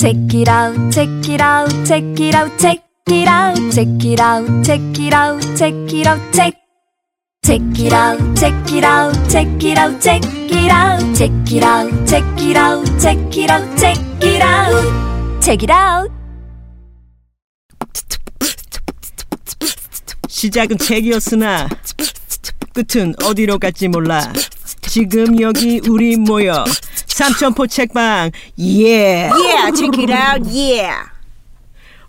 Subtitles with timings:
[0.00, 4.64] Check it out, check it out, check it out, check it out, check it out,
[4.64, 6.54] check it out, check it out, check.
[7.44, 12.08] Check it out, check it out, check it out, check it out, check it out,
[12.08, 16.10] check it out, check it out, check it out, check it out.
[20.28, 21.68] 시작은 책이었으나
[22.72, 24.32] 끝은 어디로 갈지 몰라.
[24.90, 26.64] 지금 여기 우리 모여
[27.06, 29.30] 삼천포 책방 예.
[29.30, 30.42] Yeah, check it out.
[30.50, 31.08] Yeah.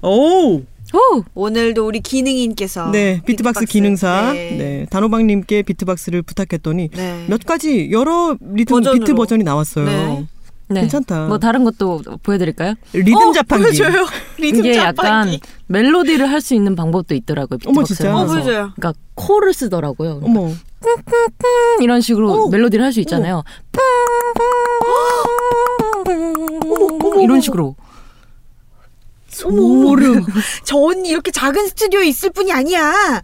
[0.01, 0.63] 오.
[0.93, 1.23] 오!
[1.35, 4.57] 오늘도 우리 기능인께서 네, beatbox, 기능사 네.
[4.57, 4.85] 네.
[4.89, 7.25] 단호박님께 beatbox를 부탁했더니 네.
[7.29, 8.99] 몇 가지 여러 리듬 버전으로.
[8.99, 9.85] 비트 버전이 나왔어요.
[9.85, 10.27] 네.
[10.73, 10.81] 네.
[10.81, 11.27] 괜찮다.
[11.27, 12.73] 뭐 다른 것도 보여드릴까요?
[12.93, 13.63] 리듬 어, 자판기.
[13.65, 14.05] 보여줘요.
[14.37, 15.33] 리듬 이게 자판기.
[15.35, 17.59] 약간 멜로디를 할 수 있는 방법도 있더라고요.
[17.67, 18.15] 어머, 진짜?
[18.15, 18.25] 어.
[18.25, 18.71] 보여줘요.
[18.75, 20.21] 그러니까 코를 쓰더라고요.
[20.23, 20.47] 어머.
[20.47, 20.57] 음,
[21.81, 22.49] 이런 식으로 오.
[22.49, 23.43] 멜로디를 할 수 있잖아요.
[27.21, 27.75] 이런 식으로.
[29.27, 30.25] 소름.
[30.65, 33.21] 저 언니 이렇게 작은 스튜디오에 있을 뿐이 아니야.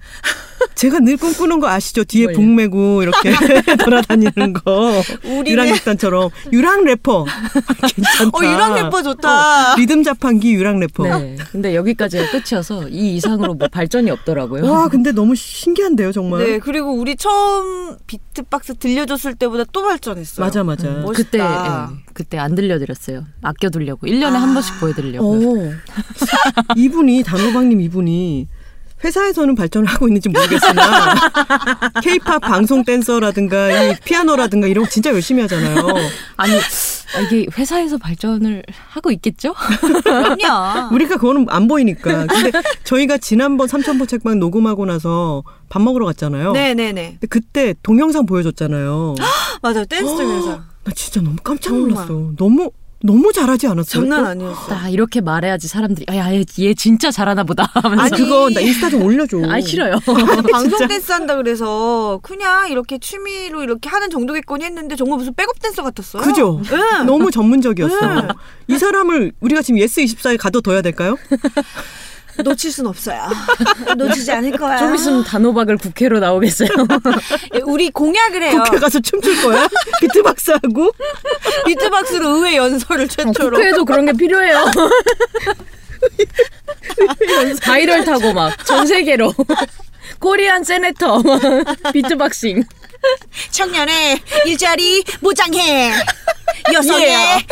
[0.75, 2.03] 제가 늘 꿈꾸는 거 아시죠?
[2.03, 2.33] 뒤에?
[2.33, 3.31] 북 메고 이렇게
[3.83, 5.01] 돌아다니는 거.
[5.23, 7.25] 우리는- 유랑극단처럼 유랑 래퍼.
[7.95, 8.37] 괜찮다.
[8.37, 9.73] 어, 유랑 래퍼 좋다.
[9.73, 11.03] 어, 리듬 자판기 유랑 래퍼.
[11.19, 11.35] 네.
[11.51, 14.71] 근데 여기까지가 끝이어서 이 이상으로 뭐 발전이 없더라고요.
[14.71, 16.45] 와, 근데 너무 신기한데요, 정말.
[16.45, 20.45] 네, 그리고 우리 처음 비트박스 들려줬을 때보다 또 발전했어요.
[20.45, 20.87] 맞아, 맞아.
[20.89, 21.11] 멋있다.
[21.13, 23.25] 그때 예, 그때 안 들려드렸어요.
[23.41, 25.33] 아껴 두려고 1년에 한 번씩 보여 드리려고.
[25.33, 25.71] 어.
[26.75, 28.47] 이분이 단호박님 이분이
[29.03, 31.15] 회사에서는 발전을 하고 있는지 모르겠으나
[32.01, 35.77] 케이팝 방송 댄서라든가 이 피아노라든가 이런 거 진짜 열심히 하잖아요.
[36.35, 36.53] 아니
[37.15, 39.53] 아, 이게 회사에서 발전을 하고 있겠죠?
[40.03, 40.89] 그럼요.
[40.95, 42.25] 우리가 그거는 안 보이니까.
[42.25, 42.51] 근데
[42.83, 46.51] 저희가 지난번 삼천포 책방 녹음하고 나서 밥 먹으러 갔잖아요.
[46.53, 47.11] 네네네.
[47.11, 49.15] 근데 그때 동영상 보여줬잖아요.
[49.61, 49.85] 맞아요.
[49.85, 50.65] 댄스 동영상.
[50.83, 51.89] 나 진짜 너무 깜짝 정말.
[52.07, 52.31] 놀랐어.
[52.37, 52.71] 너무
[53.03, 54.01] 너무 잘하지 않았어요?
[54.01, 54.67] 장난 아니었어.
[54.73, 58.89] 나 이렇게 말해야지 사람들이 야, 얘, 얘 진짜 잘하나 보다 하면서 아니 그거 나 인스타
[58.89, 59.37] 좀 올려줘.
[59.49, 59.99] 아 싫어요.
[60.51, 65.83] 방송 댄스 한다 그래서 그냥 이렇게 취미로 이렇게 하는 정도겠거니 했는데 정말 무슨 백업 댄서
[65.83, 66.23] 같았어요.
[66.23, 66.59] 그죠?
[66.71, 67.05] 응.
[67.05, 67.95] 너무 전문적이었어.
[68.01, 68.27] 응.
[68.67, 71.15] 이 사람을 우리가 지금 예스 24에 가둬둬야 될까요?
[72.43, 73.27] 놓칠 순 없어요.
[73.97, 74.77] 놓치지 않을 거야.
[74.77, 76.69] 좀 있으면 단호박을 국회로 나오겠어요.
[77.55, 78.63] 예, 우리 공약을 해요.
[78.65, 79.67] 국회 가서 춤출 거야?
[80.01, 80.91] 비트박스하고?
[81.65, 83.57] 비트박스로 의회 연설을 최초로.
[83.57, 84.65] 국회에도 그런 게 필요해요.
[87.63, 89.33] 바이럴 타고 막 전 세계로
[90.19, 91.21] Korean senator
[91.93, 92.63] 비트박싱
[93.51, 95.91] 청년의 일자리 보장해.
[96.73, 97.45] 여성의 예.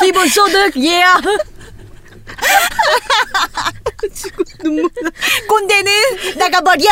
[0.00, 1.02] 기본 소득 예.
[4.62, 5.10] 눈물 나.
[5.48, 5.92] 꼰대는
[6.38, 6.84] 나가버려.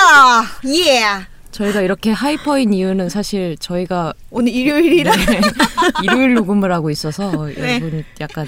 [0.67, 1.03] 예.
[1.51, 5.15] 저희가 이렇게 하이퍼인 이유는 사실 저희가 오늘 일요일이라.
[5.17, 5.41] 네,
[6.05, 7.75] 일요일 녹음을 하고 있어서 네.
[7.81, 8.47] 여러분 약간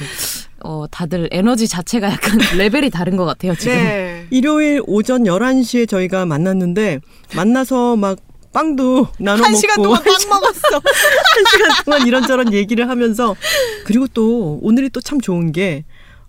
[0.63, 3.75] 어 다들 에너지 자체가 약간 레벨이 다른 것 같아요 지금.
[3.75, 4.27] 네.
[4.31, 7.01] 일요일 오전 11시에 저희가 만났는데
[7.35, 8.19] 만나서 막
[8.53, 10.69] 빵도 나눠 한 먹고 시간 동안 빵 먹었어.
[10.77, 13.35] 한 시간 동안 이런저런 얘기를 하면서
[13.85, 15.85] 그리고 또 오늘이 또 참 좋은 게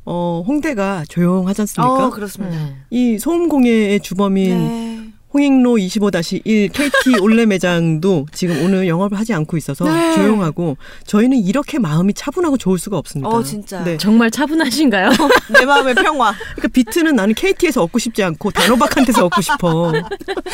[0.06, 2.08] 어, 홍대가 조용하지 않습니까?
[2.08, 2.56] 어, 그렇습니다.
[2.58, 2.75] 네.
[2.90, 4.93] 이 소음공예의 주범인 네.
[5.33, 10.13] 홍익로 25-1 KT 올레 매장도 지금 오늘 영업을 하지 않고 있어서 네.
[10.16, 10.77] 조용하고
[11.07, 13.29] 저희는 이렇게 마음이 차분하고 좋을 수가 없습니다.
[13.29, 13.83] 어, 진짜.
[13.83, 13.97] 네.
[13.97, 15.09] 정말 차분하신가요?
[15.53, 16.33] 내 마음의 평화.
[16.55, 19.91] 그러니까 비트는 나는 KT에서 얻고 싶지 않고 단호박한테서 얻고 싶어.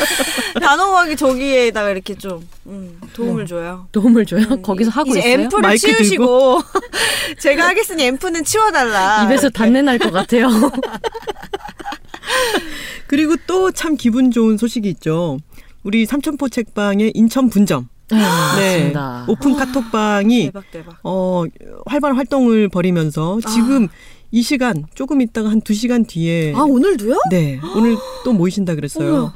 [0.60, 3.86] 단호하게 저기에다가 이렇게 좀 음, 도움을 줘요.
[3.92, 4.62] 도움을 줘요?
[4.62, 5.44] 거기서 하고 이제 있어요?
[5.44, 5.76] 앰프를?
[5.76, 6.62] 치우시고
[7.38, 9.24] 제가 하겠으니 앰프는 치워달라.
[9.24, 10.48] 입에서 단내 날 것 같아요.
[13.06, 15.38] 그리고 또 참 기분 좋은 소식이 있죠.
[15.82, 17.88] 우리 삼천포 책방의 인천 분점.
[18.10, 19.24] 네, 맞습니다.
[19.28, 20.98] 오픈 카톡방이 대박 대박.
[21.04, 21.44] 어,
[21.86, 23.88] 활발한 활동을 벌이면서 지금
[24.32, 27.16] 이 시간 조금 있다가 한두 시간 뒤에 아 오늘도요?
[27.30, 29.14] 네 오늘 또 모이신다 그랬어요.
[29.14, 29.32] 어머.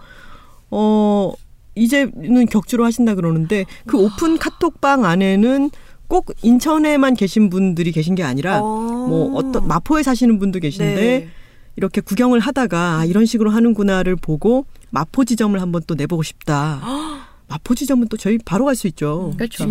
[0.70, 1.32] 어
[1.76, 5.70] 이제는 격주로 하신다 그러는데 그 오픈 카톡방 안에는
[6.08, 9.06] 꼭 인천에만 계신 분들이 계신 게 아니라 어.
[9.08, 11.28] 뭐 어떤 마포에 사시는 분도 계신데 네.
[11.76, 16.80] 이렇게 구경을 하다가 아, 이런 식으로 하는구나를 보고 마포 지점을 한번 또 내보고 싶다.
[17.48, 19.32] 마포 지점은 또 저희 바로 갈 수 있죠.
[19.36, 19.66] 그렇죠.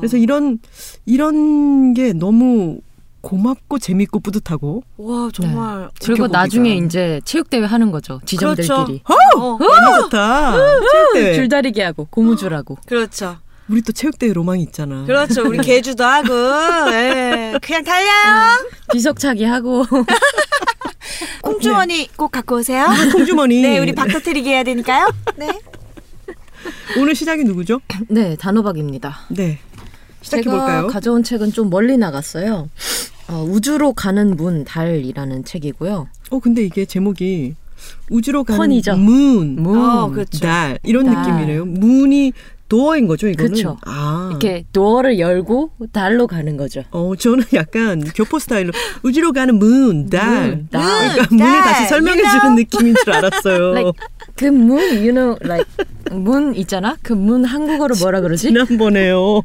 [0.00, 0.58] 그래서 이런
[1.06, 2.80] 이런 게 너무
[3.22, 6.28] 고맙고 재밌고 뿌듯하고 와 정말 그리고 지켜보기가.
[6.38, 8.20] 나중에 이제 체육대회 하는 거죠.
[8.26, 9.02] 지점들끼리.
[9.04, 10.52] 어, 너무 좋다.
[10.92, 11.34] 체육대회.
[11.34, 12.76] 줄다리기 하고 고무줄하고.
[12.86, 13.38] 그렇죠.
[13.70, 15.04] 우리 또 체육대회 로망이 있잖아.
[15.06, 15.42] 그렇죠.
[15.48, 16.28] 우리 개주도 하고
[16.92, 18.58] 예, 그냥 달려요.
[18.92, 19.86] 비석차기 하고.
[21.64, 22.86] 콩주머니 꼭 갖고 오세요.
[23.12, 23.62] 콩주머니.
[23.62, 25.08] 네, 우리 박 터트리게 해야 되니까요.
[25.36, 25.48] 네.
[26.98, 27.80] 오늘 시작이 누구죠?
[28.08, 29.16] 네, 단호박입니다.
[29.30, 29.58] 네.
[30.20, 30.86] 시작해 제가 볼까요?
[30.88, 32.68] 가져온 책은 좀 멀리 나갔어요.
[33.28, 36.08] 어, 우주로 가는 문 달이라는 책이고요.
[36.30, 37.54] 어 근데 이게 제목이
[38.10, 38.80] 우주로 가는.
[38.96, 40.38] 문, 문 어, 그렇죠.
[40.40, 41.16] 달 이런 달.
[41.22, 41.64] 느낌이래요.
[41.64, 42.32] 문이
[42.68, 43.52] 도어인 거죠 이거는.
[43.52, 43.76] 그쵸.
[43.84, 44.28] 아.
[44.30, 46.82] 이렇게 도어를 열고 달로 가는 거죠.
[46.90, 48.72] 어 저는 약간 교포 스타일로
[49.02, 50.48] 우주로 가는 문, 달.
[50.48, 50.82] 문, 달.
[51.12, 52.56] 그러니까 문, 문을 달, 다시 설명해 you 주는 know?
[52.56, 53.72] 느낌인 줄 알았어요.
[53.74, 53.92] Like,
[54.36, 55.66] 그 문, you know, like
[56.10, 56.96] 문 있잖아.
[57.02, 58.48] 그 문 한국어로 뭐라 그러지?
[58.48, 59.42] 지난번에요.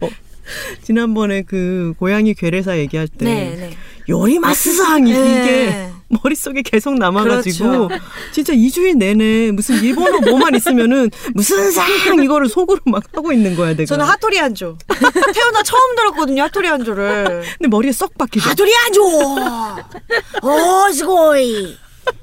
[0.83, 3.69] 지난번에 그 고양이 괴뢰사 얘기할 때 네, 네.
[4.10, 5.92] 요리마스상이 네.
[6.09, 8.06] 이게 머릿속에 계속 남아가지고 그렇죠.
[8.31, 11.88] 진짜 2주일 내내 무슨 일본어 뭐만 있으면은 무슨 상
[12.23, 13.85] 이거를 속으로 막 하고 있는 거야 내가.
[13.85, 14.77] 저는 하토리 한조.
[15.33, 17.44] 태어나 처음 들었거든요, 하토리 한조를.
[17.57, 18.50] 근데 머리에 썩 박히죠.
[18.50, 19.03] 하토리 한조!
[20.41, 21.77] 어, 스고이!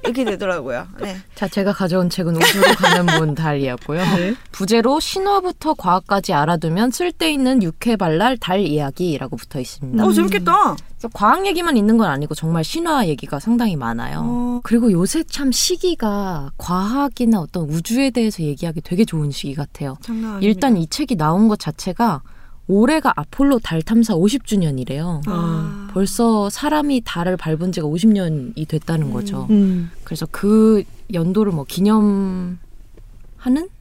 [0.05, 0.87] 이렇게 되더라고요.
[1.01, 1.17] 네.
[1.35, 4.01] 자, 제가 가져온 책은 우주로 가는 문 달이었고요.
[4.17, 4.35] 네.
[4.53, 10.05] 부제로 신화부터 과학까지 알아두면 쓸데있는 육회발랄 달 이야기라고 붙어 있습니다.
[10.05, 10.77] 어, 재밌겠다.
[10.97, 14.23] 그래서 과학 얘기만 있는 건 아니고 정말 신화 얘기가 상당히 많아요.
[14.25, 14.61] 어.
[14.63, 19.97] 그리고 요새 참 시기가 과학이나 어떤 우주에 대해서 얘기하기 되게 좋은 시기 같아요.
[20.03, 20.47] 장난 아닙니다.
[20.47, 22.23] 일단 이 책이 나온 것 자체가
[22.69, 25.23] 올해가 아폴로 달 탐사 50주년이래요.
[25.27, 25.89] 아.
[25.93, 29.47] 벌써 사람이 달을 밟은 지가 50년이 됐다는 거죠.
[29.51, 29.91] 음.
[30.05, 30.83] 그래서 그
[31.13, 32.59] 연도를 뭐 기념하는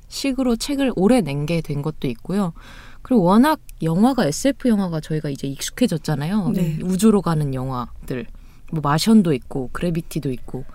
[0.07, 2.53] 식으로 책을 올해 낸 게 된 것도 있고요.
[3.01, 6.49] 그리고 워낙 영화가 SF 영화가 저희가 이제 익숙해졌잖아요.
[6.55, 6.79] 네.
[6.83, 8.25] 우주로 가는 영화들.
[8.71, 10.65] 뭐 마션도 있고 그래비티도 있고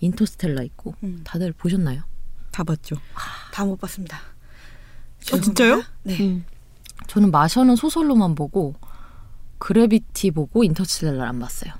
[0.00, 1.20] 인터스텔라 있고 음.
[1.24, 2.02] 다들 보셨나요?
[2.50, 2.96] 다 봤죠.
[3.52, 4.18] 다못 봤습니다.
[5.32, 5.82] 어, 진짜요?
[6.02, 6.16] 네.
[6.20, 6.44] 음.
[7.10, 8.76] 저는 마션은 소설로만 보고
[9.58, 11.72] 그래비티 보고 인터스텔라를 안 봤어요.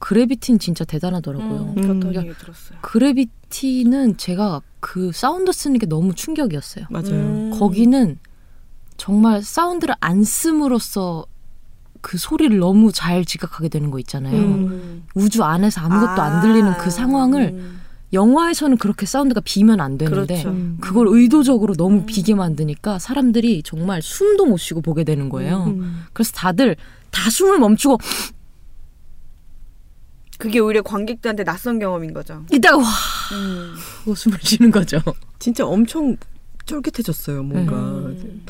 [0.00, 1.74] 그래비티는 진짜 대단하더라고요.
[1.76, 2.00] 음, 음.
[2.00, 2.78] 들었어요.
[2.80, 6.86] 그래비티는 제가 그 사운드 쓰는 게 너무 충격이었어요.
[6.90, 7.10] 맞아요.
[7.10, 7.50] 음.
[7.60, 8.18] 거기는
[8.96, 11.26] 정말 사운드를 안 씀으로써
[12.00, 14.36] 그 소리를 너무 잘 지각하게 되는 거 있잖아요.
[14.36, 15.06] 음.
[15.14, 17.79] 우주 안에서 아무것도 안 들리는 그 상황을 음.
[18.12, 20.50] 영화에서는 그렇게 사운드가 비면 안 되는데 그렇죠.
[20.50, 20.78] 음.
[20.80, 25.64] 그걸 의도적으로 너무 비게 만드니까 사람들이 정말 숨도 못 쉬고 보게 되는 거예요.
[25.64, 26.04] 음.
[26.12, 26.76] 그래서 다들
[27.10, 27.98] 다 숨을 멈추고
[30.38, 32.44] 그게 오히려 관객들한테 낯선 경험인 거죠.
[32.50, 32.84] 이따가 와
[33.32, 33.74] 음.
[34.00, 34.98] 하고 숨을 쉬는 거죠.
[35.38, 36.16] 진짜 엄청
[36.66, 37.42] 쫄깃해졌어요.
[37.42, 38.44] 뭔가 음.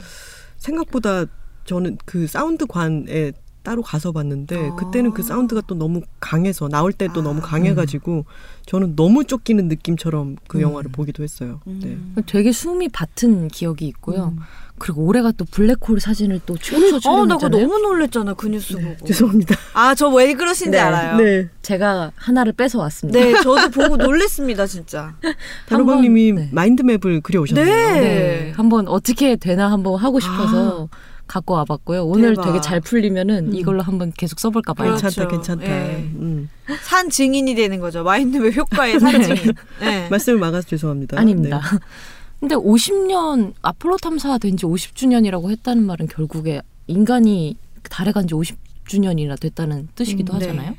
[0.57, 1.27] 생각보다
[1.65, 4.75] 저는 그 사운드관에 따로 가서 봤는데 아.
[4.77, 7.25] 그때는 그 사운드가 또 너무 강해서 나올 때도 아.
[7.25, 8.25] 너무 강해가지고
[8.67, 10.63] 저는 너무 쫓기는 느낌처럼 그 음.
[10.63, 11.61] 영화를 보기도 했어요.
[11.65, 11.89] 네.
[11.89, 12.15] 음.
[12.27, 14.35] 되게 숨이 밭은 기억이 있고요.
[14.79, 16.77] 그리고 올해가 또 블랙홀 사진을 또 최초
[17.11, 17.67] 어, 나 그거 출연했잖아요.
[17.69, 19.05] 너무 놀랬잖아, 그 뉴스 보고.
[19.07, 19.55] 죄송합니다.
[19.75, 20.79] 아, 저 왜 그러신지 네.
[20.79, 21.17] 알아요.
[21.19, 21.49] 네.
[21.61, 23.21] 제가 하나를 뺏어 왔습니다.
[23.21, 25.15] 네, 저도 보고 놀랬습니다, 진짜.
[25.69, 26.49] 단호박님이 네.
[26.53, 27.65] 마인드맵을 그려오셨네요.
[27.65, 28.01] 네.
[28.01, 28.53] 네.
[28.57, 30.89] 한번 어떻게 되나 한번 하고 싶어서
[31.31, 32.05] 갖고 와봤고요.
[32.05, 32.47] 오늘 대박.
[32.47, 33.55] 되게 잘 풀리면은 음.
[33.55, 34.97] 이걸로 한번 계속 써볼까 봐요.
[34.97, 35.29] 그렇죠.
[35.29, 35.65] 괜찮다, 괜찮다.
[35.67, 35.97] 예.
[36.17, 36.49] 음.
[36.83, 38.03] 산 증인이 되는 거죠.
[38.03, 39.53] 마인드맵 효과의 산 증인.
[39.81, 40.09] 네.
[40.11, 41.19] 말씀을 막아서 죄송합니다.
[41.21, 41.61] 아닙니다.
[41.73, 41.79] 네.
[42.41, 47.57] 근데 50년 아폴로 탐사가 된지 50주년이라고 했다는 말은 결국에 인간이
[47.89, 50.47] 달에 간 지 50주년이나 됐다는 뜻이기도 음, 네.
[50.49, 50.75] 하잖아요.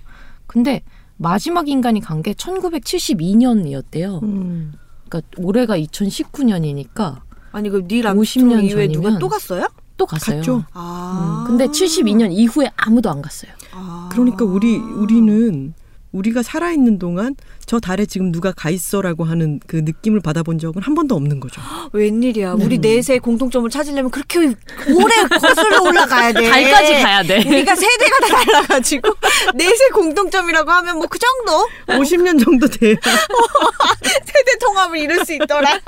[0.48, 0.82] 근데
[1.18, 4.22] 마지막 인간이 간 게 1972년이었대요.
[4.24, 4.74] 음.
[5.08, 7.22] 그러니까 올해가 2019년이니까
[7.54, 9.68] 아니, 그닐 50년 암스트롱 이후에 누가 또 갔어요?
[10.02, 10.38] 또 갔어요.
[10.38, 10.64] 갔죠.
[10.74, 11.44] 아.
[11.44, 13.52] 음, 근데 72년 이후에 아무도 안 갔어요.
[13.72, 14.10] 아.
[14.12, 15.74] 그러니까 우리 우리는
[16.12, 20.82] 우리가 살아 있는 동안 저 달에 지금 누가 가 있어라고 하는 그 느낌을 받아본 적은
[20.82, 21.62] 한 번도 없는 거죠.
[21.94, 22.56] 웬일이야.
[22.56, 22.66] 네.
[22.66, 26.50] 우리 넷의 공통점을 찾으려면 그렇게 오래 거슬러 올라가야 돼.
[26.50, 27.38] 달까지 가야 돼.
[27.48, 29.10] 우리가 세대가 다 달라가지고
[29.56, 32.96] 넷의 공통점이라고 하면 뭐 그 정도 50년 정도 돼야
[34.02, 35.80] 세대 통합을 이룰 수 있더라.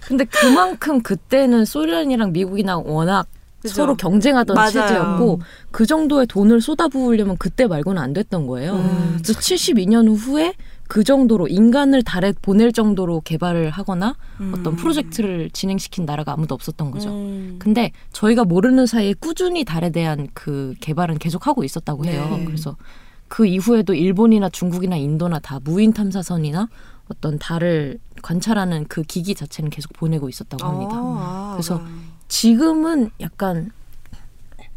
[0.00, 3.26] 근데 그만큼 그때는 소련이랑 미국이랑 워낙
[3.62, 3.74] 그죠.
[3.74, 4.70] 서로 경쟁하던 맞아요.
[4.70, 5.40] 체제였고
[5.70, 8.74] 그 정도의 돈을 쏟아부으려면 그때 말고는 안 됐던 거예요.
[8.74, 10.54] 음, 그래서 72년 후에
[10.88, 14.16] 그 정도로 인간을 달에 보낼 정도로 개발을 하거나
[14.52, 17.10] 어떤 프로젝트를 진행시킨 나라가 아무도 없었던 거죠.
[17.10, 17.56] 음.
[17.60, 22.26] 근데 저희가 모르는 사이에 꾸준히 달에 대한 그 개발은 계속 하고 있었다고 해요.
[22.32, 22.44] 네.
[22.44, 22.76] 그래서
[23.28, 26.68] 그 이후에도 일본이나 중국이나 인도나 다 무인 탐사선이나
[27.08, 30.96] 어떤 달을 관찰하는 그 기기 자체는 계속 보내고 있었다고 합니다.
[30.96, 31.80] 아, 그래서
[32.30, 33.72] 지금은 약간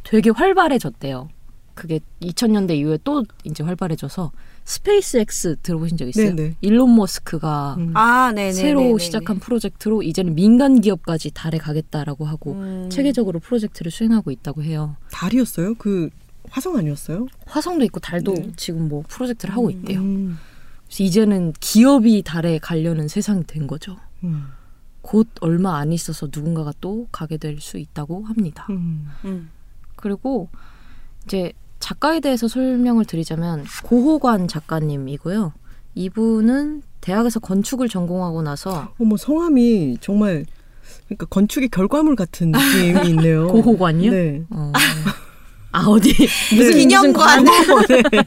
[0.03, 1.29] 되게 활발해졌대요.
[1.75, 4.31] 그게 2000년대 이후에 또 이제 활발해져서
[4.65, 6.35] 스페이스 X 들어보신 적 있어요?
[6.35, 6.55] 네네.
[6.61, 7.91] 일론 머스크가 음.
[7.95, 8.53] 아, 네네.
[8.53, 12.89] 새로 시작한 프로젝트로 이제는 민간 기업까지 달에 가겠다라고 하고 음.
[12.89, 14.95] 체계적으로 프로젝트를 수행하고 있다고 해요.
[15.11, 15.75] 달이었어요?
[15.75, 16.09] 그
[16.49, 17.27] 화성 아니었어요?
[17.45, 18.51] 화성도 있고 달도 네.
[18.55, 19.99] 지금 뭐 프로젝트를 하고 있대요.
[19.99, 20.37] 음.
[20.85, 23.95] 그래서 이제는 기업이 달에 가려는 세상이 된 거죠.
[25.03, 25.05] 음.
[25.05, 28.65] 곧 얼마 안 있어서 누군가가 또 가게 될 수 있다고 합니다.
[28.69, 29.07] 음.
[29.25, 29.49] 음.
[29.95, 30.49] 그리고
[31.25, 35.53] 이제 작가에 대해서 설명을 드리자면 고호관 작가님이고요.
[35.95, 40.45] 이분은 대학에서 건축을 전공하고 나서 어머 성함이 정말
[41.05, 43.47] 그러니까 건축의 결과물 같은 느낌이 있네요.
[43.51, 44.11] 고호관이요?
[44.11, 44.43] 네.
[44.49, 44.71] 어.
[45.73, 46.11] 아 어디
[46.55, 46.77] 무슨 네.
[46.79, 47.43] 기념관.
[47.43, 48.23] 무슨 관- 네.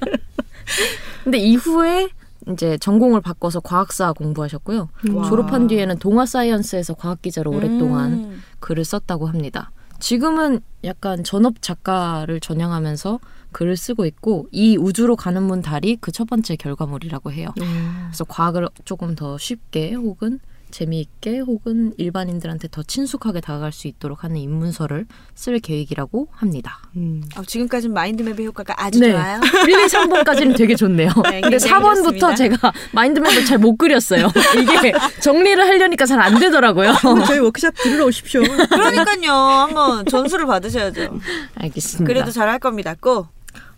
[1.25, 2.09] 근데 이후에
[2.53, 4.89] 이제 전공을 바꿔서 과학사 공부하셨고요.
[5.15, 5.29] 와.
[5.29, 8.43] 졸업한 뒤에는 동아 사이언스에서 과학 기자로 오랫동안 음.
[8.61, 9.71] 글을 썼다고 합니다.
[9.99, 13.19] 지금은 약간 전업 작가를 전향하면서
[13.53, 17.49] 글을 쓰고 있고 이 우주로 가는 문 달이 그 첫 번째 결과물이라고 해요.
[17.55, 20.39] 그래서 과학을 조금 더 쉽게 혹은
[20.77, 26.81] 재미있게 혹은 일반인들한테 더 친숙하게 다가갈 수 있도록 하는 입문서를 쓸 계획이라고 합니다.
[26.97, 27.23] 음.
[27.35, 29.13] 아, 지금까지는 마인드맵의 효과가 아주 네.
[29.13, 29.41] 좋아요.
[29.67, 31.09] 1, 2, 3번까지는 되게 좋네요.
[31.31, 32.35] 네, 근데 굉장히 4번부터 좋습니다.
[32.35, 34.29] 제가 마인드맵을 잘 못 그렸어요.
[34.61, 34.93] 이게
[35.23, 36.93] 정리를 하려니까 잘 안 되더라고요.
[37.27, 38.43] 저희 워크샵 들으러 오십시오.
[38.43, 39.33] 그러니까요.
[39.33, 41.21] 한번 전수를 받으셔야죠.
[41.55, 42.07] 알겠습니다.
[42.07, 42.95] 그래도 잘할 겁니다.
[43.01, 43.29] 꼭.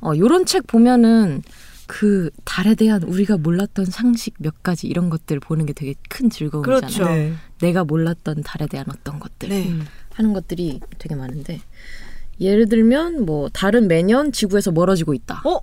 [0.00, 1.42] 어, 요런 책 보면은
[1.88, 6.80] 그 달에 대한 우리가 몰랐던 상식 몇 가지 이런 것들 보는 게 되게 큰 즐거움이잖아요.
[6.80, 7.04] 그렇죠.
[7.06, 7.32] 네.
[7.60, 9.68] 내가 몰랐던 달에 대한 어떤 것들 네.
[9.68, 9.86] 음.
[10.12, 11.60] 하는 것들이 되게 많은데
[12.40, 15.40] 예를 들면 뭐 달은 매년 지구에서 멀어지고 있다.
[15.46, 15.60] 어?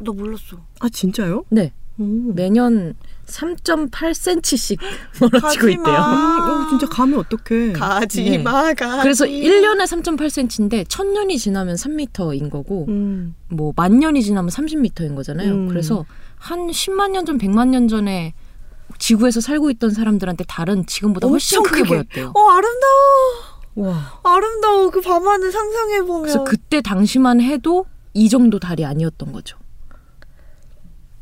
[0.00, 0.60] 나 몰랐어.
[0.80, 1.44] 아 진짜요?
[1.50, 2.32] 네, 음.
[2.34, 2.94] 매년
[3.26, 4.78] 3.8cm씩
[5.20, 5.70] 멀어지고 가지마.
[5.72, 5.94] 있대요.
[5.96, 7.72] 음, 어, 진짜 가면 어떡해.
[7.72, 9.02] 가지 마, 가지.
[9.02, 13.34] 그래서 1년에 3.8cm인데 1000년이 지나면 3m인 거고 음.
[13.48, 15.52] 뭐 만 년이 지나면 30m인 거잖아요.
[15.52, 15.68] 음.
[15.68, 16.04] 그래서
[16.36, 18.32] 한 10만 년 전, 100만 년 전에
[18.98, 21.88] 지구에서 살고 있던 사람들한테 달은 지금보다 훨씬 크게 크게.
[21.88, 22.32] 보였대요.
[22.34, 23.92] 어, 아름다워.
[23.92, 24.20] 와.
[24.24, 24.90] 아름다워.
[24.90, 26.22] 그 밤하늘 상상해보면.
[26.22, 29.57] 그래서 그때 당시만 해도 이 정도 달이 아니었던 거죠.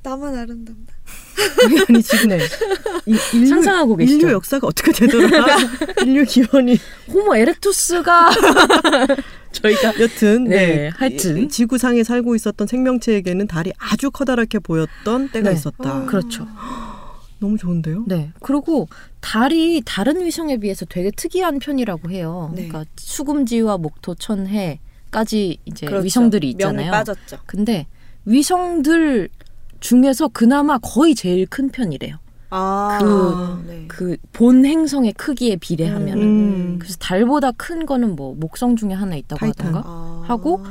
[0.06, 0.94] 나만 아름답다.
[1.88, 2.38] 아니 지금 네.
[3.06, 4.18] 이, 인류, 상상하고 계시죠?
[4.18, 5.56] 인류 역사가 어떻게 되더라?
[6.06, 6.78] 인류 기원이
[7.12, 8.30] 호모 에렉투스가
[9.50, 11.38] 저희가 여튼 네, 하여튼.
[11.38, 15.56] 이- 지구상에 살고 있었던 생명체에게는 달이 아주 커다랗게 보였던 때가 네.
[15.56, 16.04] 있었다.
[16.06, 16.46] 그렇죠.
[17.40, 18.04] 너무 좋은데요?
[18.06, 18.30] 네.
[18.40, 18.88] 그리고
[19.20, 22.52] 달이 다른 위성에 비해서 되게 특이한 편이라고 해요.
[22.54, 22.68] 네.
[22.68, 26.04] 그러니까 수금지와 목토, 천해까지 이제 그렇죠.
[26.04, 26.92] 위성들이 있잖아요.
[26.92, 27.38] 빠졌죠.
[27.46, 27.86] 근데
[28.24, 29.28] 위성들
[29.80, 32.16] 중에서 그나마 거의 제일 큰 편이래요.
[32.50, 33.84] 아, 그- 네.
[33.88, 36.18] 그본 행성의 크기에 비례하면.
[36.18, 36.76] 은 음.
[36.78, 39.66] 그래서 달보다 큰 거는 뭐 목성 중에 하나 있다고 타이탄.
[39.68, 39.82] 하던가.
[39.88, 40.22] 아.
[40.26, 40.62] 하고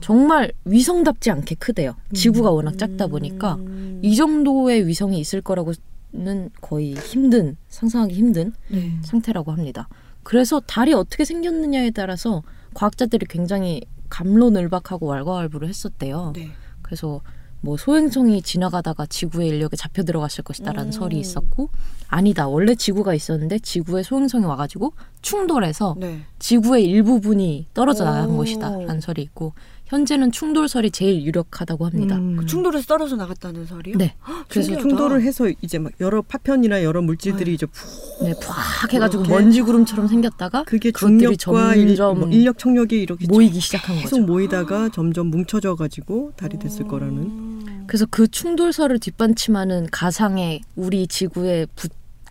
[0.00, 1.94] 정말 위성답지 않게 크대요.
[2.14, 4.00] 지구가 워낙 작다 보니까 음.
[4.02, 8.96] 이 정도의 위성이 있을 거라고는 거의 힘든 상상하기 힘든 네.
[9.02, 9.88] 상태라고 합니다.
[10.22, 12.42] 그래서 달이 어떻게 생겼느냐에 따라서
[12.74, 16.32] 과학자들이 굉장히 감론을박하고 왈가왈부를 했었대요.
[16.36, 16.50] 네.
[16.82, 17.20] 그래서
[17.60, 20.92] 뭐 소행성이 지나가다가 지구의 인력에 잡혀 들어갔을 것이다라는 음.
[20.92, 21.68] 설이 있었고
[22.08, 26.20] 아니다 원래 지구가 있었는데 지구에 소행성이 와가지고 충돌해서 네.
[26.38, 28.36] 지구의 일부분이 떨어져 나간 오.
[28.38, 29.52] 것이다라는 설이 있고
[29.90, 32.14] 현재는 충돌설이 제일 유력하다고 합니다.
[32.14, 32.46] 음.
[32.46, 33.98] 충돌에서 떨어져 나갔다는 설이요?
[33.98, 34.14] 네.
[34.48, 34.88] 그래서 신기하다.
[34.88, 39.24] 충돌을 해서 이제 막 여러 파편이나 여러 물질들이 이제 푹 네, 팍 해가지고?
[39.24, 44.26] 먼지 구름처럼 생겼다가 그게 중력과 일, 점점 뭐 인력 청력이 이렇게 모이기 시작한 계속 거죠.
[44.26, 47.16] 모이다가 점점 뭉쳐져 가지고 달이 됐을 거라는.
[47.18, 47.84] 음.
[47.88, 51.90] 그래서 그 충돌설을 뒷받침하는 가상의 우리 지구에 붙,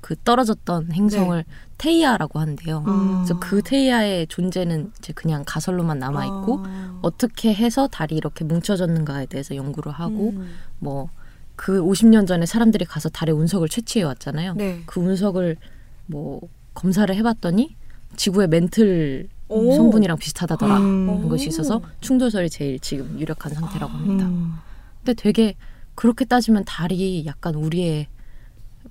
[0.09, 1.45] 그 떨어졌던 행성을
[1.77, 2.83] 테이아라고 한대요.
[2.87, 3.17] 음.
[3.17, 6.99] 그래서 그 테이아의 존재는 이제 그냥 가설로만 남아 있고 아.
[7.03, 10.49] 어떻게 해서 달이 이렇게 뭉쳐졌는가에 대해서 연구를 하고 음.
[10.79, 14.55] 뭐그 50년 전에 사람들이 가서 달의 운석을 채취해 왔잖아요.
[14.55, 14.81] 네.
[14.87, 15.57] 그 운석을
[16.07, 16.41] 뭐
[16.73, 17.75] 검사를 해봤더니
[18.15, 19.75] 지구의 멘틀 오.
[19.75, 21.29] 성분이랑 비슷하다더라 음.
[21.29, 24.25] 것이 있어서 충돌설이 제일 지금 유력한 상태라고 합니다.
[24.25, 24.55] 음.
[25.03, 25.53] 근데 되게
[25.93, 28.07] 그렇게 따지면 달이 약간 우리의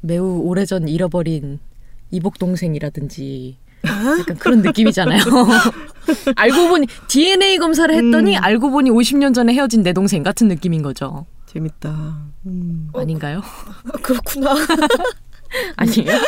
[0.01, 1.59] 매우 오래전 잃어버린
[2.11, 5.23] 이복 동생이라든지 약간 그런 느낌이잖아요.
[6.37, 8.43] 알고 보니 DNA 검사를 했더니 음.
[8.43, 11.27] 알고 보니 50년 전에 헤어진 내 동생 같은 느낌인 거죠.
[11.47, 12.19] 재밌다.
[12.47, 12.91] 음.
[12.95, 13.43] 아닌가요?
[14.03, 14.55] 그렇구나.
[15.77, 16.19] 아니에요?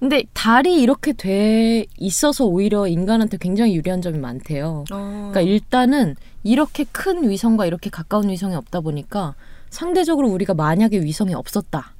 [0.00, 4.84] 근데 달이 이렇게 돼 있어서 오히려 인간한테 굉장히 유리한 점이 많대요.
[4.90, 5.30] 어.
[5.32, 9.34] 그러니까 일단은 이렇게 큰 위성과 이렇게 가까운 위성이 없다 보니까
[9.70, 11.94] 상대적으로 우리가 만약에 위성이 없었다.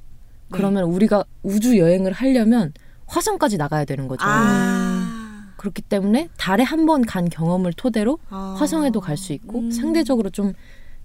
[0.51, 2.73] 그러면 우리가 우주 여행을 하려면
[3.07, 4.23] 화성까지 나가야 되는 거죠.
[4.25, 5.53] 아.
[5.57, 8.55] 그렇기 때문에 달에 한 번 간 경험을 토대로 아.
[8.57, 9.71] 화성에도 갈 수 있고 음.
[9.71, 10.53] 상대적으로 좀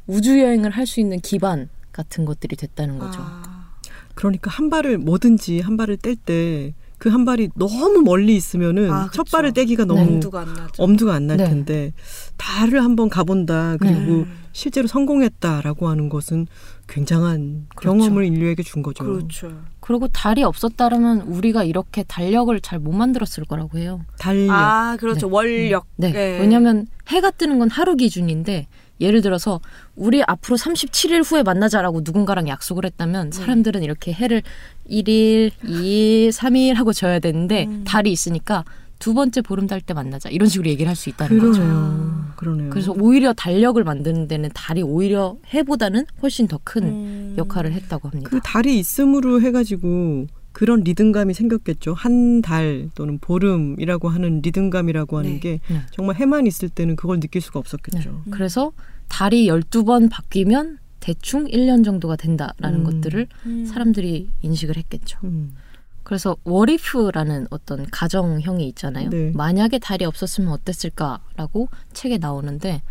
[0.06, 3.20] 우주 여행을 할 수 있는 기반 같은 것들이 됐다는 거죠.
[3.22, 3.74] 아.
[4.14, 9.10] 그러니까 한 발을 뭐든지 한 발을 뗄 때 그 한 발이 너무 멀리 있으면은 아,
[9.12, 9.26] 첫.
[9.30, 10.82] 발을 떼기가 너무 엄두가 안 나죠.
[10.82, 11.44] 엄두가 안날 네.
[11.44, 11.92] 텐데
[12.36, 14.32] 달을 한번 가본다 그리고 음.
[14.52, 16.46] 실제로 성공했다라고 하는 것은
[16.88, 17.98] 굉장한 그렇죠.
[17.98, 19.04] 경험을 인류에게 준 거죠.
[19.04, 19.52] 그렇죠.
[19.80, 24.00] 그리고 달이 없었다면 우리가 이렇게 달력을 잘 못 만들었을 거라고 해요.
[24.18, 24.52] 달력.
[24.52, 25.28] 아, 그렇죠.
[25.28, 25.86] 원력.
[25.96, 26.12] 네.
[26.14, 26.38] 예.
[26.40, 28.66] 왜냐하면 해가 뜨는 건 하루 기준인데
[29.00, 29.60] 예를 들어서
[29.96, 32.86] 우리 앞으로 37일 후에 만나자라고 누군가랑 약속을 네.
[32.86, 34.42] 했다면 사람들은 이렇게 해를
[34.88, 37.84] 1일, 2일, 3일 하고 져야 되는데 음.
[37.84, 38.64] 달이 있으니까
[39.00, 41.60] 두 번째 보름달 때 만나자 이런 식으로 얘기를 할 수 있다는 거죠.
[41.60, 42.24] 그러네요.
[42.36, 42.70] 그러네요.
[42.70, 47.34] 그래서 오히려 달력을 만드는 데는 달이 오히려 해보다는 훨씬 더큰 음.
[47.36, 48.30] 역할을 했다고 합니다.
[48.30, 51.92] 그 달이 있음으로 해가지고 그런 리듬감이 생겼겠죠.
[51.94, 55.40] 한 달 또는 보름이라고 하는 리듬감이라고 하는 네.
[55.40, 55.80] 게 네.
[55.92, 58.22] 정말 해만 있을 때는 그걸 느낄 수가 없었겠죠.
[58.30, 58.72] 그래서
[59.08, 62.84] 달이 12번 바뀌면 대충 1년 정도가 된다라는 음.
[62.84, 63.66] 것들을 음.
[63.66, 65.18] 사람들이 인식을 했겠죠.
[65.24, 65.54] 음.
[66.02, 69.10] 그래서 워리프라는 어떤 가정형이 있잖아요.
[69.10, 69.32] 네.
[69.34, 72.82] 만약에 달이 없었으면 어땠을까라고 책에 나오는데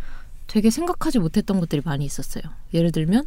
[0.46, 2.42] 되게 생각하지 못했던 것들이 많이 있었어요.
[2.72, 3.24] 예를 들면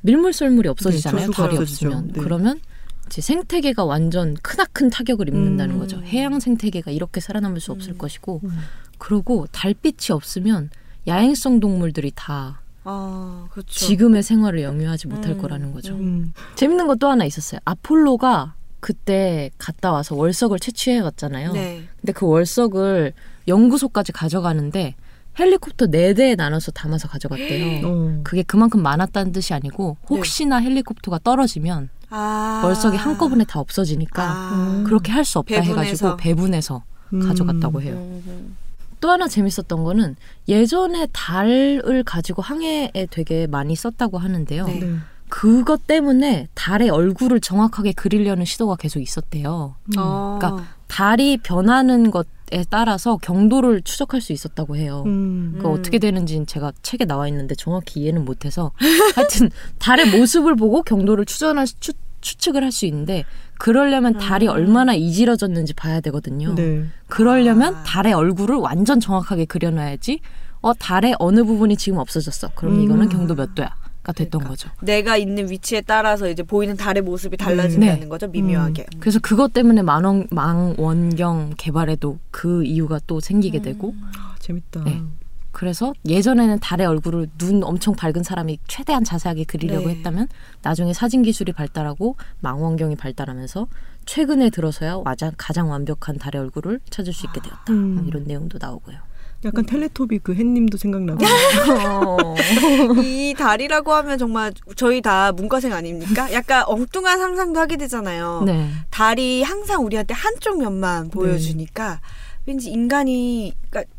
[0.00, 1.26] 밀물썰물이 없어지잖아요.
[1.26, 1.56] 네, 달이.
[1.58, 2.20] 없으면 네.
[2.22, 2.60] 그러면 이
[3.08, 5.80] 제 생태계가 완전 크나큰 타격을 입는다는 음.
[5.80, 6.00] 거죠.
[6.02, 7.98] 해양 생태계가 이렇게 살아남을 수 없을 음.
[7.98, 8.58] 것이고 음.
[8.98, 10.70] 그리고 달빛이 없으면
[11.06, 13.70] 야행성 동물들이 다 아, 그렇죠.
[13.70, 15.38] 지금의 생활을 영위하지 못할 음.
[15.38, 15.94] 거라는 거죠.
[15.94, 16.32] 음.
[16.54, 17.60] 재밌는 것도 하나 있었어요.
[17.64, 21.52] 아폴로가 그때 갔다 와서 월석을 채취해 갔잖아요.
[21.52, 21.82] 네.
[22.00, 23.12] 근데 그 월석을
[23.46, 24.94] 연구소까지 가져가는데
[25.38, 27.86] 헬리콥터 네 대에 나눠서 담아서 가져갔대요.
[27.86, 28.20] 어.
[28.24, 32.62] 그게 그만큼 많았다는 뜻이 아니고 혹시나 헬리콥터가 떨어지면 아.
[32.64, 34.82] 월석이 한꺼번에 다 없어지니까 아.
[34.86, 35.80] 그렇게 할 수 없다 배분해서.
[35.82, 37.20] 해가지고 배분해서 음.
[37.26, 37.94] 가져갔다고 해요.
[37.96, 38.56] 음.
[39.00, 40.16] 또 하나 재밌었던 거는
[40.48, 44.66] 예전에 달을 가지고 항해에 되게 많이 썼다고 하는데요.
[44.66, 44.80] 네.
[44.80, 44.96] 네.
[45.28, 49.74] 그것 때문에 달의 얼굴을 정확하게 그리려는 시도가 계속 있었대요.
[49.98, 50.38] 어.
[50.40, 52.28] 그러니까 달이 변하는 것에
[52.70, 55.02] 따라서 경도를 추적할 수 있었다고 해요.
[55.06, 55.50] 음.
[55.52, 55.78] 그러니까 음.
[55.78, 58.72] 어떻게 되는지는 제가 책에 나와 있는데 정확히 이해는 못해서
[59.14, 63.24] 하여튼 달의 모습을 보고 경도를 추전할 추, 추측을 할 수 있는데
[63.58, 64.52] 그러려면 달이 음.
[64.52, 66.54] 얼마나 이질어졌는지 봐야 되거든요.
[66.54, 66.84] 네.
[67.08, 67.82] 그러려면 아.
[67.82, 70.20] 달의 얼굴을 완전 정확하게 그려놔야지
[70.60, 72.50] 어 달의 어느 부분이 지금 없어졌어.
[72.54, 72.82] 그럼 음.
[72.82, 74.48] 이거는 경도 몇 도야가 됐던 그러니까.
[74.48, 74.70] 거죠.
[74.82, 78.08] 내가 있는 위치에 따라서 이제 보이는 달의 모습이 달라진다는 네.
[78.08, 78.86] 거죠, 미묘하게.
[79.00, 84.84] 그래서 그것 때문에 만원, 망원경 개발에도 그 이유가 또 생기게 되고 아, 재밌다.
[84.84, 85.02] 네.
[85.50, 89.96] 그래서 예전에는 달의 얼굴을 눈 엄청 밝은 사람이 최대한 자세하게 그리려고 네.
[89.96, 90.28] 했다면
[90.62, 93.66] 나중에 사진 기술이 발달하고 망원경이 발달하면서
[94.06, 95.02] 최근에 들어서야
[95.36, 97.72] 가장 완벽한 달의 얼굴을 찾을 수 있게 되었다.
[97.72, 97.96] 음.
[97.96, 99.07] 뭐 이런 내용도 나오고요.
[99.44, 101.24] 약간 텔레토비 그 햇님도 생각나고.
[103.02, 106.32] 이 달이라고 하면 정말 저희 다 문과생 아닙니까?
[106.32, 108.42] 약간 엉뚱한 상상도 하게 되잖아요.
[108.44, 108.68] 네.
[108.90, 112.00] 달이 항상 우리한테 한쪽 면만 보여주니까
[112.46, 113.92] 왠지 인간이 그러니까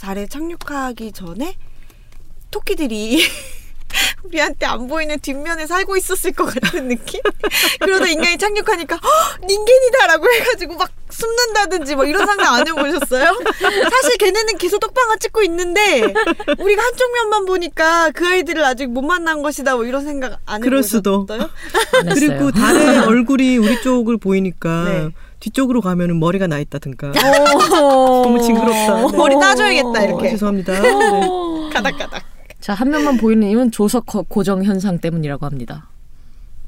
[0.00, 1.56] 달에 착륙하기 전에
[2.50, 3.20] 토끼들이
[4.24, 7.20] 우리한테 안 보이는 뒷면에 살고 있었을 것 같은 느낌?
[7.80, 13.24] 그러다 인간이 착륙하니까 "헉, 닌겐이다라고 해가지고 막 숨는다든지 뭐 이런 상상 안 해보셨어요?
[13.90, 16.02] 사실 걔네는 계속 떡방아 찍고 있는데
[16.58, 20.78] 우리가 한쪽 면만 보니까 그 아이들을 아직 못 만난 것이다 뭐 이런 생각 안 그럴
[20.82, 20.98] 해보셨어요?
[20.98, 21.26] 수도.
[22.14, 25.08] 그리고 달의 얼굴이 우리 쪽을 보이니까 네.
[25.38, 27.12] 뒤쪽으로 가면은 머리가 나 있다든가.
[27.12, 27.68] 너무
[28.24, 29.06] 너무 징그럽다.
[29.12, 29.16] 네.
[29.16, 30.80] 머리 따줘야겠다 어, 이렇게 죄송합니다.
[30.80, 30.90] 네.
[31.72, 32.22] 가닥가닥.
[32.60, 35.88] 자, 한 명만 보이는 이유는 조석 거- 고정 현상 때문이라고 합니다.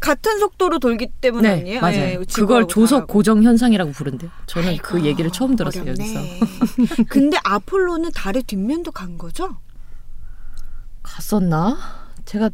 [0.01, 1.81] 같은 속도로 돌기 때문 네, 아니에요?
[1.81, 1.97] 맞아요.
[1.99, 3.09] 예, 그걸 조석.
[3.09, 4.31] 고정 현상이라고 부른대요.
[4.47, 6.01] 저는 그 아이고, 얘기를 처음 들었어요, 어렵네.
[6.05, 7.03] 여기서.
[7.09, 9.57] 근데 아폴로는 달의 뒷면도 간 거죠?
[11.03, 11.77] 갔었나?
[12.27, 12.51] 제가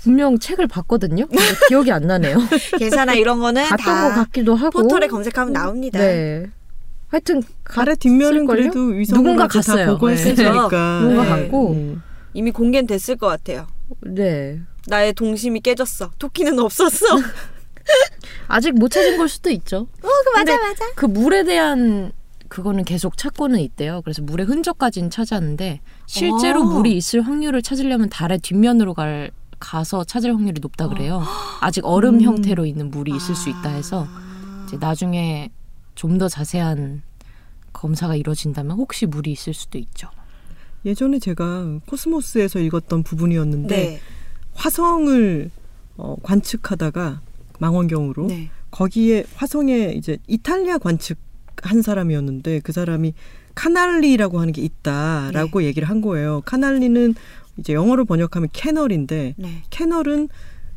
[0.00, 1.26] 분명 책을 봤거든요.
[1.68, 2.38] 기억이 안 나네요.
[2.78, 4.82] 괜찮아 이런 거는 갔던 것다 같기도 하고.
[4.82, 5.98] 포털에 검색하면 나옵니다.
[5.98, 6.46] 네.
[7.08, 8.46] 하여튼 달의 뒷면은?
[8.46, 9.92] 그래도 위성으로 누군가 갔어요.
[9.94, 10.14] 보고 네.
[10.14, 11.00] 했으니까.
[11.02, 11.28] 누군가 네.
[11.42, 11.72] 갔고.
[11.72, 12.02] 음.
[12.34, 13.66] 이미 공개는 됐을 것 같아요.
[14.00, 14.60] 네.
[14.86, 16.10] 나의 동심이 깨졌어.
[16.18, 17.06] 토끼는 없었어.
[17.16, 17.18] 어,
[18.48, 19.88] 아직 못 찾은 걸 수도 있죠.
[20.00, 20.92] 그 맞아 맞아.
[20.94, 22.12] 그 물에 대한
[22.48, 24.00] 그거는 계속 찾고는 있대요.
[24.02, 26.64] 그래서 물의 흔적까지는 찾았는데 실제로 어.
[26.64, 31.22] 물이 있을 확률을 찾으려면 달의 뒷면으로 갈 가서 찾을 확률이 높다 그래요.
[31.60, 32.20] 아직 얼음 음.
[32.22, 34.06] 형태로 있는 물이 있을 수 있다 해서
[34.66, 35.50] 이제 나중에
[35.94, 37.02] 좀 더 자세한
[37.72, 40.08] 검사가 이루어진다면 혹시 물이 있을 수도 있죠.
[40.84, 44.00] 예전에 제가 코스모스에서 읽었던 부분이었는데 네.
[44.54, 45.50] 화성을
[45.96, 47.20] 어, 관측하다가
[47.58, 48.50] 망원경으로 네.
[48.70, 51.18] 거기에 화성에 이제 이탈리아 관측
[51.62, 53.14] 한 사람이었는데 그 사람이
[53.54, 56.42] 카날리라고 하는 게 있다라고 얘기를 한 거예요.
[56.44, 57.14] 카날리는
[57.56, 59.62] 이제 영어로 번역하면 캐널인데 네.
[59.70, 60.28] 캐널은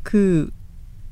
[0.02, 0.50] 그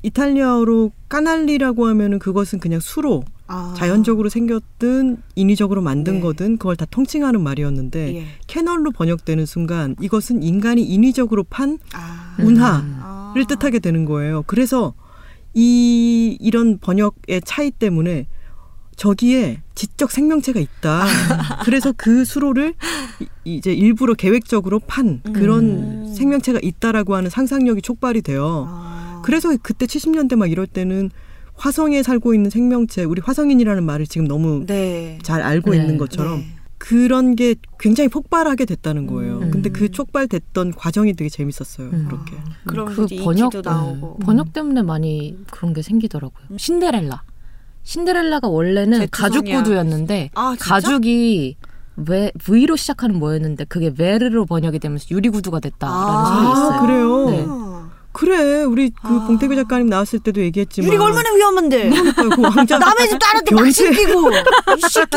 [0.03, 3.73] 이탈리아어로 까날리라고 하면은 그것은 그냥 수로 아.
[3.75, 6.19] 자연적으로 생겼든 인위적으로 만든 네.
[6.21, 8.25] 거든 그걸 다 통칭하는 말이었는데 예.
[8.47, 12.35] 캐널로 번역되는 순간 이것은 인간이 인위적으로 판 아.
[12.39, 13.33] 운하를 아.
[13.47, 14.43] 뜻하게 되는 거예요.
[14.47, 14.93] 그래서
[15.53, 18.27] 이 이런 번역의 차이 때문에
[18.95, 21.05] 저기에 지적 생명체가 있다.
[21.65, 22.73] 그래서 그 수로를
[23.19, 26.13] 이- 이제 일부러 계획적으로 판 그런 음.
[26.15, 28.65] 생명체가 있다라고 하는 상상력이 촉발이 돼요.
[28.69, 29.21] 아.
[29.25, 31.09] 그래서 그때 70년대 막 이럴 때는
[31.61, 35.19] 화성에 살고 있는 생명체, 우리 화성인이라는 말을 지금 너무 네.
[35.21, 35.77] 잘 알고 네.
[35.77, 36.45] 있는 것처럼 네.
[36.79, 39.37] 그런 게 굉장히 폭발하게 됐다는 거예요.
[39.37, 39.51] 음.
[39.51, 41.89] 근데 그 촉발됐던 과정이 되게 재밌었어요.
[41.89, 42.05] 음.
[42.07, 42.35] 그렇게.
[42.65, 44.15] 그러면서 그 이제 번역 인기도 나오고.
[44.19, 44.25] 네.
[44.25, 46.57] 번역 때문에 많이 그런 게 생기더라고요.
[46.57, 47.21] 신데렐라.
[47.83, 49.07] 신데렐라가 원래는.
[49.11, 50.55] 가죽 구두였는데 아?
[50.59, 51.57] 가죽이
[51.95, 56.81] 왜 V로 시작하는 뭐였는데 그게 베르로 번역이 되면서 유리 구두가 됐다라는 아, 소리 있어요.
[56.81, 57.70] 그래요?
[58.11, 58.19] 네.
[58.35, 59.25] 그래, 우리 그 아.
[59.25, 61.89] 봉태규 작가님 나왔을 때도 얘기했지만 유리가 얼마나 위험한데.
[61.89, 64.05] 그 왕자 남의 집 딸한테 막이 새끼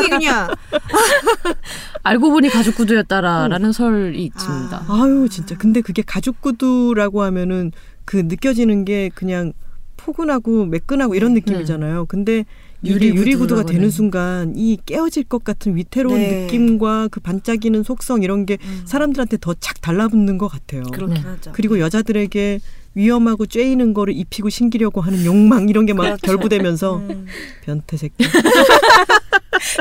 [0.09, 0.47] 그냥
[2.03, 4.85] 알고 보니 가죽 구두였다라는 설이 있습니다.
[4.87, 7.71] 아유 진짜 근데 그게 가죽 구두라고 하면은
[8.05, 9.53] 그 느껴지는 게 그냥
[9.97, 12.05] 포근하고 매끈하고 이런 느낌이잖아요.
[12.05, 12.45] 근데
[12.83, 13.89] 유리 유리 구두가 되는.
[13.89, 16.41] 순간 이 깨어질 것 같은 위태로운 네.
[16.43, 18.81] 느낌과 그 반짝이는 속성 이런 게 음.
[18.85, 20.83] 사람들한테 더 착 달라붙는 것 같아요.
[20.93, 21.21] 그렇긴 네.
[21.21, 21.51] 하죠.
[21.53, 22.59] 그리고 여자들에게
[22.95, 26.25] 위험하고 쬐이는 거를 입히고 신기려고 하는 욕망 이런 게막 그렇죠.
[26.25, 27.27] 결부되면서 음.
[27.63, 28.25] 변태 새끼.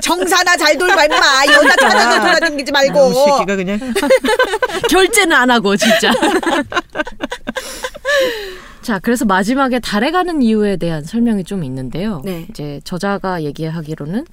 [0.02, 1.16] 정사나 잘 돌봐 임마
[1.52, 3.78] 여자 찾아서 돌아다니지 말고 이 새끼가 그냥
[4.90, 6.12] 결제는 안 하고 진짜.
[8.82, 12.20] 자, 그래서 마지막에 달에 가는 이유에 대한 설명이 좀 있는데요.
[12.24, 12.46] 네.
[12.50, 14.26] 이제 저자가 얘기하기로는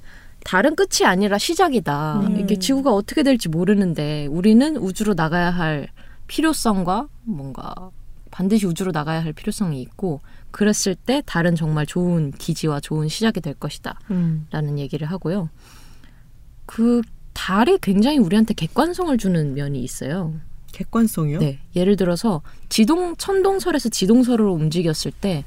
[0.44, 2.22] 달은 끝이 아니라 시작이다.
[2.28, 2.40] 음.
[2.40, 5.88] 이게 지구가 어떻게 될지 모르는데 우리는 우주로 나가야 할
[6.28, 7.74] 필요성과 뭔가
[8.42, 13.54] 반드시 우주로 나가야 할 필요성이 있고 그랬을 때 달은 정말 좋은 기지와 좋은 시작이 될
[13.54, 14.00] 것이다.
[14.10, 14.48] 음.
[14.50, 15.50] 라는 얘기를 하고요.
[16.66, 17.02] 그
[17.34, 20.34] 달이 굉장히 우리한테 객관성을 주는 면이 있어요.
[20.72, 21.38] 객관성이요?
[21.38, 21.60] 네.
[21.76, 25.46] 예를 들어서 지동 천동설에서 지동설으로 움직였을 때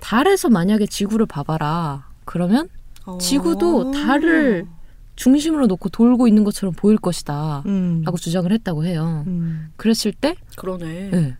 [0.00, 2.08] 달에서 만약에 지구를 봐봐라.
[2.24, 2.68] 그러면
[3.06, 3.18] 어.
[3.18, 4.66] 지구도 달을
[5.14, 7.62] 중심으로 놓고 돌고 있는 것처럼 보일 것이다.
[7.66, 8.02] 음.
[8.04, 9.22] 라고 주장을 했다고 해요.
[9.28, 9.70] 음.
[9.76, 11.36] 그랬을 때 그러네 네.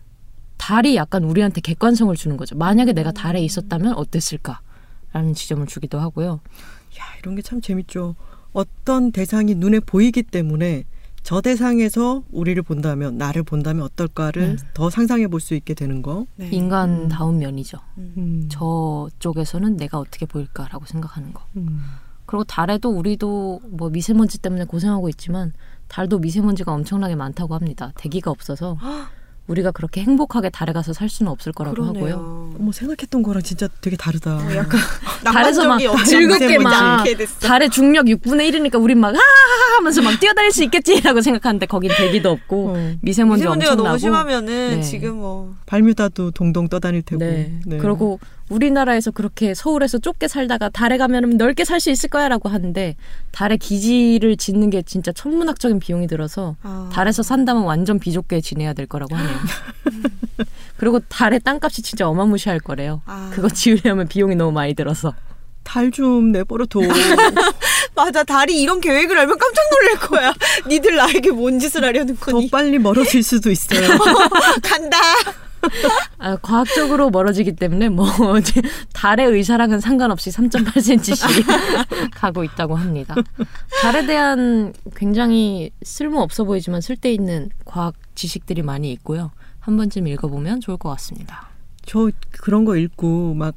[0.61, 2.55] 달이 약간 우리한테 객관성을 주는 거죠.
[2.55, 4.61] 만약에 내가 달에 있었다면 어땠을까?
[5.11, 6.39] 라는 지점을 주기도 하고요.
[6.99, 8.15] 야, 이런 게 참 재밌죠.
[8.53, 10.83] 어떤 대상이 눈에 보이기 때문에
[11.23, 14.57] 저 대상에서 우리를 본다면, 나를 본다면 어떨까를 음.
[14.75, 16.27] 더 상상해 볼 수 있게 되는 거.
[16.35, 16.47] 네.
[16.51, 17.79] 인간다운 면이죠.
[17.97, 18.47] 음.
[18.51, 21.43] 저쪽에서는 내가 어떻게 보일까라고 생각하는 거.
[21.57, 21.81] 음.
[22.27, 25.53] 그리고 달에도 우리도 뭐 미세먼지 때문에 고생하고 있지만
[25.87, 27.91] 달도 미세먼지가 엄청나게 많다고 합니다.
[27.95, 28.77] 대기가 없어서
[29.51, 31.93] 우리가 그렇게 행복하게 달에 가서 살 수는 없을 거라고 하고요.
[31.93, 34.37] 그러네요 어머, 생각했던 거랑 진짜 되게 다르다.
[34.37, 34.79] 어, 약간
[35.25, 37.03] 달에서 막 즐겁게 막.
[37.41, 42.31] 달의 중력 6분의 1이니까 우린 막 하하하 하면서 막 뛰어다닐 수 있겠지라고 생각하는데 거긴 대기도
[42.31, 44.81] 없고 어, 미세먼지 미세먼지가 엄청나고 너무 심하면은 네.
[44.81, 47.19] 지금 뭐 발뮤다도 동동 떠다닐 테고.
[47.19, 47.59] 네.
[47.65, 47.77] 네.
[47.77, 48.19] 그리고
[48.51, 52.95] 우리나라에서 그렇게 서울에서 좁게 살다가 달에 가면 넓게 살 수 있을 거야라고 하는데
[53.31, 56.89] 달에 기지를 짓는 게 진짜 천문학적인 비용이 들어서 아.
[56.93, 59.35] 달에서 산다면 완전 비좁게 지내야 될 거라고 하네요.
[60.77, 63.01] 그리고 달의 땅값이 진짜 어마무시할 거래요.
[63.07, 63.31] 아.
[63.33, 65.13] 그거 지으려면 비용이 너무 많이 들어서.
[65.63, 66.81] 달 좀 내버려 둬.
[67.95, 70.33] 맞아 달이 이런 계획을 알면 깜짝 놀랄 거야
[70.67, 73.97] 니들 나에게 뭔 짓을 하려는 더 거니 빨리 멀어질 수도 있어요.
[74.61, 74.97] 간다
[76.17, 78.07] 아, 과학적으로 멀어지기 때문에 뭐
[78.93, 83.15] 달의 의사랑은 상관없이 3.8cm씩 가고 있다고 합니다.
[83.81, 89.31] 달에 대한 굉장히 쓸모 없어 보이지만 쓸데 있는 과학 지식들이 많이 있고요.
[89.59, 91.49] 한 번쯤 읽어보면 좋을 것 같습니다.
[91.85, 93.55] 저 그런 거 읽고 막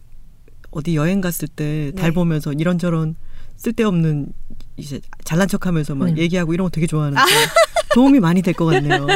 [0.70, 2.10] 어디 여행 갔을 때달 네.
[2.10, 3.16] 보면서 이런저런
[3.56, 4.32] 쓸데없는
[4.76, 6.18] 이제 잘난 척하면서 막 음.
[6.18, 7.20] 얘기하고 이런 거 되게 좋아하는데
[7.94, 9.06] 도움이 많이 될 것 같네요.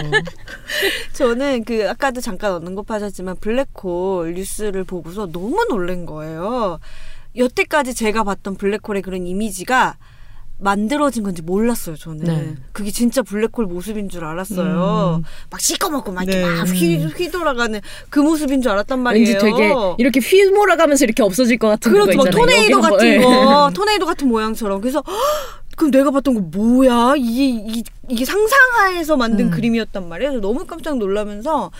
[1.12, 6.78] 저는 그 아까도 잠깐 언급하셨지만 블랙홀 뉴스를 보고서 너무 놀란 거예요.
[7.36, 9.96] 여태까지 제가 봤던 블랙홀의 그런 이미지가
[10.60, 12.24] 만들어진 건지 몰랐어요, 저는.
[12.24, 12.54] 네.
[12.72, 15.20] 그게 진짜 블랙홀 모습인 줄 알았어요.
[15.20, 15.24] 음.
[15.50, 16.54] 막 시꺼멓고 막 이렇게 네.
[16.54, 19.26] 막 휘, 휘돌아가는 그 모습인 줄 알았단 말이에요.
[19.26, 22.18] 왠지 되게 이렇게 휘몰아가면서 이렇게 없어질 것 같은 그렇죠.
[22.18, 22.24] 거.
[22.24, 23.18] 토네이도 같은 예.
[23.18, 24.80] 거, 토네이도 같은 모양처럼.
[24.80, 25.14] 그래서 헉,
[25.76, 27.14] 그럼 내가 봤던 거 뭐야?
[27.16, 29.50] 이게 이게, 이게 상상하에서 만든 음.
[29.52, 30.40] 그림이었단 말이에요.
[30.40, 31.70] 너무 깜짝 놀라면서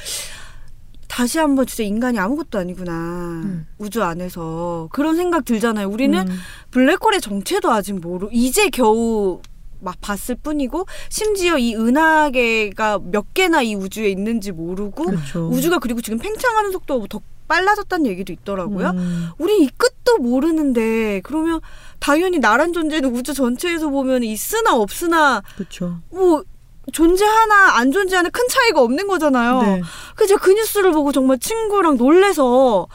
[1.18, 3.64] 다시 한번 진짜 인간이 아무것도 아니구나.
[3.78, 5.88] 우주 안에서 그런 생각 들잖아요.
[5.88, 6.38] 우리는 음.
[6.70, 9.40] 블랙홀의 정체도 아직 모르 이제 겨우
[9.81, 15.48] 막 봤을 뿐이고 심지어 이 은하계가 몇 개나 이 우주에 있는지 모르고 그렇죠.
[15.48, 18.90] 우주가 그리고 지금 팽창하는 속도가 더 빨라졌다는 얘기도 있더라고요.
[18.90, 19.31] 음.
[19.38, 21.61] 우린 이 끝도 모르는데 그러면
[21.98, 25.98] 당연히 나란 존재는 우주 전체에서 보면 있으나 없으나 그렇죠.
[26.11, 26.44] 뭐
[26.92, 29.62] 존재하나 안 존재하나 큰 차이가 없는 거잖아요.
[29.62, 29.83] 네.
[30.14, 32.87] 그래서 제가 그 뉴스를 보고 정말 친구랑 놀래서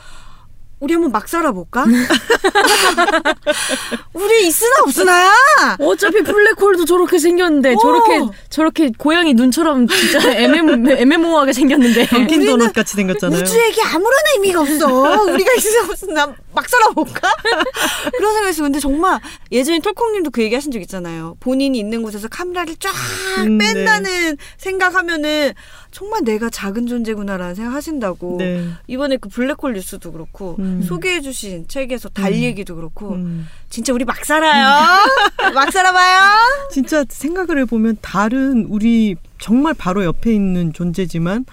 [0.79, 1.86] 우리 한번 막 살아볼까?
[4.13, 5.33] 우리 있으나 없으나야?
[5.79, 7.77] 어차피 블랙홀도 저렇게 생겼는데 어.
[7.81, 13.41] 저렇게 저렇게 고양이 눈처럼 진짜 애매모, 애매모호하게 생겼는데 던킨 도넛 같이 생겼잖아요.
[13.41, 15.23] 우주에게 아무런 의미가 없어.
[15.23, 17.31] 우리가 있으나 없으나 막 살아볼까?
[18.17, 18.63] 그런 생각했어.
[18.63, 21.38] 근데 정말 예전에 톨콩님도 그 얘기 하신 적 있잖아요.
[21.39, 22.91] 본인이 있는 곳에서 카메라를 쫙
[23.39, 23.73] 음, 네.
[23.73, 25.53] 뺀다는 생각하면은
[25.93, 28.38] 정말 내가 작은 존재구나라는 생각 하신다고.
[28.39, 28.67] 네.
[28.88, 30.82] 이번에 그 블랙홀 뉴스도 그렇고 음.
[30.82, 32.38] 소개해주신 책에서 달 음.
[32.39, 33.47] 얘기도 그렇고 음.
[33.69, 34.65] 진짜 우리 막 살아요.
[35.53, 36.69] 막 살아봐요.
[36.71, 41.45] 진짜 생각을 해보면 달은 우리 정말 바로 옆에 있는 존재지만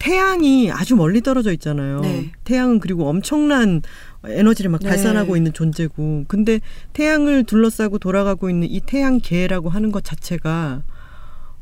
[0.00, 2.00] 태양이 아주 멀리 떨어져 있잖아요.
[2.00, 2.32] 네.
[2.42, 3.82] 태양은 그리고 엄청난
[4.24, 4.88] 에너지를 막 네.
[4.88, 6.24] 발산하고 있는 존재고.
[6.26, 6.58] 근데
[6.92, 10.82] 태양을 둘러싸고 돌아가고 있는 이 태양계라고 하는 것 자체가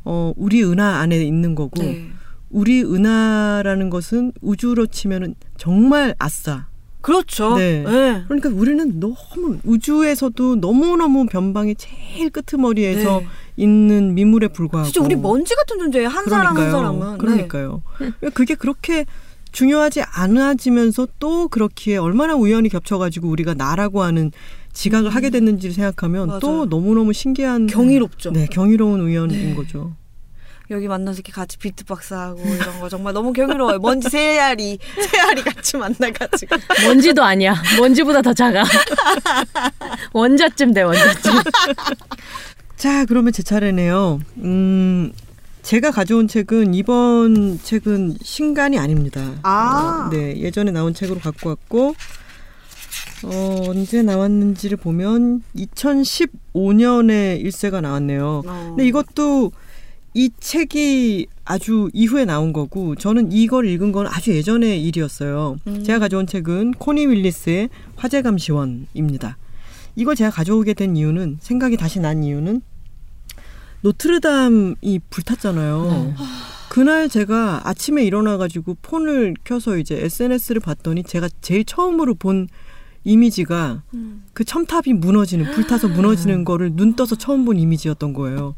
[0.05, 2.09] 어, 우리 은하 안에 있는 거고 네.
[2.49, 6.67] 우리 은하라는 것은 우주로 치면은 정말 아싸.
[7.01, 7.55] 그렇죠.
[7.57, 7.83] 네.
[7.83, 8.23] 네.
[8.27, 13.27] 그러니까 우리는 너무 우주에서도 너무너무 변방의 제일 끄트머리에서 네.
[13.57, 16.07] 있는 미물에 불과하고 진짜 우리 먼지 같은 존재예요.
[16.07, 17.11] 한 사람 한 사람은.
[17.11, 17.17] 네.
[17.17, 17.83] 그러니까요.
[18.33, 19.05] 그게 그렇게
[19.51, 24.31] 중요하지 않아지면서 또 그렇기에 얼마나 우연히 겹쳐가지고 우리가 나라고 하는
[24.75, 26.27] 지각을 하게 됐는지를 생각하면 음.
[26.27, 26.39] 맞아요.
[26.39, 28.31] 또 너무너무 신기한 경이롭죠.
[28.31, 29.55] 네, 경이로운 우연인 네.
[29.55, 29.95] 거죠.
[30.71, 33.79] 여기 만나서 이렇게 같이 비트박스 하고 이런 거 정말 너무 경이로워요.
[33.79, 36.55] 먼지 세 알이 세 알이 같이 만나가지고.
[36.87, 37.55] 먼지도 아니야.
[37.79, 38.63] 먼지보다 더 작아.
[40.11, 41.33] 원자쯤 돼 원자쯤.
[42.75, 44.19] 자, 그러면 제 차례네요.
[44.39, 45.11] 음,
[45.61, 49.21] 제가 가져온 책은 이번 책은 신간이 아닙니다.
[49.43, 50.07] 아.
[50.07, 51.95] 어, 네, 예전에 나온 책으로 갖고 왔고
[53.25, 58.43] 어, 언제 나왔는지를 보면 2015년에 일세가 나왔네요.
[58.45, 58.65] 어.
[58.69, 59.51] 근데 이것도
[60.13, 65.57] 이 책이 아주 이후에 나온 거고 저는 이걸 읽은 건 아주 예전의 일이었어요.
[65.67, 65.83] 음.
[65.83, 69.37] 제가 가져온 책은 코니 윌리스의 화재감 시원입니다.
[69.95, 72.61] 이걸 제가 가져오게 된 이유는 생각이 다시 난 이유는
[73.81, 76.15] 노트르담이 불탔잖아요.
[76.69, 82.47] 그날 제가 아침에 일어나가지고 폰을 켜서 이제 SNS를 봤더니 제가 제일 처음으로 본
[83.05, 84.25] 이미지가 음.
[84.33, 88.55] 그 첨탑이 무너지는 불타서 무너지는 거를 눈 떠서 처음 본 이미지였던 거예요.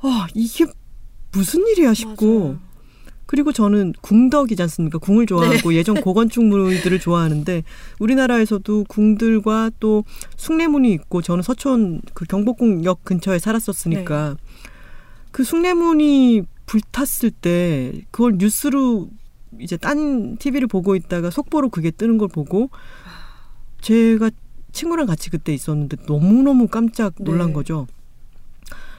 [0.00, 0.64] 아 이게
[1.32, 2.58] 무슨 일이야 싶고 맞아요.
[3.26, 4.98] 그리고 저는 궁덕이지 않습니까?
[4.98, 5.76] 궁을 좋아하고 네.
[5.76, 7.64] 예전 고건축물들을 좋아하는데
[7.98, 10.04] 우리나라에서도 궁들과 또
[10.36, 14.62] 숭례문이 있고 저는 서촌 그 경복궁역 근처에 살았었으니까 네.
[15.32, 19.08] 그 숭례문이 불탔을 때 그걸 뉴스로
[19.58, 22.70] 이제 딴 TV를 보고 있다가 속보로 그게 뜨는 걸 보고
[23.84, 24.30] 제가
[24.72, 27.52] 친구랑 같이 그때 있었는데 너무너무 깜짝 놀란 네.
[27.52, 27.86] 거죠.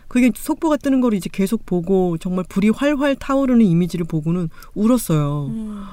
[0.08, 5.48] 그게 속보가 뜨는 걸 이제 계속 보고 정말 불이 활활 타오르는 이미지를 보고는 울었어요.
[5.48, 5.84] 음.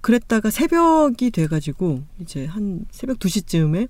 [0.00, 3.88] 그랬다가 새벽이 돼가지고 이제 한 새벽 2시쯤에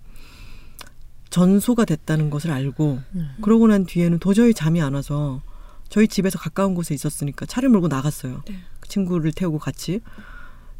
[1.30, 3.30] 전소가 됐다는 것을 알고 음.
[3.40, 5.40] 그러고 난 뒤에는 도저히 잠이 안 와서
[5.88, 8.42] 저희 집에서 가까운 곳에 있었으니까 차를 몰고 나갔어요.
[8.46, 8.56] 네.
[8.78, 10.00] 그 친구를 태우고 같이.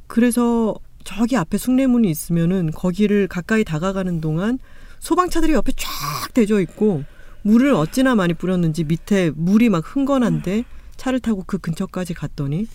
[0.07, 0.77] 그래서
[1.09, 4.59] 저기 앞에 숭례문이 있으면은 거기를 가까이 다가가는 동안
[4.99, 7.03] 소방차들이 옆에 쫙 대져 있고
[7.41, 10.65] 물을 어찌나 많이 뿌렸는지 밑에 물이 막 흥건한데
[10.99, 12.67] 차를 타고 그 근처까지 갔더니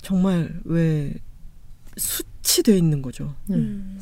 [0.00, 1.12] 정말 왜
[1.98, 3.34] 숯이 돼 있는 거죠.
[3.50, 4.00] 음.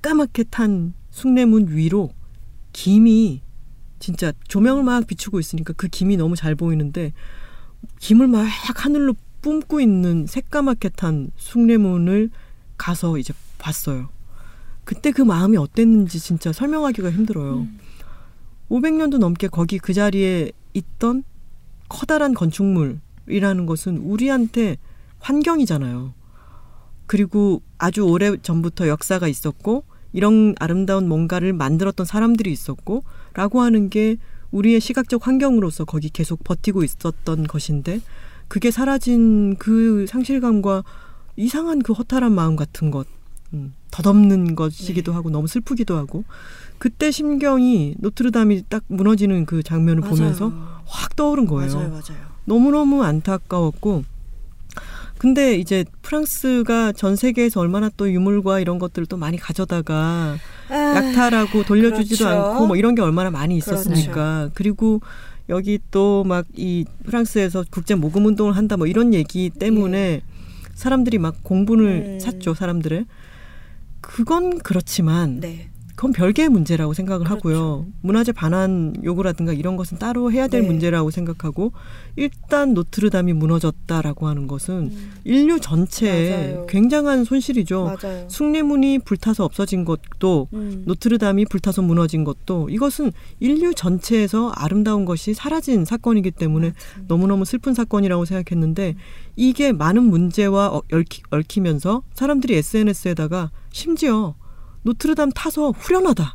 [0.00, 2.14] 까맣게 탄 숭례문 위로
[2.72, 3.42] 김이
[3.98, 7.12] 진짜 조명을 막 비추고 있으니까 그 김이 너무 잘 보이는데
[8.00, 12.30] 김을 막 하늘로 뿜고 있는 새까맣게 탄 숭례문을
[12.78, 14.08] 가서 이제 봤어요.
[14.84, 17.66] 그때 그 마음이 어땠는지 진짜 설명하기가 힘들어요.
[18.70, 21.24] 500년도 넘게 거기 그 자리에 있던
[21.88, 24.78] 커다란 건축물이라는 것은 우리한테
[25.18, 26.14] 환경이잖아요.
[27.06, 33.02] 그리고 아주 오래 전부터 역사가 있었고 이런 아름다운 뭔가를 만들었던 사람들이 있었고
[33.34, 34.16] 라고 하는 게
[34.50, 38.00] 우리의 시각적 환경으로서 거기 계속 버티고 있었던 것인데
[38.52, 40.84] 그게 사라진 그 상실감과
[41.36, 43.06] 이상한 그 허탈한 마음 같은 것
[43.54, 46.24] 음, 덧없는 것이기도 하고 너무 슬프기도 하고
[46.76, 50.14] 그때 심경이 노트르담이 딱 무너지는 그 장면을 맞아요.
[50.14, 50.52] 보면서
[50.84, 51.72] 확 떠오른 거예요.
[51.72, 52.18] 맞아요, 맞아요.
[52.44, 54.04] 너무너무 안타까웠고
[55.16, 60.36] 근데 이제 프랑스가 전 세계에서 얼마나 또 유물과 이런 것들을 또 많이 가져다가
[60.70, 62.50] 약탈하고 돌려주지도 그렇죠.
[62.50, 64.50] 않고 뭐 이런 게 얼마나 많이 있었으니까 그렇죠.
[64.52, 65.00] 그리고
[65.52, 70.22] 여기 또 막 이 프랑스에서 국제 모금 운동을 한다 뭐 이런 얘기 때문에
[70.74, 72.20] 사람들이 막 공분을 음.
[72.20, 73.06] 샀죠 사람들의
[74.00, 75.70] 그건 그렇지만 네.
[76.02, 77.36] 그건 별개의 문제라고 생각을 그렇죠.
[77.48, 77.86] 하고요.
[78.00, 80.66] 문화재 반환 요구라든가 이런 것은 따로 해야 될 네.
[80.66, 81.70] 문제라고 생각하고
[82.16, 86.66] 일단 노트르담이 무너졌다라고 하는 것은 음, 인류 전체에 맞아요.
[86.66, 87.96] 굉장한 손실이죠.
[88.02, 88.28] 맞아요.
[88.28, 90.82] 숭례문이 불타서 없어진 것도 음.
[90.86, 96.72] 노트르담이 불타서 무너진 것도 이것은 인류 전체에서 아름다운 것이 사라진 사건이기 때문에
[97.06, 98.96] 너무너무 슬픈 사건이라고 생각했는데
[99.36, 104.34] 이게 많은 문제와 어- 얽히, 얽히면서 사람들이 SNS에다가 심지어
[104.82, 106.34] 노트르담 타서 후련하다.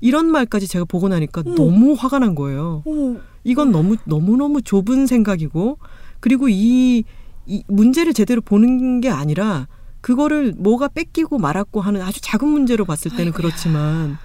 [0.00, 2.82] 이런 말까지 제가 보고 나니까 너무 화가 난 거예요.
[2.86, 5.78] 어머, 이건 너무 너무 너무 좁은 생각이고
[6.20, 7.04] 그리고 이,
[7.46, 9.68] 이 문제를 제대로 보는 게 아니라
[10.00, 14.16] 그거를 뭐가 뺏기고 말았고 하는 아주 작은 문제로 봤을 때는 그렇지만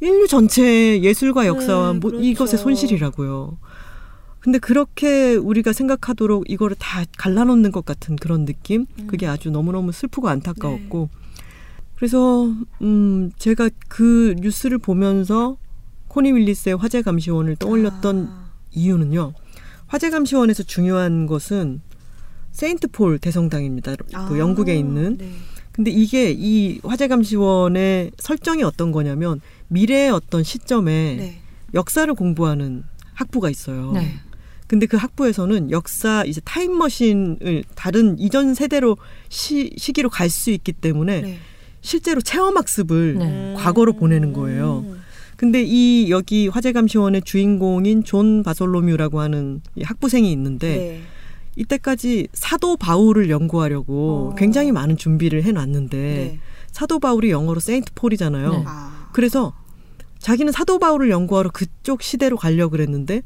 [0.00, 2.24] 인류 전체의 예술과 역사와 네, 뭐 그렇죠.
[2.24, 3.58] 이것의 손실이라고요.
[4.40, 8.86] 근데 그렇게 우리가 생각하도록 이거를 다 갈라놓는 것 같은 그런 느낌?
[9.08, 11.08] 그게 아주 너무너무 슬프고 안타까웠고
[11.98, 15.56] 그래서 음 제가 그 뉴스를 보면서
[16.06, 18.50] 코니 윌리스의 화재 감시원을 떠올렸던 아.
[18.70, 19.32] 이유는요.
[19.88, 21.80] 화재 감시원에서 중요한 것은
[22.52, 23.96] 세인트 폴 대성당입니다.
[24.12, 25.16] 아, 그 영국에 있는.
[25.16, 25.28] 네.
[25.72, 31.40] 근데 이게 이 화재 감시원의 설정이 어떤 거냐면 미래의 어떤 시점에 네.
[31.74, 32.84] 역사를 공부하는
[33.14, 33.90] 학부가 있어요.
[33.92, 34.14] 네.
[34.68, 41.20] 근데 그 학부에서는 역사 이제 타임머신을 다른 이전 세대로 시, 시기로 갈 수 있기 때문에
[41.22, 41.38] 네.
[41.80, 43.54] 실제로 체험학습을 네.
[43.56, 44.84] 과거로 보내는 거예요.
[44.86, 45.00] 음.
[45.36, 51.00] 근데 이 여기 화재감시원의 주인공인 존 바솔로뮤라고 하는 이 학부생이 있는데 네.
[51.54, 54.34] 이때까지 사도 바울을 연구하려고 어.
[54.36, 56.40] 굉장히 많은 준비를 해놨는데 네.
[56.72, 58.50] 사도 바울이 영어로 세인트 폴이잖아요.
[58.50, 58.64] 네.
[58.66, 59.10] 아.
[59.12, 59.52] 그래서
[60.18, 63.22] 자기는 사도 바울을 연구하러 그쪽 시대로 가려고 그랬는데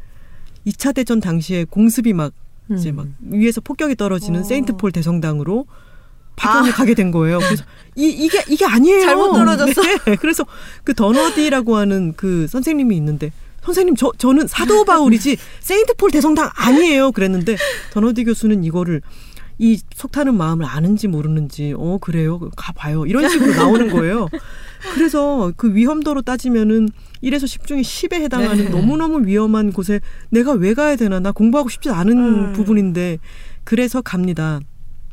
[0.67, 2.33] 2차 대전 당시에 공습이 막
[2.71, 2.97] 이제 음.
[2.97, 4.45] 막 위에서 폭격이 떨어지는 어.
[4.45, 5.67] 세인트 폴 대성당으로
[6.37, 6.75] 파견을 아.
[6.75, 7.38] 가게 된 거예요.
[7.38, 7.64] 그래서
[7.97, 9.03] 이 이게 이게 아니에요.
[9.03, 9.83] 잘못 떨어졌어.
[9.83, 10.16] 네.
[10.21, 10.45] 그래서
[10.85, 13.33] 그 더너디라고 하는 그 선생님이 있는데
[13.64, 17.12] 선생님 저 저는 사도 바울이지 세인트 폴 대성당 아니에요.
[17.12, 17.57] 그랬는데
[17.92, 19.03] 더너디 교수는 이거를
[19.59, 24.29] 이 속타는 마음을 아는지 모르는지 어 그래요 가봐요 이런 식으로 나오는 거예요.
[24.95, 26.88] 그래서 그 위험도로 따지면은
[27.23, 28.71] 1에서 10 중에 10에 해당하는 네.
[28.71, 32.53] 너무너무 위험한 곳에 내가 왜 가야 되나 나 공부하고 싶지 않은 음.
[32.53, 33.18] 부분인데
[33.62, 34.59] 그래서 갑니다.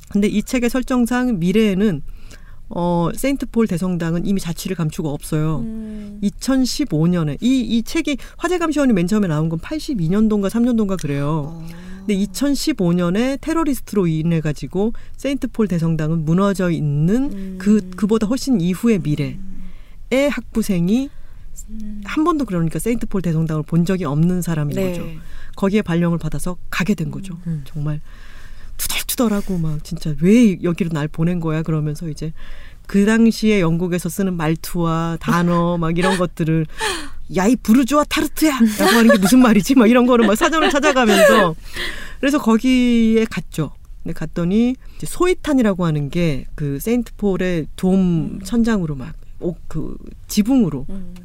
[0.09, 2.01] 근데 이 책의 설정상 미래에는
[2.71, 5.59] 어 세인트 폴 대성당은 이미 자취를 감추고 없어요.
[5.59, 6.19] 음.
[6.23, 11.51] 2015년에 이 이 책이 화재 감시원이 맨 처음에 나온 건 82년도인가 3년도인가 그래요.
[11.55, 11.67] 어.
[11.99, 17.55] 근데 2015년에 테러리스트로 인해 가지고 세인트 폴 대성당은 무너져 있는 음.
[17.59, 21.09] 그 그보다 훨씬 이후의 미래의 학부생이
[21.71, 22.01] 음.
[22.05, 24.91] 한 번도 그러니까 세인트 폴 대성당을 본 적이 없는 사람인 네.
[24.91, 25.05] 거죠.
[25.55, 27.37] 거기에 발령을 받아서 가게 된 거죠.
[27.47, 27.63] 음.
[27.65, 27.99] 정말
[28.79, 32.33] 투덜투덜하고 막 진짜 왜 여기로 날 보낸 거야 그러면서 이제
[32.87, 36.65] 그 당시에 영국에서 쓰는 말투와 단어 막 이런 것들을
[37.35, 41.53] 야 이 부르주아 타르트야라고 하는 게 무슨 말이지 막 이런 거를 막 사전을 찾아가면서
[42.19, 43.71] 그래서 거기에 갔죠.
[44.01, 49.13] 근데 갔더니 이제 소이탄이라고 하는 게 그 세인트 폴의 돔 천장으로 막
[49.67, 49.95] 그
[50.27, 51.15] 지붕으로 음.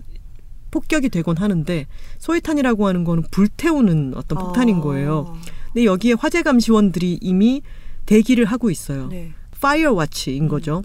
[0.70, 1.86] 폭격이 되곤 하는데
[2.18, 5.18] 소이탄이라고 하는 거는 불태우는 어떤 폭탄인 거예요.
[5.28, 5.40] 어.
[5.74, 7.62] 근데 여기에 화재 감시원들이 이미
[8.06, 9.08] 대기를 하고 있어요.
[9.08, 9.32] 네.
[9.60, 10.82] fire watch인 거죠.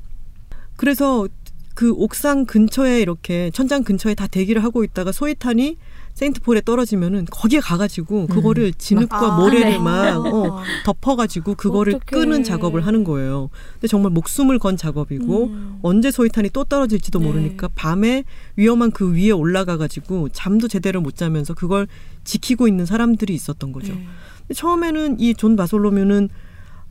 [0.77, 1.27] 그래서
[1.75, 5.77] 그 옥상 근처에 이렇게 천장 근처에 다 대기를 하고 있다가 소이탄이
[6.19, 9.79] 세인트 폴에 떨어지면은 거기에 가가지고 그거를 진흙과 아, 모래를 네.
[9.79, 12.21] 막 어, 덮어가지고 그거를 어떡해.
[12.25, 13.49] 끄는 작업을 하는 거예요.
[13.75, 15.79] 근데 정말 목숨을 건 작업이고 음.
[15.81, 17.25] 언제 소이탄이 또 떨어질지도 네.
[17.25, 18.25] 모르니까 밤에
[18.57, 21.87] 위험한 그 위에 올라가가지고 잠도 제대로 못 자면서 그걸
[22.25, 23.93] 지키고 있는 사람들이 있었던 거죠.
[23.93, 24.05] 네.
[24.41, 26.27] 근데 처음에는 이 존 바솔로뮤는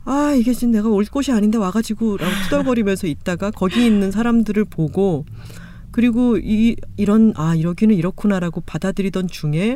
[0.05, 5.25] 아 이게 지금 내가 올 곳이 아닌데 와가지고 라고 투덜거리면서 있다가 거기 있는 사람들을 보고
[5.99, 9.75] 그리고 이 이런 아 여기는 이렇구나라고 받아들이던 중에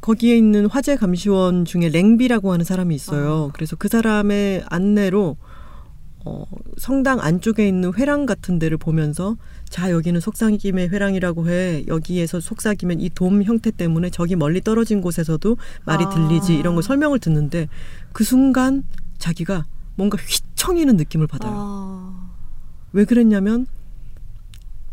[0.00, 3.52] 거기에 있는 화재 감시원 중에 랭비라고 하는 사람이 있어요.
[3.54, 5.36] 그래서 그 사람의 안내로
[6.24, 6.44] 어,
[6.76, 9.36] 성당 안쪽에 있는 회랑 같은 데를 보면서
[9.68, 15.56] 자 여기는 속삭임의 회랑이라고 해 여기에서 속삭이면 이 돔 형태 때문에 저기 멀리 떨어진 곳에서도
[15.84, 16.08] 말이 아.
[16.08, 17.68] 들리지 이런 걸 설명을 듣는데
[18.12, 18.82] 그 순간
[19.18, 21.52] 자기가 뭔가 휘청이는 느낌을 받아요.
[21.54, 22.30] 아.
[22.92, 23.68] 왜 그랬냐면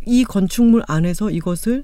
[0.06, 1.84] 이 건축물 안에서 이것을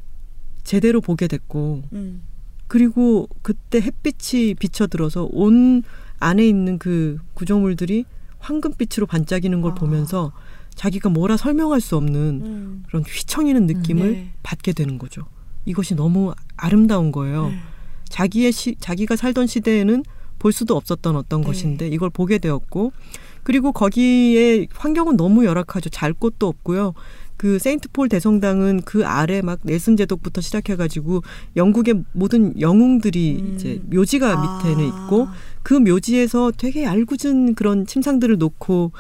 [0.64, 2.24] 제대로 보게 됐고 음.
[2.68, 5.84] 그리고 그때 햇빛이 비쳐들어서 온
[6.20, 8.06] 안에 있는 그 구조물들이
[8.40, 9.76] 황금빛으로 반짝이는 걸 아.
[9.76, 10.34] 보면서
[10.76, 12.84] 자기가 뭐라 설명할 수 없는 음.
[12.88, 14.34] 그런 휘청이는 느낌을 네.
[14.44, 15.26] 받게 되는 거죠.
[15.66, 17.50] 이것이 너무 아름다운 거예요.
[17.50, 17.58] 네.
[18.10, 20.04] 자기의 시, 자기가 살던 시대에는
[20.40, 21.48] 볼 수도 없었던 어떤 네.
[21.48, 22.92] 것인데 이걸 보게 되었고
[23.44, 25.90] 그리고 거기에 환경은 너무 열악하죠.
[25.90, 26.94] 잘 곳도 없고요.
[27.38, 31.22] 그 세인트 폴 대성당은 그 아래 막 넬슨 제독부터 시작해가지고
[31.56, 33.54] 영국의 모든 영웅들이 음.
[33.56, 34.60] 이제 묘지가 아.
[34.64, 35.28] 밑에는 있고
[35.62, 38.92] 그 묘지에서 되게 얄궂은 그런 침상들을 놓고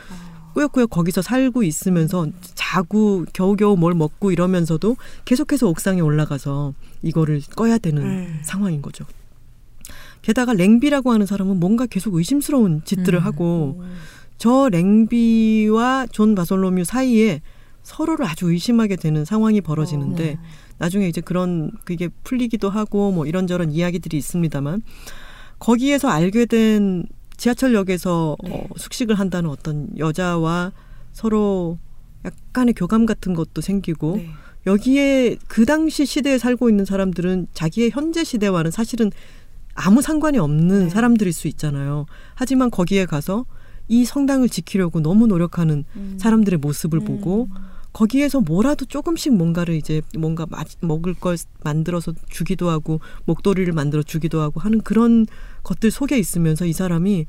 [0.53, 6.73] 꾸역꾸역 거기서 살고 있으면서 자고 겨우겨우 뭘 먹고 이러면서도 계속해서 옥상에 올라가서
[7.03, 8.39] 이거를 꺼야 되는 음.
[8.43, 9.05] 상황인 거죠.
[10.23, 13.23] 게다가 랭비라고 하는 사람은 뭔가 계속 의심스러운 짓들을 음.
[13.23, 13.83] 하고
[14.37, 17.41] 저 랭비와 존 바솔로뮤 사이에
[17.87, 20.39] 서로를 아주 의심하게 되는 상황이 벌어지는데 네.
[20.77, 24.81] 나중에 이제 그런 그게 풀리기도 하고 뭐 이런저런 이야기들이 있습니다만
[25.57, 27.05] 거기에서 알게 된
[27.37, 28.51] 지하철역에서 네.
[28.51, 30.73] 어, 숙식을 한다는 어떤 여자와
[31.13, 31.79] 서로
[32.25, 34.29] 약간의 교감 같은 것도 생기고 네.
[34.65, 39.11] 여기에 그 당시 시대에 살고 있는 사람들은 자기의 현재 시대와는 사실은
[39.75, 40.89] 아무 상관이 없는 네.
[40.89, 42.05] 사람들일 수 있잖아요.
[42.35, 43.45] 하지만 거기에 가서
[43.87, 46.17] 이 성당을 지키려고 너무 노력하는 음.
[46.19, 47.05] 사람들의 모습을 음.
[47.05, 47.47] 보고
[47.97, 54.39] 거기에서 뭐라도 조금씩 뭔가를 이제 뭔가 마, 먹을 걸 만들어서 주기도 하고 목도리를 만들어 주기도
[54.39, 55.25] 하고 하는 그런
[55.63, 57.25] 것들 속에 있으면서 이 사람이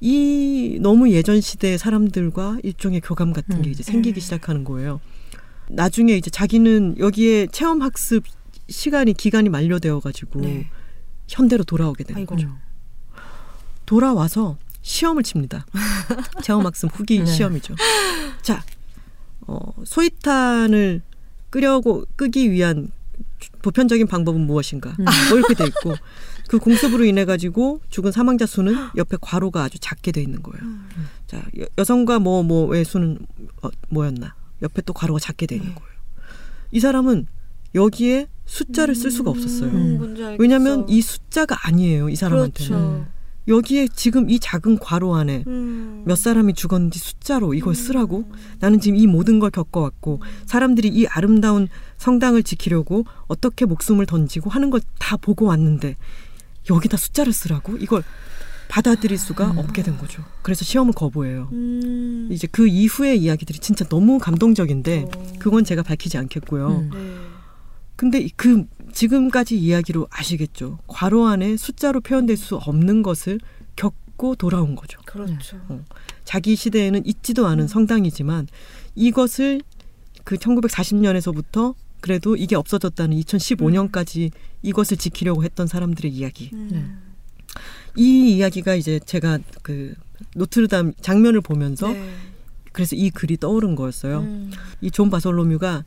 [0.00, 3.72] 이 너무 예전 시대의 사람들과 일종의 교감 같은 게 음.
[3.72, 4.20] 이제 생기기 음.
[4.20, 5.00] 시작하는 거예요.
[5.68, 8.24] 나중에 이제 자기는 여기에 체험 학습
[8.68, 10.68] 시간이 기간이 만료되어 가지고 네.
[11.28, 12.34] 현대로 돌아오게 되는 아이고.
[12.34, 12.48] 거죠.
[13.86, 15.64] 돌아와서 시험을 칩니다.
[16.42, 17.24] 체험 학습 후기 네.
[17.24, 17.76] 시험이죠.
[18.42, 18.64] 자,
[19.46, 21.02] 어, 소이탄을
[21.50, 22.90] 끄려고 끄기 위한
[23.62, 24.90] 보편적인 방법은 무엇인가?
[24.98, 25.04] 음.
[25.28, 25.94] 뭐 이렇게 돼 있고
[26.48, 30.62] 그 공습으로 인해 가지고 죽은 사망자 수는 옆에 괄호가 아주 작게 돼 있는 거예요.
[30.62, 30.88] 음.
[31.26, 33.18] 자, 여, 여성과 뭐 뭐의 수는
[33.62, 34.34] 어, 뭐였나?
[34.62, 35.74] 옆에 또 괄호가 작게 돼 있는 네.
[35.74, 35.92] 거예요.
[36.70, 37.26] 이 사람은
[37.74, 39.70] 여기에 숫자를 쓸 수가 없었어요.
[39.70, 40.36] 음, 알겠어.
[40.38, 42.08] 왜냐하면 이 숫자가 아니에요.
[42.08, 42.70] 이 사람한테는.
[42.70, 43.06] 그렇죠.
[43.48, 46.02] 여기에 지금 이 작은 괄호 안에 음.
[46.06, 48.24] 몇 사람이 죽었는지 숫자로 이걸 쓰라고
[48.60, 51.68] 나는 지금 이 모든 걸 겪어왔고 사람들이 이 아름다운
[51.98, 54.80] 성당을 지키려고 어떻게 목숨을 던지고 하는 걸
[55.12, 55.96] 다 보고 왔는데
[56.70, 58.02] 여기다 숫자를 쓰라고 이걸
[58.68, 59.58] 받아들일 수가 음.
[59.58, 60.24] 없게 된 거죠.
[60.40, 61.48] 그래서 시험을 거부해요.
[61.52, 62.28] 음.
[62.30, 65.32] 이제 그 이후의 이야기들이 진짜 너무 감동적인데 어.
[65.38, 66.68] 그건 제가 밝히지 않겠고요.
[66.68, 66.90] 음.
[66.94, 67.31] 네.
[68.02, 70.80] 근데 이- 그 지금까지 이야기로 아시겠죠.
[70.88, 73.38] 괄호 안에 숫자로 표현될 수 없는 것을
[73.76, 74.98] 겪고 돌아온 거죠.
[75.06, 75.56] 그렇죠.
[75.68, 75.84] 어.
[76.24, 78.48] 자기 시대에는 있지도 않은 성당이지만
[78.96, 79.60] 이것을
[80.24, 84.32] 그 1940년에서부터 그래도 이게 없어졌다는 2015년까지
[84.62, 86.50] 이것을 지키려고 했던 사람들의 이야기.
[86.54, 86.68] 음.
[86.72, 86.84] 네.
[87.96, 89.94] 이 이야기가 이제 제가 그
[90.34, 92.12] 노트르담 장면을 보면서 네.
[92.72, 94.22] 그래서 이 글이 떠오른 거였어요.
[94.22, 94.50] 음.
[94.80, 95.84] 이존 바솔로뮤가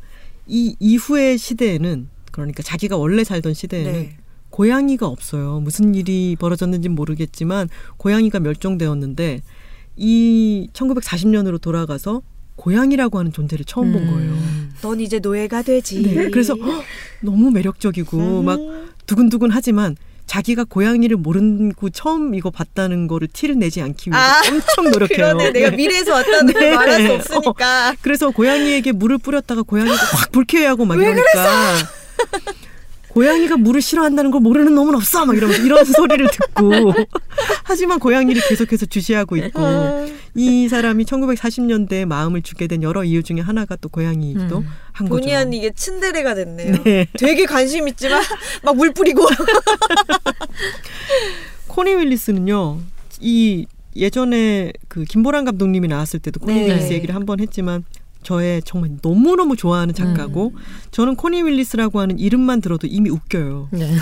[0.48, 4.18] 이 이후의 시대에는 그러니까 자기가 원래 살던 시대에는 네.
[4.50, 5.60] 고양이가 없어요.
[5.60, 7.68] 무슨 일이 벌어졌는지 모르겠지만
[7.98, 9.42] 고양이가 멸종되었는데
[9.98, 12.22] 이 1940년으로 돌아가서
[12.56, 14.32] 고양이라고 하는 존재를 처음 본 거예요.
[14.32, 14.72] 음.
[14.82, 16.04] 넌 이제 노예가 되지.
[16.04, 16.84] 네, 그래서 헉,
[17.22, 18.46] 너무 매력적이고 음.
[18.46, 18.60] 막
[19.08, 19.96] 두근두근 하지만
[20.26, 25.18] 자기가 고양이를 모르고 처음 이거 봤다는 거를 티를 내지 않기 위해서 아, 엄청 노력해요.
[25.38, 25.52] 그러네.
[25.52, 25.76] 내가 네.
[25.76, 26.76] 미래에서 왔다는 걸 네.
[26.76, 27.96] 말할 수 없으니까.
[28.02, 31.78] 그래서 고양이에게 물을 뿌렸다가 고양이가 확 불쾌해하고 막 이러니까
[33.10, 36.94] 고양이가 물을 싫어한다는 걸 모르는 놈은 없어 막 이러면서 이런 소리를 듣고
[37.64, 39.62] 하지만 고양이를 계속해서 주시하고 있고
[40.36, 44.68] 이 사람이 1940년대에 마음을 주게 된 여러 이유 중에 하나가 또 고양이이기도 음.
[44.92, 45.22] 한 거죠.
[45.22, 46.84] 본의 아니 이게 츤데레가 됐네요.
[46.84, 47.08] 네.
[47.18, 48.22] 되게 관심 있지만
[48.64, 49.26] 막 물 뿌리고.
[51.68, 52.80] 코니 윌리스는요.
[53.22, 53.66] 이
[53.96, 56.68] 예전에 그 김보란 감독님이 나왔을 때도 코니 네.
[56.68, 57.84] 윌리스 얘기를 한 번 했지만
[58.24, 60.60] 저의 정말 너무너무 좋아하는 작가고 음.
[60.92, 63.70] 저는 코니 윌리스라고 하는 이름만 들어도 이미 웃겨요.
[63.72, 63.94] 네.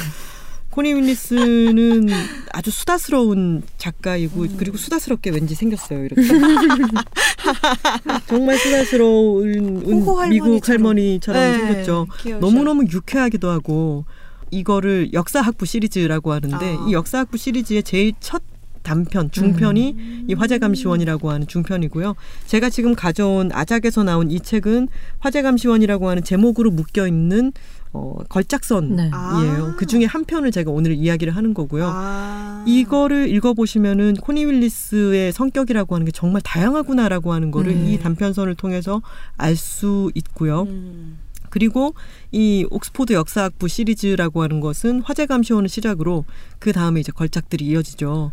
[0.73, 2.07] 코니 윌리스는
[2.51, 4.55] 아주 수다스러운 작가이고 음.
[4.57, 6.05] 그리고 수다스럽게 왠지 생겼어요.
[6.05, 6.23] 이렇게
[8.27, 10.85] 정말 수다스러운 미국 할머니처럼.
[10.85, 12.07] 할머니처럼 네, 생겼죠.
[12.21, 12.39] 귀여우셔.
[12.43, 14.05] 너무너무 유쾌하기도 하고
[14.49, 16.85] 이거를 역사학부 시리즈라고 하는데 아.
[16.89, 18.41] 이 역사학부 시리즈의 제일 첫
[18.81, 20.25] 단편 중편이 음.
[20.27, 22.15] 이 화재감시원이라고 하는 중편이고요.
[22.47, 24.87] 제가 지금 가져온 아작에서 나온 이 책은
[25.19, 27.53] 화재감시원이라고 하는 제목으로 묶여 있는
[27.93, 28.95] 어, 걸작선이에요.
[28.95, 29.09] 네.
[29.13, 29.75] 아.
[29.77, 31.89] 그 중에 한 편을 제가 오늘 이야기를 하는 거고요.
[31.93, 32.65] 아.
[32.67, 37.85] 이거를 읽어보시면은 코니 윌리스의 성격이라고 하는 게 정말 다양하구나라고 하는 거를 음.
[37.85, 39.01] 이 단편선을 통해서
[39.37, 40.63] 알 수 있고요.
[40.63, 41.19] 음.
[41.51, 41.93] 그리고
[42.31, 46.25] 이 옥스포드 역사학부 시리즈라고 하는 것은 화재 감시원을 시작으로
[46.57, 48.31] 그 다음에 이제 걸작들이 이어지죠.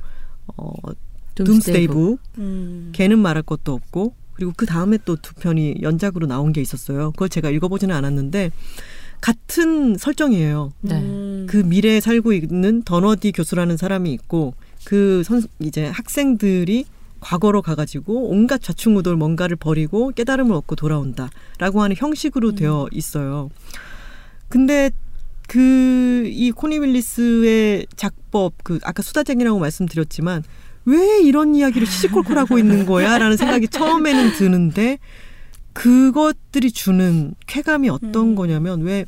[0.57, 0.73] 어,
[1.35, 2.91] 둠스데이 북, 음.
[2.95, 7.11] 개는 말할 것도 없고 그리고 그 다음에 또 두 편이 연작으로 나온 게 있었어요.
[7.13, 8.53] 그걸 제가 읽어보지는 않았는데
[9.21, 10.73] 같은 설정이에요.
[10.81, 10.95] 네.
[10.95, 11.47] 음.
[11.49, 14.55] 그 미래에 살고 있는 더너디 교수라는 사람이 있고
[14.85, 16.87] 그 선 이제 학생들이
[17.21, 23.51] 과거로 가가지고 온갖 좌충우돌 뭔가를 버리고 깨달음을 얻고 돌아온다라고 하는 형식으로 되어 있어요.
[24.49, 24.91] 근데
[25.49, 30.43] 그 이 코니밀리스의 작법 그 아까 수다쟁이라고 말씀드렸지만
[30.87, 34.99] 왜 이런 이야기를 시시콜콜 하고 있는 거야라는 생각이 처음에는 드는데
[35.81, 38.35] 그것들이 주는 쾌감이 어떤 음.
[38.35, 39.07] 거냐면 왜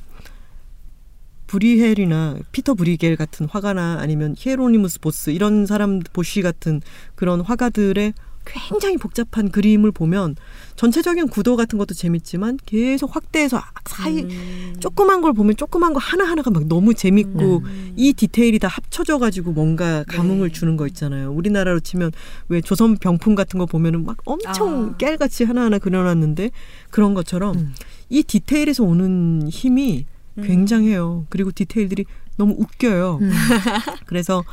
[1.46, 6.80] 브리헬이나 피터 브리겔 같은 화가나 아니면 히에로니무스 보스 이런 사람 보쉬 같은
[7.14, 8.14] 그런 화가들의
[8.45, 10.36] 굉장히 복잡한 그림을 보면
[10.76, 14.76] 전체적인 구도 같은 것도 재밌지만 계속 확대해서 사이 음.
[14.80, 17.93] 조그만 걸 보면 조그만 거 하나하나가 막 너무 재밌고 음.
[17.97, 20.53] 이 디테일이 다 합쳐져 가지고 뭔가 감흥을 네.
[20.53, 21.32] 주는 거 있잖아요.
[21.32, 22.12] 우리나라로 치면
[22.49, 24.97] 왜 조선 병풍 같은 거 보면은 막 엄청 아.
[24.97, 26.51] 깨알같이 하나하나 그려놨는데
[26.90, 27.74] 그런 것처럼 음.
[28.09, 30.07] 이 디테일에서 오는 힘이
[30.38, 30.45] 음.
[30.45, 31.26] 굉장해요.
[31.28, 32.05] 그리고 디테일들이
[32.37, 33.18] 너무 웃겨요.
[33.20, 33.30] 음.
[34.07, 34.45] 그래서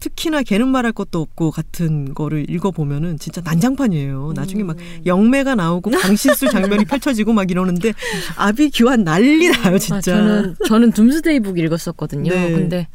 [0.00, 4.32] 특히나 걔는 말할 것도 없고 같은 거를 읽어보면은 진짜 난장판이에요.
[4.34, 5.02] 나중에 막 음.
[5.06, 7.92] 영매가 나오고 강신술 장면이 펼쳐지고 막 이러는데
[8.36, 10.14] 아비 규환 난리 나요, 진짜.
[10.14, 12.32] 아, 저는 저는 둠스데이북 읽었었거든요.
[12.32, 12.52] 네.
[12.52, 12.88] 근데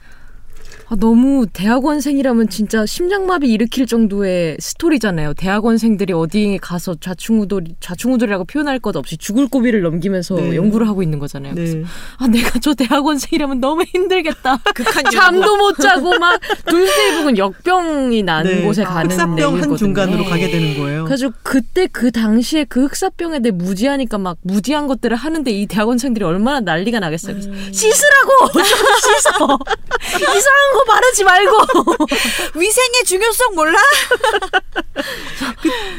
[0.92, 5.36] 아, 너무 대학원생이라면 진짜 심장마비 일으킬 정도의 스토리잖아요.
[5.36, 10.58] 대학원생들이 어디에 가서 좌충우돌 좌충우돌이라고 표현할 것 없이 죽을 고비를 넘기면서 네.
[10.58, 11.56] 연구를 하고 있는 거잖아요.
[11.56, 11.84] 그래서 네.
[12.18, 14.60] 아 내가 저 대학원생이라면 너무 힘들겠다.
[15.14, 18.62] 잠도 못 자고 막 둠스데이북은 역병이 난 네.
[18.62, 19.78] 곳에 가는 흑사병 한.
[19.78, 21.06] 중간으로 가게 되는 거예요.
[21.06, 26.60] 그래서 그때 그 당시에 그 흑사병에 대해 무지하니까 막 무지한 것들을 하는데 이 대학원생들이 얼마나
[26.60, 27.36] 난리가 나겠어요.
[27.36, 27.70] 그래서 음.
[27.72, 29.58] 씻으라고 좀 씻어
[30.20, 31.58] 이상한 거 바르지 말고
[32.60, 33.80] 위생의 중요성 몰라?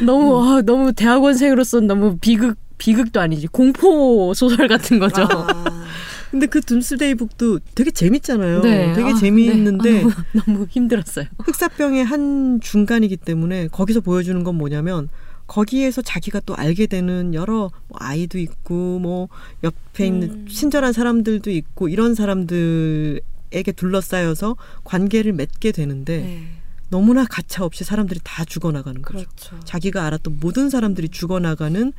[0.05, 5.23] 너무 아, 너무 대학원생으로서 너무 비극 비극도 아니지 공포 소설 같은 거죠.
[5.23, 5.85] 아.
[6.33, 8.63] 근데 그 둠스데이 북도 되게 재밌잖아요.
[8.63, 9.99] 네, 되게 아, 재미있는데 네.
[9.99, 11.27] 아, 너무, 너무 힘들었어요.
[11.39, 15.11] 흑사병의 한 중간이기 때문에 거기서 보여주는 건 뭐냐면
[15.47, 19.29] 거기에서 자기가 또 알게 되는 여러 뭐 아이도 있고 뭐
[19.63, 20.47] 옆에 있는 음.
[20.49, 23.21] 친절한 사람들도 있고 이런 사람들
[23.53, 26.49] 에게 둘러싸여서 관계를 맺게 되는데 네.
[26.89, 29.25] 너무나 가차 없이 사람들이 다 죽어나가는 거죠.
[29.25, 29.61] 그렇죠.
[29.65, 31.93] 자기가 알았던 모든 사람들이 죽어나가는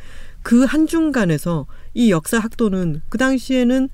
[0.43, 3.89] 그 한중간에서 이 역사 학도는 그 당시에는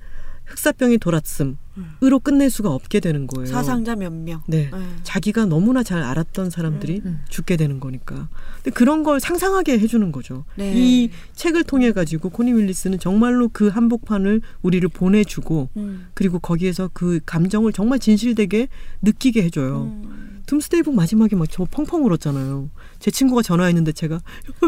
[0.50, 3.46] 흑사병이 돌았음으로 끝낼 수가 없게 되는 거예요.
[3.46, 4.42] 사상자 몇 명.
[4.46, 4.68] 네.
[4.72, 4.78] 네.
[5.02, 7.20] 자기가 너무나 잘 알았던 사람들이 음.
[7.28, 8.28] 죽게 되는 거니까.
[8.56, 10.44] 근데 그런 걸 상상하게 해주는 거죠.
[10.56, 10.72] 네.
[10.74, 16.08] 이 책을 통해 가지고 코니 윌리스는 정말로 그 한복판을 우리를 보내주고 음.
[16.14, 18.68] 그리고 거기에서 그 감정을 정말 진실되게
[19.02, 19.82] 느끼게 해줘요.
[19.84, 20.42] 음.
[20.46, 22.70] 둠스데이 북 마지막에 막 저 펑펑 울었잖아요.
[22.98, 24.20] 제 친구가 전화했는데 제가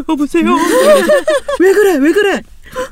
[0.09, 0.45] 여보세요.
[1.59, 2.41] 왜 그래 왜 그래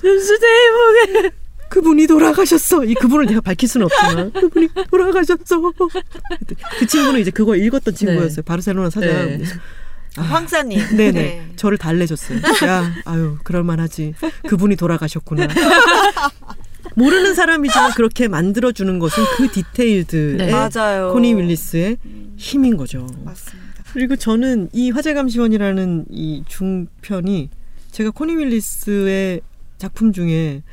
[0.02, 1.32] 둠스데이 북에
[1.72, 2.84] 그분이 돌아가셨어.
[2.84, 5.72] 이 그분을 내가 밝힐 수는 없지만 그분이 돌아가셨어.
[6.80, 8.44] 그 친구는 이제 그거 읽었던 친구였어요.
[8.44, 9.10] 바르셀로나 사장.
[9.10, 9.44] 네.
[10.18, 10.98] 아, 황사님.
[10.98, 11.12] 네네.
[11.12, 11.52] 네.
[11.56, 12.40] 저를 달래줬어요.
[12.66, 14.16] 야, 아유, 그럴만하지.
[14.48, 15.48] 그분이 돌아가셨구나.
[16.96, 20.52] 모르는 사람이지만 그렇게 만들어주는 것은 그 디테일들의 네.
[20.52, 21.14] 맞아요.
[21.14, 21.96] 코니 윌리스의
[22.36, 23.08] 힘인 거죠.
[23.24, 23.84] 맞습니다.
[23.94, 27.50] 그리고 저는 이 화재감시원이라는 이 중편이
[27.92, 29.40] 제가 코니 윌리스의
[29.78, 30.64] 작품 중에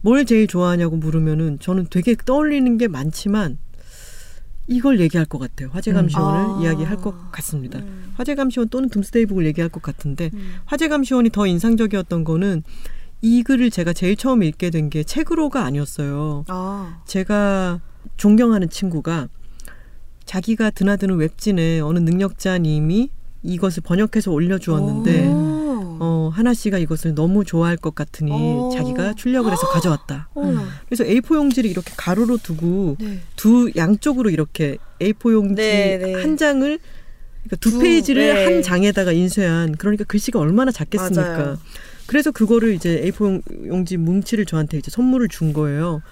[0.00, 3.58] 뭘 제일 좋아하냐고 물으면은 저는 되게 떠올리는 게 많지만
[4.66, 5.70] 이걸 얘기할 것 같아요.
[5.72, 6.50] 화재감시원을 음.
[6.56, 6.60] 아.
[6.62, 7.78] 이야기할 것 같습니다.
[7.78, 8.12] 음.
[8.16, 10.56] 화재감시원 또는 둠스데이북을 얘기할 것 같은데 음.
[10.66, 12.62] 화재감시원이 더 인상적이었던 거는
[13.22, 16.44] 이 글을 제가 제일 처음 읽게 된 게 책으로가 아니었어요.
[16.48, 17.00] 아.
[17.06, 17.80] 제가
[18.16, 19.28] 존경하는 친구가
[20.24, 23.08] 자기가 드나드는 웹진에 어느 능력자님이
[23.42, 25.47] 이것을 번역해서 올려주었는데 오.
[26.00, 28.70] 어, 하나 씨가 이것을 너무 좋아할 것 같으니 오.
[28.72, 30.28] 자기가 출력을 해서 가져왔다.
[30.34, 30.54] 어.
[30.86, 33.20] 그래서 A4 용지를 이렇게 가로로 두고 네.
[33.36, 36.14] 두 양쪽으로 이렇게 A4 용지 네, 네.
[36.14, 36.78] 한 장을
[37.44, 38.44] 그러니까 두, 두, 페이지를 네.
[38.44, 41.22] 한 장에다가 인쇄한 그러니까 글씨가 얼마나 작겠습니까?
[41.22, 41.58] 맞아요.
[42.06, 46.02] 그래서 그거를 이제 A4 용- 용지 뭉치를 저한테 이제 선물을 준 거예요.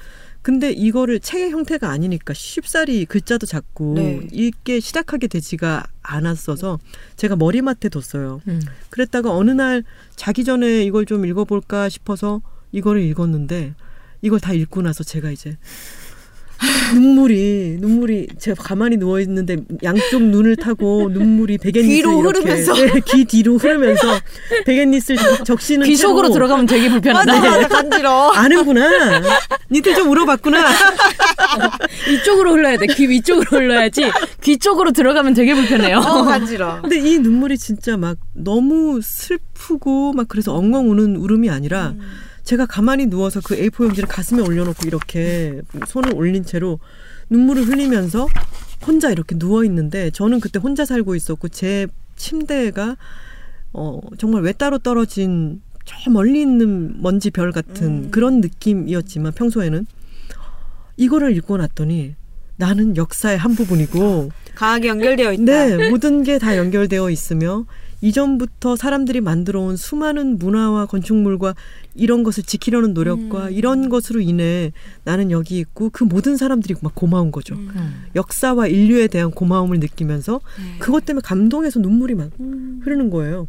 [0.46, 4.28] 근데 이거를 책의 형태가 아니니까 쉽사리 글자도 작고 네.
[4.30, 6.78] 읽게 시작하게 되지가 않았어서
[7.16, 8.40] 제가 머리맡에 뒀어요.
[8.46, 8.60] 음.
[8.90, 9.82] 그랬다가 어느 날
[10.14, 13.74] 자기 전에 이걸 좀 읽어볼까 싶어서 이거를 읽었는데
[14.22, 15.58] 이걸 다 읽고 나서 제가 이제
[16.94, 22.74] 눈물이 눈물이 제가 가만히 누워 있는데 양쪽 눈을 타고 눈물이 베갯니스를 귀로 이렇게 흐르면서.
[22.74, 24.20] 네, 귀 뒤로 흐르면서
[24.64, 27.32] 베갯니스를 적- 적시는 귀 속으로 들어가면 되게 불편하다.
[27.34, 28.32] 맞아, 맞아, 간지러워.
[28.32, 29.20] 아는구나.
[29.70, 30.64] 니들 좀 울어봤구나.
[32.12, 32.86] 이쪽으로 흘러야 돼.
[32.86, 34.10] 귀 위쪽으로 흘러야지.
[34.42, 35.98] 귀 쪽으로 들어가면 되게 불편해요.
[35.98, 36.82] 어, 간지러.
[36.82, 42.00] 근데 이 눈물이 진짜 막 너무 슬프고 막 그래서 엉엉 우는 울음이 아니라 음.
[42.46, 46.78] 제가 가만히 누워서 그 A4 용지를 가슴에 올려놓고 이렇게 손을 올린 채로
[47.28, 48.28] 눈물을 흘리면서
[48.86, 52.96] 혼자 이렇게 누워 있는데 저는 그때 혼자 살고 있었고 제 침대가
[53.72, 58.10] 어 정말 외따로 떨어진 저 멀리 있는 먼지 별 같은 음.
[58.12, 59.84] 그런 느낌이었지만 평소에는
[60.96, 62.14] 이거를 읽고 났더니
[62.56, 65.42] 나는 역사의 한 부분이고 강하게 연결되어 있다.
[65.44, 67.66] 네, 모든 게 다 연결되어 있으며
[68.00, 71.54] 이전부터 사람들이 만들어 온 수많은 문화와 건축물과
[71.94, 73.52] 이런 것을 지키려는 노력과 음.
[73.52, 74.72] 이런 것으로 인해
[75.04, 77.54] 나는 여기 있고 그 모든 사람들이 막 고마운 거죠.
[77.54, 78.04] 음.
[78.14, 80.78] 역사와 인류에 대한 고마움을 느끼면서 네.
[80.78, 82.80] 그것 때문에 감동해서 눈물이 막 음.
[82.84, 83.48] 흐르는 거예요.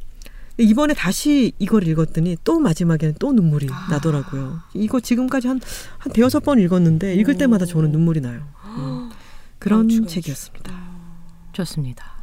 [0.60, 3.88] 이번에 다시 이걸 읽었더니 또 마지막에는 또 눈물이 아.
[3.91, 4.60] 나더라고요.
[4.74, 5.60] 이거 지금까지 한,
[6.00, 7.38] 한 대여섯 번 읽었는데 읽을 오.
[7.38, 8.41] 때마다 저는 눈물이 나요.
[8.78, 9.12] 음.
[9.60, 10.72] 그런 멈추고 책이었습니다.
[11.54, 12.16] 좋습니다.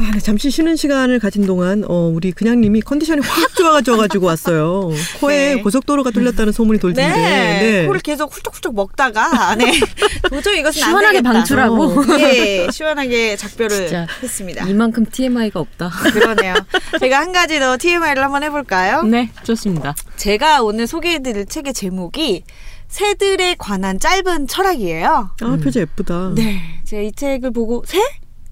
[0.00, 4.90] 아, 네, 잠시 쉬는 시간을 가진 동안 어, 우리 그냥님이 컨디션이 확 좋아가지고 왔어요.
[5.20, 5.62] 코에 네.
[5.62, 6.80] 고속도로가 뚫렸다는 소문이 네.
[6.80, 7.84] 돌던데.
[7.86, 9.72] 코를 계속 훌쩍훌쩍 먹다가 네.
[10.30, 11.32] 도저히 이것은 안 시원하게 되겠다.
[11.32, 12.04] 방출하고.
[12.20, 14.66] 예, 시원하게 작별을 했습니다.
[14.66, 15.90] 이만큼 TMI가 없다.
[16.12, 16.54] 그러네요.
[16.98, 19.02] 제가 한 가지 더 TMI를 한번 해볼까요?
[19.02, 19.94] 네, 좋습니다.
[20.16, 22.44] 제가 오늘 소개해드릴 책의 제목이
[22.88, 25.30] 새들에 관한 짧은 철학이에요.
[25.40, 26.32] 아, 표정 예쁘다.
[26.34, 28.00] 네, 제가 이 책을 보고 새?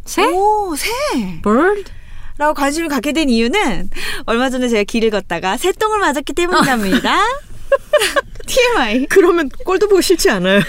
[0.08, 0.24] 새?
[0.24, 0.88] 오, 새!
[1.42, 1.84] bird?
[2.38, 3.90] 라고 관심을 갖게 된 이유는
[4.24, 7.18] 얼마 전에 제가 길을 걷다가 새똥을 맞았기 때문이랍니다.
[8.46, 9.06] TMI.
[9.10, 10.60] 그러면 꼴도 보기 싫지 않아요?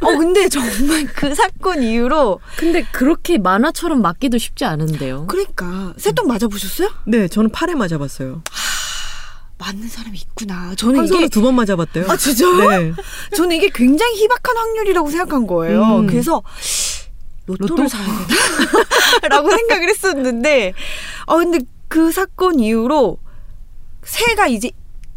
[0.00, 5.26] 어, 근데 정말 그 사건 이후로 근데 그렇게 만화처럼 맞기도 쉽지 않은데요.
[5.26, 6.88] 그러니까 새똥 맞아보셨어요?
[7.04, 8.42] 네, 저는 팔에 맞아봤어요.
[9.58, 10.74] 맞는 사람이 있구나.
[10.76, 12.06] 저는 한 이게 두번 맞아봤대요.
[12.08, 12.68] 아 진짜요?
[12.68, 12.92] 네.
[13.34, 16.00] 저는 이게 굉장히 희박한 확률이라고 생각한 거예요.
[16.00, 16.06] 음.
[16.06, 16.42] 그래서
[17.46, 17.88] 로또를 로또?
[17.88, 19.28] 사야 되나?
[19.36, 20.72] 라고 생각을 했었는데,
[21.26, 23.18] 어, 근데 그 사건 이후로
[24.04, 24.70] 새가 이제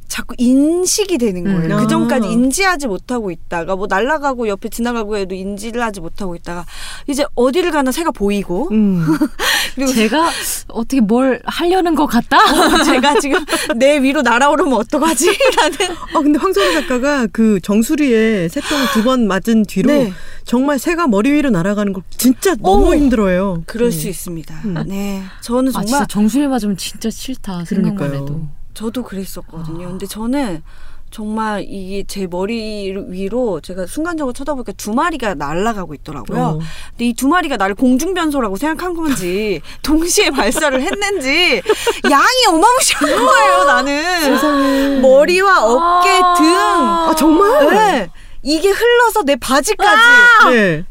[0.10, 1.78] 자꾸 인식이 되는 거예요.
[1.78, 1.84] 음.
[1.84, 2.32] 그 전까지 아.
[2.32, 6.66] 인지하지 못하고 있다가 뭐 날아가고 옆에 지나가고 해도 인지를 하지 못하고 있다가
[7.08, 9.06] 이제 어디를 가나 새가 보이고 음.
[9.76, 10.30] 그리고 제가
[10.70, 12.38] 어떻게 뭘 하려는 것 같다?
[12.84, 13.46] 제가 지금
[13.78, 15.28] 내 위로 날아오르면 어떡하지?
[15.58, 15.78] 라는
[16.16, 20.12] 아, 근데 황소라 작가가 그 정수리에 새똥 두 번 맞은 뒤로 네.
[20.44, 22.96] 정말 새가 머리 위로 날아가는 걸 진짜 너무 오.
[22.96, 23.64] 힘들어해요.
[23.68, 23.92] 그럴 음.
[23.92, 24.62] 수 있습니다.
[24.66, 24.84] 음.
[24.88, 25.24] 네.
[25.42, 27.64] 저는 아, 정말 진짜 정수리 맞으면 진짜 싫다.
[27.66, 28.24] 생각만 그러니까요.
[28.24, 28.59] 해도.
[28.80, 29.90] 저도 그랬었거든요.
[29.90, 30.64] 근데 저는
[31.12, 36.40] 정말 이게 제 머리 위로 제가 순간적으로 쳐다보니까 두 마리가 날아가고 있더라고요.
[36.40, 36.60] 어.
[36.92, 41.62] 근데 이 두 마리가 나를 공중변소라고 생각한 건지 동시에 발사를 했는지
[42.10, 43.64] 양이 어마무시한 거예요.
[43.66, 45.00] 나는 세상에.
[45.02, 46.34] 머리와 어깨 아.
[46.36, 46.46] 등.
[46.56, 47.70] 아, 정말?
[47.72, 48.10] 네.
[48.44, 50.02] 이게 흘러서 내 바지까지
[50.56, 50.86] 네.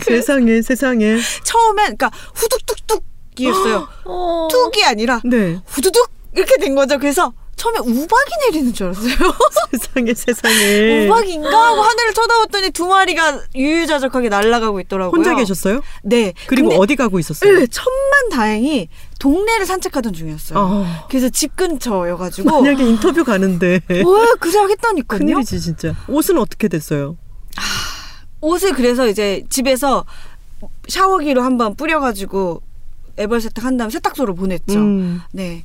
[0.00, 1.16] 세상에, 세상에.
[1.44, 3.04] 처음엔 그러니까 후둑뚝
[3.44, 3.88] 뚝이었어요.
[4.04, 4.48] 어.
[4.50, 5.60] 뚝이 아니라 네.
[5.66, 6.98] 후두둑 이렇게 된 거죠.
[6.98, 9.12] 그래서 처음에 우박이 내리는 줄 알았어요.
[9.70, 11.06] 세상에, 세상에.
[11.06, 15.14] 우박인가 하고 하늘을 쳐다봤더니 두 마리가 유유자적하게 날아가고 있더라고요.
[15.14, 15.82] 혼자 계셨어요?
[16.02, 16.32] 네.
[16.46, 17.58] 그리고 근데, 어디 가고 있었어요?
[17.58, 18.88] 네, 천만 다행히
[19.18, 20.58] 동네를 산책하던 중이었어요.
[20.58, 25.18] 아, 그래서 집 근처여가지고 만약에 인터뷰 가는데 어, 그 생각 했다니까요.
[25.18, 25.94] 큰일이지 진짜.
[26.08, 27.18] 옷은 어떻게 됐어요?
[28.40, 30.06] 옷을 그래서 이제 집에서
[30.88, 32.62] 샤워기로 한번 뿌려가지고
[33.20, 34.78] 애벌 세탁한 다음 세탁소로 보냈죠.
[34.78, 35.20] 음.
[35.32, 35.64] 네.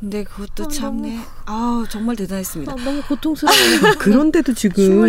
[0.00, 1.18] 근데 그것도 아, 참네.
[1.46, 2.72] 아 정말 대단했습니다.
[2.72, 3.94] 아, 너무 고통스러워요.
[3.98, 5.08] 그런데도 지금.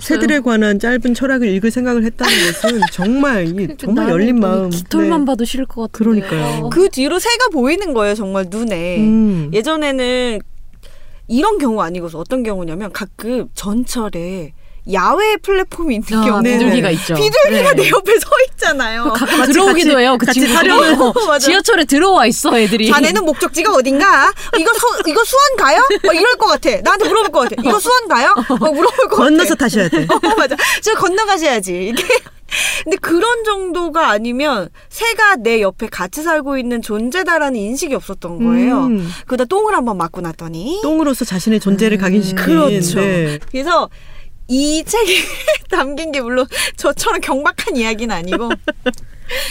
[0.00, 4.70] 새들에 관한 짧은 철학을 읽을 생각을 했다는 것은 정말 이 정말 열린 마음.
[4.70, 5.26] 깃털만 네.
[5.26, 5.92] 봐도 싫을 것 같아요.
[5.92, 6.70] 그러니까요.
[6.70, 9.00] 그 뒤로 새가 보이는 거예요, 정말 눈에.
[9.00, 9.50] 음.
[9.52, 10.38] 예전에는
[11.28, 14.54] 이런 경우 아니고서 어떤 경우냐면 가끔 전철에
[14.92, 16.94] 야외 플랫폼이 있는 아, 경우 네, 비둘기가 네.
[16.94, 17.14] 있죠.
[17.14, 17.82] 비둘기가 네.
[17.82, 19.04] 내 옆에 서 있잖아요.
[19.12, 20.16] 가끔 들어오기도 같이- 해요.
[20.18, 20.52] 그 같이.
[20.52, 21.00] 타려면.
[21.00, 21.38] 어.
[21.38, 22.88] 지하철에 들어와 있어 애들이.
[22.88, 24.32] 자네는 목적지가 어딘가?
[24.58, 25.80] 이거 서, 이거 수원 가요?
[26.08, 26.70] 어, 이럴 것 같아.
[26.82, 27.56] 나한테 물어볼 것 같아.
[27.62, 28.34] 이거 수원 가요?
[28.48, 29.64] 어, 물어볼 것 건너서 같아.
[29.66, 30.06] 타셔야 돼.
[30.10, 30.56] 어, 맞아.
[30.82, 31.88] 저 건너가셔야지.
[31.94, 32.04] 이게.
[32.82, 38.86] 근데 그런 정도가 아니면 새가 내 옆에 같이 살고 있는 존재다라는 인식이 없었던 거예요.
[38.86, 39.08] 음.
[39.26, 40.80] 그러다 똥을 한번 맞고 났더니.
[40.82, 42.36] 똥으로서 자신의 존재를 각인시킨.
[42.36, 42.98] 그렇죠.
[42.98, 43.38] 네.
[43.52, 43.88] 그래서
[44.50, 45.14] 이 책에
[45.70, 46.46] 담긴 게 물론
[46.76, 48.50] 저처럼 경박한 이야기는 아니고.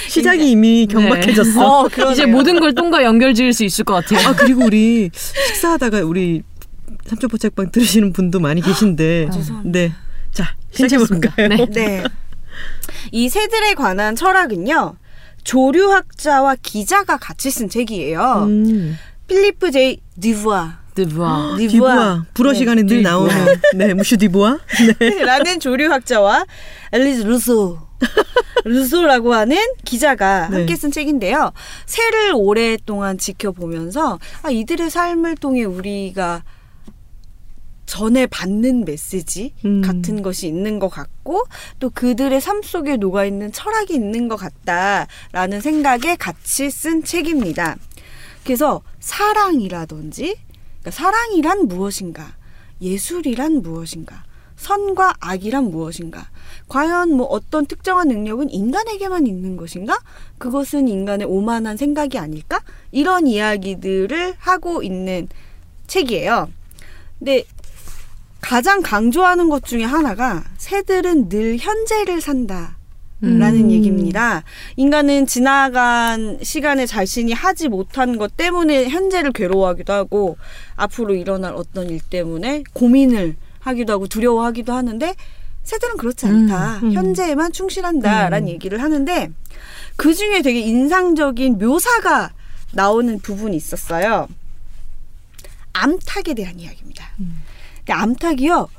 [0.10, 1.66] 시작이 이미 경박해졌어.
[1.66, 2.14] 어, 그러네요.
[2.14, 4.28] 이제 모든 걸 똥과 연결 지을 수 있을 것 같아요.
[4.28, 6.44] 아 그리고 우리 식사하다가 우리
[7.06, 9.28] 삼천포 책방 들으시는 분도 많이 계신데.
[9.30, 9.80] 아, 죄송합니다.
[9.80, 9.94] 네.
[10.34, 11.36] 자 시작해 시작했습니다.
[11.36, 11.66] 볼까요?
[11.66, 11.66] 네.
[11.72, 12.04] 네.
[13.14, 14.98] 이 새들에 관한 철학은요.
[15.46, 18.48] 조류학자와 기자가 같이 쓴 책이에요.
[18.50, 18.98] 음.
[19.28, 20.80] 필리프 제이 드부아.
[21.06, 21.58] 드부아.
[21.60, 23.02] 디부아 불어 시간에 늘.
[23.02, 23.34] 나오는
[23.76, 24.60] 네 Monsieur 디부아
[25.00, 25.10] 네.
[25.24, 26.46] 라는 조류학자와
[26.92, 27.80] 엘리즈 루소
[28.66, 30.58] 루소라고 하는 기자가 네.
[30.58, 31.52] 함께 쓴 책인데요.
[31.86, 36.44] 새를 오랫동안 지켜보면서 아, 이들의 삶을 통해 우리가
[37.86, 39.82] 전에 받는 메시지 음.
[39.82, 41.46] 같은 것이 있는 것 같고
[41.80, 47.78] 또 그들의 삶 속에 녹아 있는 철학이 있는 것 같다라는 생각에 같이 쓴 책입니다.
[48.44, 50.36] 그래서 사랑이라든지
[50.80, 52.36] 그러니까 사랑이란 무엇인가,
[52.82, 54.24] 예술이란 무엇인가,
[54.56, 56.30] 선과 악이란 무엇인가,
[56.68, 60.00] 과연 뭐 어떤 특정한 능력은 인간에게만 있는 것인가?
[60.38, 62.62] 그것은 인간의 오만한 생각이 아닐까?
[62.92, 65.28] 이런 이야기들을 하고 있는
[65.88, 66.50] 책이에요.
[67.18, 67.44] 근데
[68.42, 72.79] 가장 강조하는 것 중에 하나가 새들은 늘 현재를 산다.
[73.22, 73.72] 라는 음.
[73.72, 74.44] 얘기입니다.
[74.78, 80.38] 인간은 지나간 시간에 자신이 하지 못한 것 때문에 현재를 괴로워하기도 하고
[80.78, 85.14] 앞으로 일어날 어떤 일 때문에 고민을 하기도 하고 두려워하기도 하는데
[85.64, 86.78] 새들은 그렇지 않다.
[86.78, 86.94] 음, 음.
[86.94, 88.50] 현재에만 충실한다라는 음.
[88.54, 89.30] 얘기를 하는데
[89.98, 92.32] 그 중에 되게 인상적인 묘사가
[92.72, 94.30] 나오는 부분이 있었어요.
[95.74, 97.06] 암탉에 대한 이야기입니다.
[97.20, 97.42] 음.
[97.80, 98.70] 근데 암탉이요.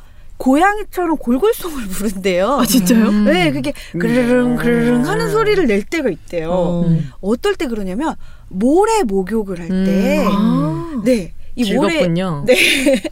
[0.40, 2.48] 고양이처럼 골골송을 부른대요.
[2.60, 3.08] 아 진짜요?
[3.10, 3.24] 음.
[3.26, 6.50] 네, 그게 그르릉 그르릉 하는 소리를 낼 때가 있대요.
[6.50, 6.86] 어.
[6.86, 7.10] 음.
[7.20, 8.14] 어떨 때 그러냐면
[8.48, 10.28] 모래 목욕을 할 때, 음.
[10.32, 11.02] 아.
[11.04, 12.44] 네, 이 모래 즐겁군요.
[12.48, 13.02] 네.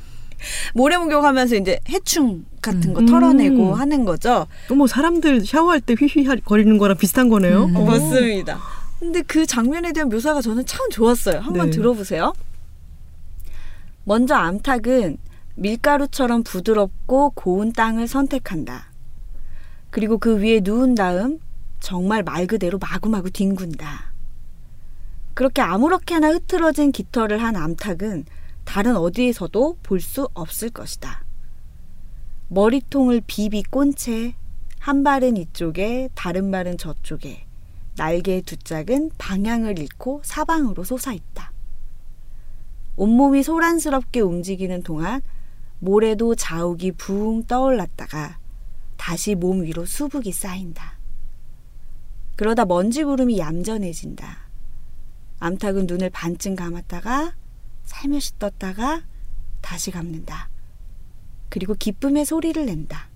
[0.72, 3.06] 모래 목욕하면서 이제 해충 같은 거 음.
[3.06, 4.46] 털어내고 하는 거죠.
[4.68, 7.64] 또 뭐 사람들 샤워할 때 휘휘 거리는 거랑 비슷한 거네요.
[7.64, 7.76] 음.
[7.76, 7.84] 어.
[7.84, 8.58] 맞습니다.
[9.00, 11.40] 근데 그 장면에 대한 묘사가 저는 참 좋았어요.
[11.40, 11.76] 한번 네.
[11.76, 12.32] 들어보세요.
[14.04, 15.18] 먼저 암탉은
[15.58, 18.92] 밀가루처럼 부드럽고 고운 땅을 선택한다.
[19.90, 21.40] 그리고 그 위에 누운 다음
[21.80, 24.12] 정말 말 그대로 마구마구 뒹군다.
[25.34, 28.24] 그렇게 아무렇게나 흐트러진 깃털을 한 암탉은
[28.64, 31.24] 다른 어디에서도 볼 수 없을 것이다.
[32.48, 34.34] 머리통을 비비 꼰 채
[34.80, 37.44] 한 발은 이쪽에 다른 발은 저쪽에
[37.96, 41.52] 날개의 두 짝은 방향을 잃고 사방으로 솟아있다.
[42.96, 45.20] 온몸이 소란스럽게 움직이는 동안
[45.80, 48.38] 모래도 자욱이 붕 떠올랐다가
[48.96, 50.98] 다시 몸 위로 수북이 쌓인다.
[52.36, 54.48] 그러다 먼지 구름이 얌전해진다.
[55.40, 57.34] 암탉은 눈을 반쯤 감았다가
[57.84, 59.02] 살며시 떴다가
[59.60, 60.50] 다시 감는다.
[61.48, 63.08] 그리고 기쁨의 소리를 낸다.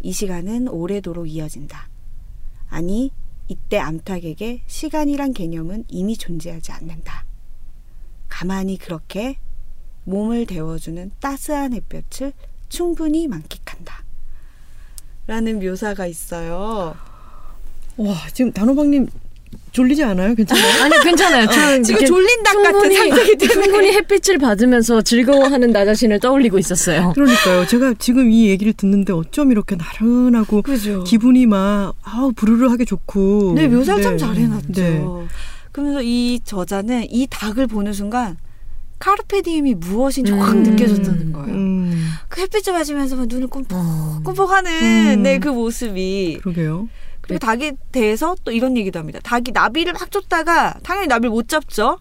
[0.00, 1.88] 이 시간은 오래도록 이어진다.
[2.68, 3.10] 아니,
[3.46, 7.24] 이때 암탉에게 시간이란 개념은 이미 존재하지 않는다.
[8.28, 9.38] 가만히 그렇게
[10.04, 12.32] 몸을 데워주는 따스한 햇볕을
[12.68, 14.02] 충분히 만끽한다.
[15.26, 16.94] 라는 묘사가 있어요.
[17.96, 19.08] 와 지금 단호박님
[19.72, 20.34] 졸리지 않아요?
[20.34, 20.82] 괜찮아요?
[20.84, 21.46] 아니 괜찮아요.
[21.46, 23.62] 저는 지금 이렇게 졸린 닭 같은 상태이기 때문에.
[23.62, 27.12] 충분히 햇빛을 받으면서 즐거워하는 나 자신을 떠올리고 있었어요.
[27.14, 27.66] 그러니까요.
[27.66, 31.04] 제가 지금 이 얘기를 듣는데 어쩜 이렇게 나른하고 그죠.
[31.04, 33.52] 기분이 막 아우 부르르하게 좋고.
[33.54, 34.18] 네, 묘사를 참 네.
[34.18, 34.72] 잘해놨죠.
[34.72, 35.04] 네.
[35.72, 38.36] 그러면서 이 저자는 이 닭을 보는 순간
[38.98, 40.62] 카르페디엠이 무엇인지 확 음.
[40.62, 41.54] 느껴졌다는 거예요.
[41.54, 43.48] 음, 그 햇빛을 맞으면서 막 눈을 어.
[43.48, 44.72] 꿈뻑꿈뻑하는
[45.18, 45.22] 음.
[45.22, 46.88] 네, 그 모습이 그러게요.
[47.20, 49.18] 그리고 닭에 대해서 또 이런 얘기도 합니다.
[49.22, 51.98] 닭이 나비를 막 쫓다가 당연히 나비를 못 잡죠.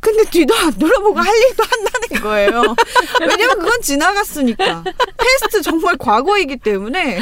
[0.00, 2.74] 근데 뒤도 안 돌아보고 할 일도 한다는 거예요.
[3.20, 4.82] 왜냐면 그건 지나갔으니까.
[5.18, 7.20] 패스트 정말 과거이기 때문에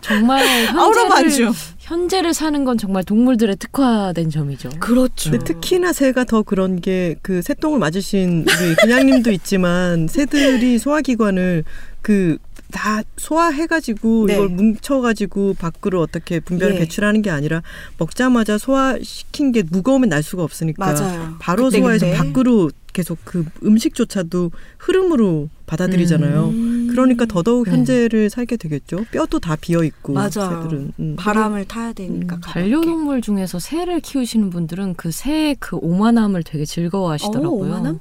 [0.00, 1.52] 정말 현재를.
[1.88, 4.68] 현재를 사는 건 정말 동물들의 특화된 점이죠.
[4.78, 5.30] 그렇죠.
[5.30, 11.64] 근데 특히나 새가 더 그런 게 그 새똥을 맞으신 우리 그냥님도 있지만 새들이 소화기관을
[12.02, 12.38] 그
[12.70, 14.34] 다 소화해가지고 네.
[14.34, 16.78] 이걸 뭉쳐가지고 밖으로 어떻게 분별을 예.
[16.80, 17.62] 배출하는 게 아니라
[17.98, 21.36] 먹자마자 소화시킨 게 무거우면 날 수가 없으니까 맞아요.
[21.38, 22.18] 바로 그때 소화해서 그때.
[22.18, 26.48] 밖으로 계속 그 음식조차도 흐름으로 받아들이잖아요.
[26.48, 26.88] 음.
[26.90, 27.70] 그러니까 더더욱 네.
[27.72, 29.04] 현재를 살게 되겠죠.
[29.12, 30.14] 뼈도 다 비어 있고.
[30.28, 31.16] 새들은 음.
[31.18, 32.40] 바람을 타야 되니까 음.
[32.42, 37.48] 반려동물 중에서 새를 키우시는 분들은 그 새의 그 오만함을 되게 즐거워하시더라고요.
[37.48, 38.00] 어, 오만함?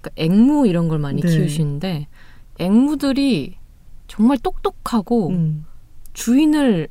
[0.00, 1.28] 그러니까 앵무 이런 걸 많이 네.
[1.28, 2.06] 키우시는데
[2.58, 3.56] 앵무들이
[4.08, 5.64] 정말 똑똑하고 음.
[6.12, 6.88] 주인을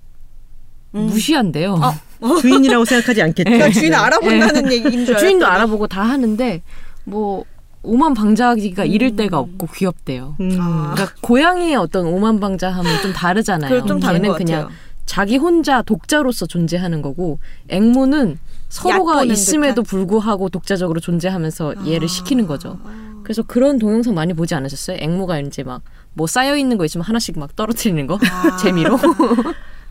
[0.96, 1.00] 음.
[1.08, 1.80] 무시한대요.
[1.82, 2.00] 아,
[2.42, 3.50] 주인이라고 생각하지 않겠죠.
[3.50, 5.46] 그러니까 주인 알아본다는 얘기인 줄 주인도.
[5.46, 6.62] 알아보고 다 하는데
[7.06, 7.44] 뭐
[7.82, 9.16] 오만 방자하기가 이를 음.
[9.16, 10.36] 데가 없고 귀엽대요.
[10.40, 10.58] 음.
[10.60, 10.94] 아.
[10.94, 13.86] 그러니까 고양이의 어떤 오만 방자함은 좀 다르잖아요.
[13.86, 14.78] 좀 다른 것 그냥 같아요.
[15.06, 18.40] 자기 혼자 독자로서 존재하는 거고 앵무는
[18.70, 19.84] 서로가 있음에도 듯한?
[19.84, 21.88] 불구하고 독자적으로 존재하면서 아.
[21.88, 22.80] 얘를 시키는 거죠.
[23.24, 24.98] 그래서 그런 동영상 많이 보지 않으셨어요?
[25.00, 25.82] 앵무가 이제 막
[26.14, 28.58] 뭐 쌓여 있는 거 있으면 하나씩 막 떨어뜨리는 거 아.
[28.62, 28.98] 재미로.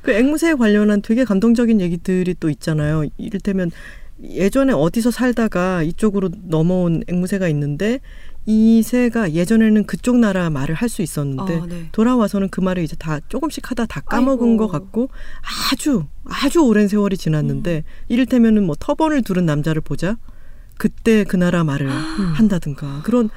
[0.03, 3.05] 그 앵무새 관련한 되게 감동적인 얘기들이 또 있잖아요.
[3.19, 3.71] 이를테면
[4.23, 8.01] 예전에 어디서 살다가 이쪽으로 넘어온 앵무새가 있는데
[8.45, 11.89] 이 새가 예전에는 그쪽 나라 말을 할 수 있었는데 어, 네.
[11.93, 14.57] 돌아와서는 그 말을 이제 다 조금씩 하다 다 까먹은 아이고.
[14.57, 15.09] 것 같고
[15.73, 20.17] 아주 아주 오랜 세월이 지났는데 이를테면은 뭐 터번을 두른 남자를 보자
[20.77, 21.89] 그때 그 나라 말을
[22.35, 23.31] 한다든가 그런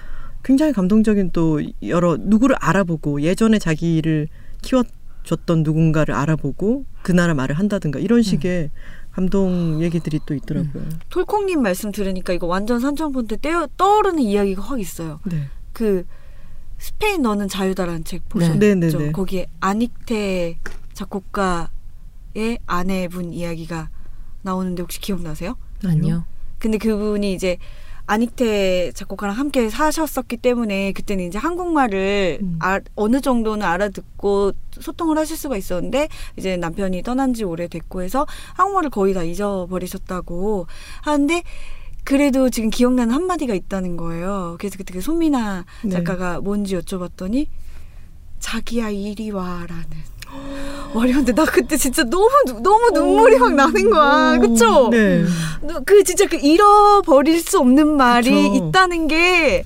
[0.46, 4.28] 굉장히 감동적인 또 여러 누구를 알아보고 예전에 자기를
[4.62, 8.70] 키워줬던 누군가를 알아보고 그 나라 말을 한다든가 이런 식의
[9.12, 10.84] 감동 얘기들이 또 있더라고요.
[11.10, 12.80] 톨콩님 말씀 들으니까 이거 완전
[13.42, 15.20] 떼어, 떠오르는 이야기가 확 있어요.
[15.24, 15.48] 네.
[15.74, 16.06] 그
[16.78, 18.60] 스페인 너는 자유다라는 책 보셨죠?
[18.60, 19.12] 네, 네, 네.
[19.12, 20.60] 거기에 아닉테
[20.94, 23.90] 작곡가의 아내분 이야기가
[24.44, 25.58] 나오는데 혹시 기억나세요?
[25.84, 26.26] 아니요.
[26.60, 27.58] 근데 그분이 이제
[28.08, 32.60] 아닉테 작곡가랑 함께 사셨었기 때문에 그때는 이제 한국말을 음.
[32.62, 38.90] 아, 어느 정도는 알아듣고 소통을 하실 수가 있었는데 이제 남편이 떠난 지 오래됐고 해서 한국말을
[38.90, 40.68] 거의 다 잊어버리셨다고
[41.02, 41.44] 하는데
[42.04, 44.56] 그래도 지금 기억나는 한마디가 있다는 거예요.
[44.60, 45.90] 그래서 그때 그 손미나 네.
[45.90, 47.48] 작가가 뭔지 여쭤봤더니
[48.40, 50.15] 자기야 이리 와라는
[50.96, 54.38] 말이었는데 나 그때 진짜 너무 누- 너무 눈물이 막 나는 거야.
[54.40, 54.90] 그쵸?
[54.92, 55.24] 네.
[55.62, 58.66] 너- 그 진짜 그 잃어버릴 수 없는 말이 그쵸.
[58.68, 59.64] 있다는 게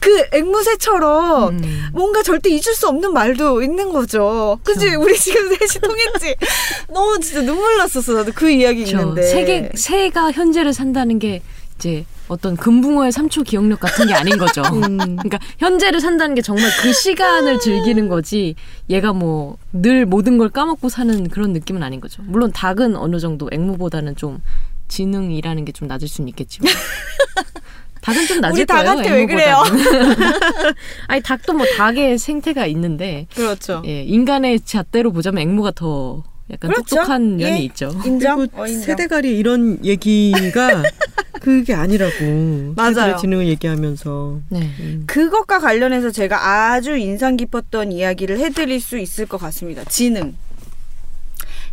[0.00, 1.82] 그 앵무새처럼 음.
[1.92, 4.58] 뭔가 절대 잊을 수 없는 말도 있는 거죠.
[4.62, 4.94] 그치?
[4.94, 6.36] 우리 지금 셋이 통했지?
[6.92, 8.12] 너무 진짜 눈물 났었어.
[8.14, 9.22] 나도 그 이야기 저 있는데.
[9.22, 11.42] 세계 새가 현재를 산다는 게
[11.78, 14.62] 이제 어떤 금붕어의 3초 기억력 같은 게 아닌 거죠.
[14.72, 14.96] 음.
[15.16, 18.54] 그러니까 현재를 산다는 게 정말 그 시간을 즐기는 거지
[18.90, 22.22] 얘가 뭐 늘 모든 걸 까먹고 사는 그런 느낌은 아닌 거죠.
[22.26, 24.40] 물론 닭은 어느 정도 앵무보다는 좀
[24.88, 26.70] 지능이라는 게 좀 낮을 수는 있겠지만
[28.02, 28.84] 닭은 좀 낮을 우리 거예요.
[28.84, 29.62] 닭한테 왜 그래요?
[31.08, 33.82] 아니 닭도 뭐 닭의 생태가 있는데 그렇죠.
[33.86, 36.96] 예, 인간의 잣대로 보자면 앵무가 더 약간 그렇죠.
[36.96, 37.64] 똑똑한 면이 예.
[37.64, 37.90] 있죠.
[38.04, 38.38] 인정?
[38.38, 38.82] 그리고 어, 인정.
[38.82, 40.82] 세대갈이 이런 얘기가
[41.40, 42.74] 그게 아니라고.
[42.76, 43.16] 맞아요.
[43.16, 44.40] 지능을 얘기하면서.
[44.50, 44.70] 네.
[45.06, 49.82] 그것과 관련해서 제가 아주 인상 깊었던 이야기를 해드릴 수 있을 것 같습니다.
[49.84, 50.34] 지능.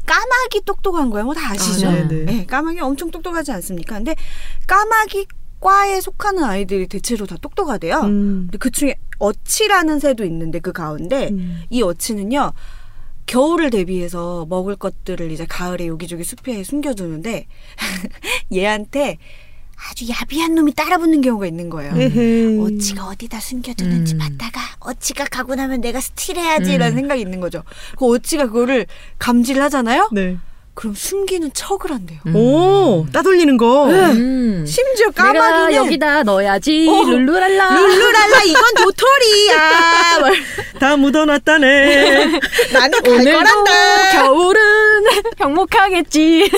[0.05, 1.23] 까마귀 똑똑한 거야.
[1.23, 1.87] 뭐 다 아시죠?
[1.87, 2.23] 아, 네네.
[2.31, 3.95] 네, 까마귀 엄청 똑똑하지 않습니까?
[3.95, 4.15] 근데
[4.65, 5.27] 까마귀
[5.59, 7.99] 과에 속하는 아이들이 대체로 다 똑똑하대요.
[8.01, 8.47] 음.
[8.49, 11.61] 근데 그 중에 어치라는 새도 있는데 그 가운데 음.
[11.69, 12.53] 이 어치는요
[13.29, 17.45] 겨울을 대비해서 먹을 것들을 이제 가을에 여기저기 숲에 숨겨두는데
[18.51, 19.19] 얘한테
[19.91, 21.95] 아주 야비한 놈이 따라붙는 경우가 있는 거예요.
[21.95, 22.59] 에헤이.
[22.59, 24.17] 어치가 어디다 숨겨두는지 음.
[24.17, 26.79] 봤다가 어치가 가고 나면 내가 스틸해야지 음.
[26.79, 27.63] 라는 생각이 있는 거죠.
[27.97, 28.87] 그 어치가 그거를
[29.19, 30.09] 감지를 하잖아요.
[30.11, 30.37] 네.
[30.79, 32.19] 그럼 숨기는 척을 한대요.
[32.27, 32.35] 음.
[32.37, 33.87] 오, 따돌리는 거.
[33.89, 34.65] 음.
[34.65, 37.03] 심지어 까마귀는 여기다 넣어야지 어.
[37.03, 40.19] 룰루랄라 룰루랄라 이건 도토리야.
[40.79, 42.25] 뭘다 묻어놨다네.
[42.71, 44.11] 나는 갈 거란다.
[44.13, 44.61] 겨울은
[45.41, 46.49] 행복하겠지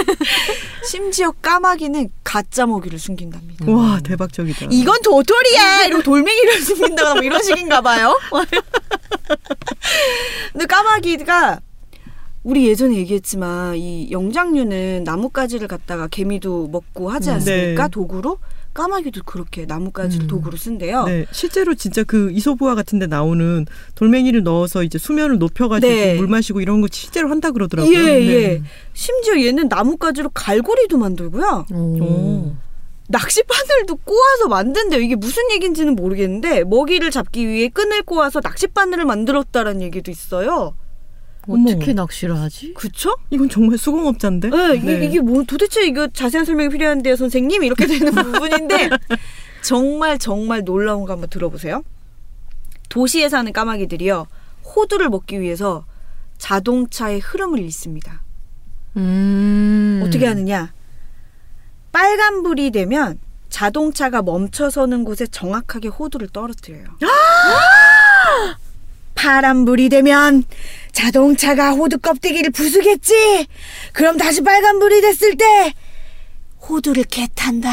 [0.86, 3.72] 심지어 까마귀는 가짜 먹이를 숨긴답니다.
[3.72, 4.68] 와, 대박적이다.
[4.70, 8.16] 이건 도토리야 이러고 돌멩이를 숨긴다거나 뭐 이런 식인가 봐요.
[10.52, 11.60] 근데 까마귀가
[12.44, 17.36] 우리 예전에 얘기했지만 이 영장류는 나뭇가지를 갖다가 개미도 먹고 하지 음.
[17.36, 17.84] 않습니까?
[17.84, 17.90] 네.
[17.92, 18.38] 도구로
[18.74, 20.28] 까마귀도 그렇게 나뭇가지를 음.
[20.28, 21.04] 도구로 쓴대요.
[21.06, 23.66] 네, 실제로 진짜 그 이소부화 같은데 나오는
[23.96, 26.16] 돌멩이를 넣어서 이제 수면을 높여가지고 네.
[26.16, 27.94] 물 마시고 이런 거 실제로 한다 그러더라고요.
[27.94, 28.28] 예, 네.
[28.34, 28.62] 예.
[28.94, 31.66] 심지어 얘는 나뭇가지로 갈고리도 만들고요.
[31.72, 32.56] 오.
[33.10, 35.02] 낚시 바늘도 꼬아서 만든대요.
[35.02, 40.74] 이게 무슨 얘기인지는 모르겠는데 먹이를 잡기 위해 끈을 꼬아서 낚시 바늘을 만들었다라는 얘기도 있어요.
[41.48, 41.94] 어떻게 어머.
[41.94, 42.74] 낚시를 하지?
[42.74, 43.16] 그쵸?
[43.30, 44.50] 이건 정말 수공업자인데.
[44.50, 45.06] 네, 이게, 네.
[45.06, 47.64] 이게 뭐 도대체 이거 자세한 설명이 필요한데요, 선생님?
[47.64, 48.90] 이렇게 되는 부분인데
[49.64, 51.84] 정말 정말 놀라운 거 한번 들어보세요.
[52.90, 54.28] 도시에 사는 까마귀들이요
[54.76, 55.86] 호두를 먹기 위해서
[56.38, 58.22] 자동차의 흐름을 읽습니다.
[58.98, 60.04] 음.
[60.06, 60.74] 어떻게 하느냐?
[61.92, 63.20] 빨간불이 되면
[63.50, 66.86] 자동차가 멈춰서는 곳에 정확하게 호두를 떨어뜨려요.
[69.16, 70.44] 파란불이 되면
[70.92, 73.48] 자동차가 호두 껍데기를 부수겠지.
[73.94, 75.74] 그럼 다시 빨간불이 됐을 때
[76.68, 77.70] 호두를 개탄다.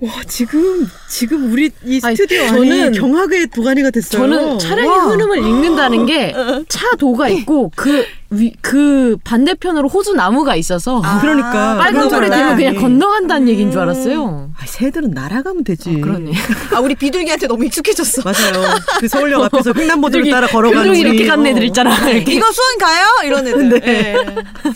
[0.00, 4.22] 와 지금 지금 우리 이 아니, 스튜디오 저는- 경악의 도가니가 됐어요.
[4.28, 5.06] 저는 차량의 와.
[5.06, 6.32] 흐름을 읽는다는 게
[6.68, 12.30] 차 도가 있고 그, 위, 그 반대편으로 호수 나무가 있어서 아, 그러니까 빨간불이 그런 줄
[12.30, 12.74] 되면 그냥.
[12.76, 14.50] 건너간다는 얘기인 줄 알았어요.
[14.54, 15.98] 아, 새들은 날아가면 되지.
[16.02, 16.32] 그러네.
[16.74, 18.20] 아 우리 비둘기한테 너무 익숙해졌어.
[18.24, 18.74] 맞아요.
[19.00, 21.00] 그 서울역 앞에서 횡단보도를 비둘기- 따라 걸어가는 비둘기.
[21.16, 21.64] 이렇게 간 애들 어.
[21.64, 22.10] 있잖아.
[22.10, 22.34] 이렇게.
[22.34, 23.06] 이거 수원 가요?
[23.24, 23.68] 이런 애들.
[23.80, 23.80] 네.
[23.86, 24.16] 예.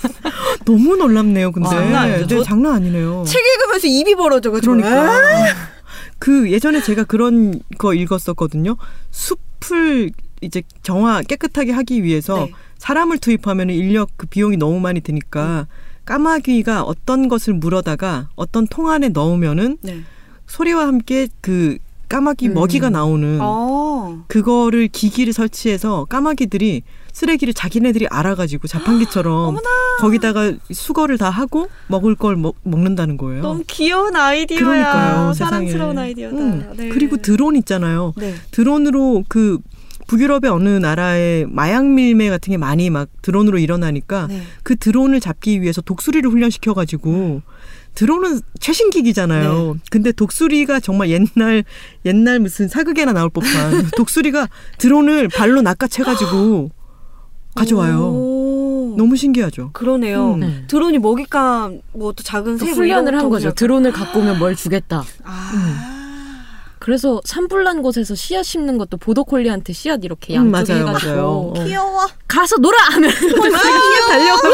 [0.64, 1.52] 너무 놀랍네요.
[1.52, 2.26] 근데 장난 아니죠.
[2.26, 3.24] 네, 저- 장난 아니네요.
[3.26, 4.76] 책 읽으면서 입이 벌어져 가지고.
[4.76, 5.46] 그러니까 아,
[6.18, 8.76] 그 예전에 제가 그런 거 읽었었거든요.
[9.10, 12.52] 숲을 이제 정화 깨끗하게 하기 위해서 네.
[12.82, 15.68] 사람을 투입하면 인력 그 비용이 너무 많이 드니까
[16.04, 20.00] 까마귀가 어떤 것을 물어다가 어떤 통 안에 넣으면은 네.
[20.48, 21.78] 소리와 함께 그
[22.08, 22.54] 까마귀 음.
[22.54, 24.24] 먹이가 나오는 어.
[24.26, 29.58] 그거를 기기를 설치해서 까마귀들이 쓰레기를 자기네들이 알아가지고 자판기처럼
[30.00, 33.42] 거기다가 수거를 다 하고 먹을 걸 먹, 먹는다는 거예요.
[33.42, 34.60] 너무 귀여운 아이디어야.
[34.60, 36.08] 그러니까요, 사랑스러운 세상에.
[36.08, 36.36] 아이디어다.
[36.36, 36.72] 음.
[36.76, 36.88] 네.
[36.88, 38.12] 그리고 드론 있잖아요.
[38.16, 38.34] 네.
[38.50, 39.58] 드론으로 그
[40.06, 44.42] 북유럽의 어느 나라에 마약 밀매 같은 게 많이 막 드론으로 일어나니까 네.
[44.62, 47.42] 그 드론을 잡기 위해서 독수리를 훈련시켜 가지고
[47.94, 49.74] 드론은 최신 기기잖아요.
[49.74, 49.80] 네.
[49.90, 51.64] 근데 독수리가 정말 옛날
[52.04, 54.48] 옛날 무슨 사극에나 나올 법한 독수리가
[54.78, 56.70] 드론을 발로 낚아채 가지고
[57.54, 57.98] 가져와요.
[58.00, 58.94] 오.
[58.96, 59.70] 너무 신기하죠.
[59.72, 60.34] 그러네요.
[60.34, 60.40] 음.
[60.40, 60.64] 네.
[60.68, 63.52] 드론이 먹잇감 뭐 또 작은 또새 훈련을 한 거죠.
[63.52, 65.02] 드론을 갖고 오면 뭘 주겠다.
[65.24, 65.91] 아.
[66.82, 71.28] 그래서 산불난 곳에서 씨앗 심는 것도 보더콜리한테 씨앗 이렇게 음, 양쪽에 맞아요, 해가지고 맞아요.
[71.28, 71.64] 어.
[71.64, 72.08] 귀여워.
[72.26, 73.08] 가서 놀아 하면
[74.08, 74.48] 달려가.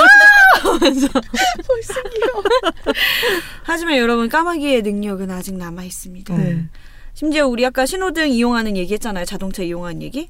[3.65, 6.37] 하지만 여러분 까마귀의 능력은 아직 남아 있습니다.
[6.37, 6.67] 네.
[7.15, 9.25] 심지어 우리 아까 신호등 이용하는 얘기했잖아요.
[9.25, 10.29] 자동차 이용하는 얘기.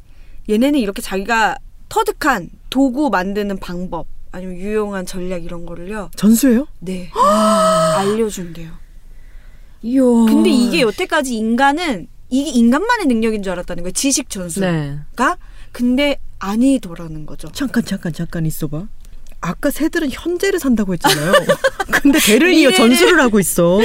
[0.49, 1.57] 얘네는 이렇게 자기가
[1.89, 6.13] 터득한 도구 만드는 방법 아니면 유용한 전략 이런 거를요.
[6.15, 6.69] 전수예요?
[6.79, 7.11] 네.
[7.99, 8.88] 알려준대요.
[9.83, 10.03] 이야.
[10.03, 13.93] 근데 이게 여태까지 인간은 이게 인간만의 능력인 줄 알았다는 거예요.
[13.93, 14.71] 지식 전수가.
[14.71, 14.99] 네.
[15.73, 17.49] 근데 아니더라는 거죠.
[17.53, 18.87] 잠깐 잠깐 잠깐 있어봐.
[19.41, 21.33] 아까 새들은 현재를 산다고 했잖아요.
[22.03, 23.79] 근데 대를 이어 전수를 하고 있어.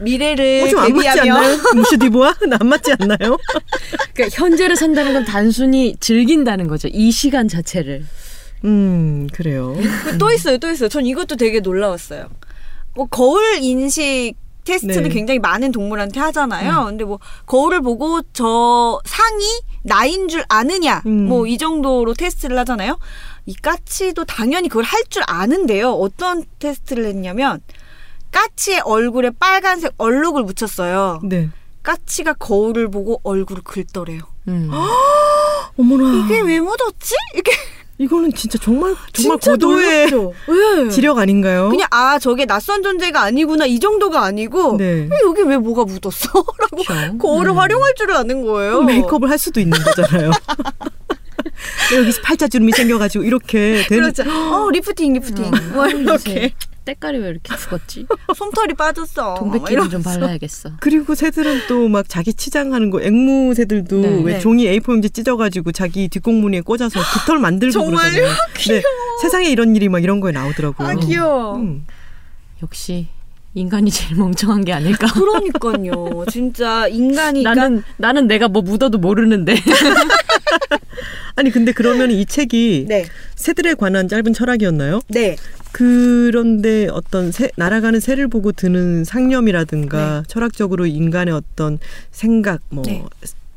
[0.00, 1.58] 미래를 어, 좀안 맞지 않나요?
[1.74, 2.34] 무슈디보아?
[2.58, 3.36] 안 맞지 않나요?
[4.14, 6.88] 그러니까 현재를 산다는 건 단순히 즐긴다는 거죠.
[6.88, 8.04] 이 시간 자체를.
[8.64, 9.76] 음, 그래요.
[10.04, 10.88] 그또 있어요, 또 있어요.
[10.88, 12.28] 전 이것도 되게 놀라웠어요.
[12.94, 14.34] 뭐 거울 인식
[14.64, 15.08] 테스트는 네.
[15.08, 16.84] 굉장히 많은 동물한테 하잖아요.
[16.86, 19.44] 근데 뭐 거울을 보고 저 상이
[19.82, 21.26] 나인 줄 아느냐, 음.
[21.28, 22.98] 뭐이 정도로 테스트를 하잖아요.
[23.46, 25.92] 이 까치도 당연히 그걸 할 줄 아는데요.
[25.92, 27.60] 어떤 테스트를 했냐면
[28.30, 31.20] 까치의 얼굴에 빨간색 얼룩을 묻혔어요.
[31.24, 31.50] 네.
[31.82, 34.20] 까치가 거울을 보고 얼굴을 긁더래요.
[34.48, 34.70] 음.
[35.76, 36.24] 어머나.
[36.24, 37.14] 이게 왜 묻었지?
[37.34, 37.52] 이렇게
[38.02, 40.10] 이거는 진짜 정말 정말 진짜 고도의?
[40.10, 40.88] 네.
[40.90, 41.68] 지력 아닌가요?
[41.68, 45.06] 그냥 아 저게 낯선 존재가 아니구나 이 정도가 아니고 네.
[45.08, 46.30] 왜 여기 왜 뭐가 묻었어?
[46.58, 47.18] 라고 그렇죠.
[47.18, 47.58] 거울을 음.
[47.58, 48.82] 활용할 줄을 아는 거예요.
[48.82, 50.32] 메이크업을 할 수도 있는 거잖아요.
[51.96, 54.12] 여기서 팔자주름이 생겨가지고 이렇게 되는.
[54.12, 54.24] 그렇죠.
[54.52, 58.06] 어 lifting lifting 뭐 이렇게 때깔이 왜 이렇게 죽었지?
[58.34, 59.30] 솜털이 빠졌어.
[59.34, 59.90] 막 동백기름.
[59.90, 60.70] 좀 발라야겠어.
[60.80, 64.22] 그리고 새들은 또 막 자기 치장하는 거 앵무 새들도 네.
[64.24, 64.38] 왜 네.
[64.40, 67.84] 종이 A4 용지 찢어가지고 자기 뒤꽁무니에 꽂아서 깃털 만들고?
[67.86, 68.26] 그러잖아요.
[68.68, 68.82] 네.
[69.22, 70.88] 세상에 이런 일이 막 이런 거에 나오더라고요.
[70.88, 71.56] 아 귀여워.
[71.56, 71.86] 음.
[72.62, 73.08] 역시
[73.54, 75.06] 인간이 제일 멍청한 게 아닐까.
[75.12, 76.24] 그러니까요.
[76.30, 79.56] 진짜 인간이 나는 나는 내가 뭐 묻어도 모르는데.
[81.36, 83.04] 아니 근데 그러면 이 책이 네.
[83.34, 85.00] 새들에 관한 짧은 철학이었나요?
[85.08, 85.36] 네.
[85.72, 91.78] 그런데 어떤 새, 날아가는 새를 보고 드는 상념이라든가 철학적으로 인간의 어떤
[92.10, 93.02] 생각, 뭐 네.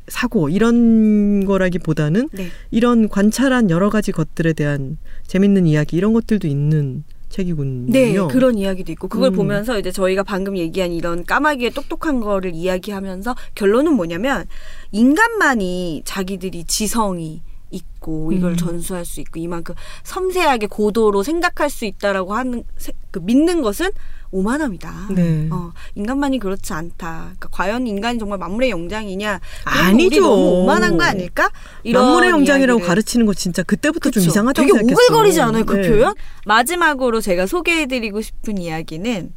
[0.08, 2.48] 사고 이런 거라기보다는 네.
[2.70, 7.92] 이런 관찰한 여러 가지 것들에 대한 재밌는 이야기 이런 것들도 있는 책이군요.
[7.92, 9.36] 네, 그런 이야기도 있고 그걸 음.
[9.36, 14.44] 보면서 이제 저희가 방금 얘기한 이런 까마귀의 똑똑한 거를 이야기하면서 결론은 뭐냐면
[14.92, 18.56] 인간만이 자기들이 지성이 있고 이걸 음.
[18.56, 19.74] 전수할 수 있고 이만큼
[20.04, 23.90] 섬세하게 고도로 생각할 수 있다라고 하는 세- 그 믿는 것은
[24.30, 24.92] 오만함이다.
[25.10, 25.48] 네.
[25.50, 27.20] 어, 인간만이 그렇지 않다.
[27.22, 29.40] 그러니까 과연 인간이 정말 만물의 영장이냐?
[29.64, 30.20] 아니죠.
[30.20, 31.50] 너무 오만한 거 아닐까?
[31.84, 32.88] 만물의 영장이라고 이야기를.
[32.88, 34.30] 가르치는 거 진짜 그때부터 좀 그쵸?
[34.30, 35.02] 이상하다고 되게 생각했어.
[35.12, 35.88] 오글거리지 않아요 그 네.
[35.88, 36.14] 표현?
[36.44, 39.32] 마지막으로 제가 소개해드리고 싶은 이야기는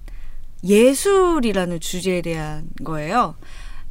[0.63, 3.35] 예술이라는 주제에 대한 거예요.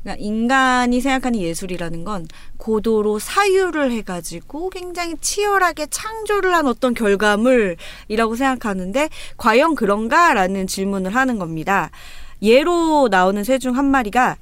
[0.03, 2.26] 그러니까 인간이 생각하는 예술이라는 건
[2.57, 11.90] 고도로 사유를 해가지고 굉장히 치열하게 창조를 한 어떤 결과물이라고 생각하는데 과연 그런가라는 질문을 하는 겁니다.
[12.42, 14.36] 예로 나오는 새 중 한 마리가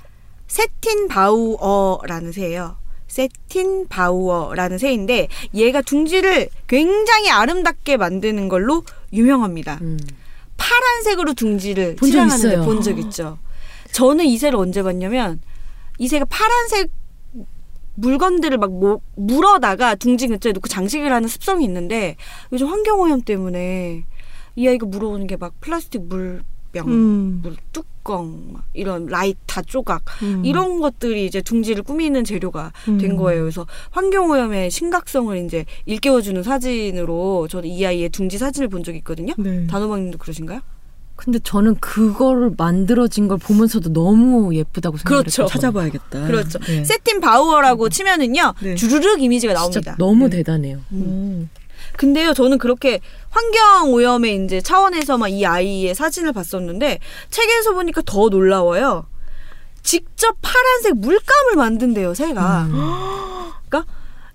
[0.47, 2.77] 세틴 바우어라는 새예요.
[3.09, 9.79] 세틴 바우어라는 새인데 얘가 둥지를 굉장히 아름답게 만드는 걸로 유명합니다.
[9.81, 9.99] 음.
[10.57, 12.57] 파란색으로 둥지를 칠하는데.
[12.65, 13.39] 본 적 있죠.
[13.97, 15.41] 저는 이 새를 언제 봤냐면
[15.99, 16.91] 이 새가 파란색
[17.95, 22.17] 물건들을 막 모- 물어다가 둥지 근처에 놓고 장식을 하는 습성이 있는데
[22.53, 24.05] 요즘 환경오염 때문에
[24.57, 27.41] 이 아이가 물어오는 게 막 플라스틱 물병, 음.
[27.43, 30.45] 물 뚜껑, 막 이런 라이터 조각 음.
[30.45, 32.99] 이런 것들이 이제 둥지를 꾸미는 재료가 음.
[32.99, 33.41] 된 거예요.
[33.45, 39.33] 그래서 환경오염의 심각성을 이제 일깨워주는 사진으로 저는 이 아이의 둥지 사진을 본 적이 있거든요.
[39.39, 39.67] 네.
[39.69, 40.61] 단호박님도 그러신가요?
[41.17, 45.31] 근데 저는 그거를 만들어진 걸 보면서도 너무 예쁘다고 그렇죠.
[45.31, 45.47] 생각했어요.
[45.49, 46.27] 찾아봐야겠다.
[46.27, 46.59] 그렇죠.
[46.61, 46.85] 네.
[46.85, 48.75] 세틴 바우어라고 치면은요 네.
[48.75, 49.97] 주르륵 이미지가 나옵니다.
[49.99, 50.39] 너무 네.
[50.39, 50.81] 대단해요.
[50.93, 51.49] 음.
[51.97, 53.01] 근데요, 저는 그렇게
[53.31, 56.99] 환경 오염의 이제 차원에서만 이 아이의 사진을 봤었는데
[57.31, 59.07] 책에서 보니까 더 놀라워요.
[59.83, 62.69] 직접 파란색 물감을 만든대요, 새가.
[63.69, 63.91] 그러니까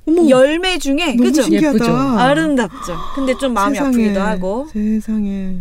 [0.07, 1.43] 어머, 열매 중에 그죠?
[1.51, 1.95] 예쁘죠?
[1.95, 2.97] 아름답죠.
[3.13, 5.57] 근데 좀 마음이 세상에, 아프기도 하고 세상에.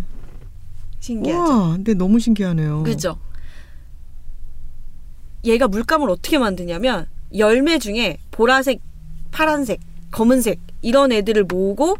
[1.11, 1.52] 신기하죠.
[1.52, 2.84] 와, 근데 너무 신기하네요.
[2.84, 3.18] 그죠?
[5.44, 7.06] 얘가 물감을 어떻게 만드냐면
[7.36, 8.80] 열매 중에 보라색,
[9.30, 9.80] 파란색,
[10.11, 11.96] 검은색 이런 애들을 모으고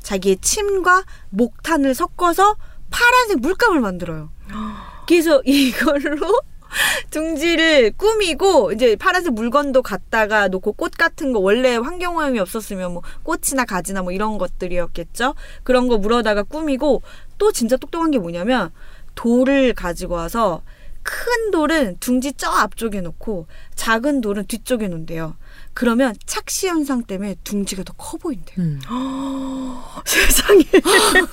[0.00, 2.56] 자기의 침과 목탄을 섞어서
[2.90, 4.30] 파란색 물감을 만들어요.
[5.06, 6.40] 그래서 이걸로
[7.10, 13.64] 둥지를 꾸미고 이제 파란색 물건도 갖다가 놓고 꽃 같은 거 원래 환경오염이 없었으면 뭐 꽃이나
[13.64, 15.34] 가지나 뭐 이런 것들이었겠죠.
[15.62, 17.02] 그런 거 물어다가 꾸미고
[17.42, 18.70] 또 진짜 똑똑한 게 뭐냐면
[19.16, 20.62] 돌을 가지고 와서
[21.02, 25.36] 큰 돌은 둥지 저 앞쪽에 놓고 작은 돌은 뒤쪽에 놓는데요.
[25.74, 28.54] 그러면 착시 현상 때문에 둥지가 더 커 보인대요.
[28.60, 28.78] 음.
[30.06, 30.62] 세상에.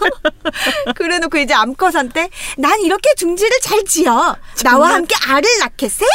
[0.95, 4.35] 그래놓고 이제 암컷한테 난 이렇게 둥지를 잘 지어.
[4.63, 6.05] 나와 함께 알을 낳겠세?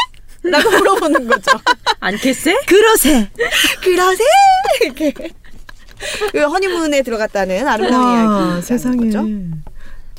[0.42, 1.52] 라고 물어보는 거죠.
[2.00, 2.58] 않겠세?
[2.66, 3.30] 그러세.
[3.80, 4.24] 그러세?
[4.82, 5.12] 이렇게.
[6.32, 8.66] 그 허니문에 들어갔다는 아름다운 와, 이야기.
[8.66, 8.96] 세상에.
[8.96, 9.24] 거죠.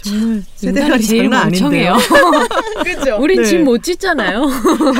[0.05, 1.93] 정말 인간이 세대관이 제일 멍청해요.
[1.93, 2.45] 아닌데요.
[2.83, 3.17] 그죠?
[3.19, 3.47] 우린 네.
[3.47, 4.45] 집못 짓잖아요.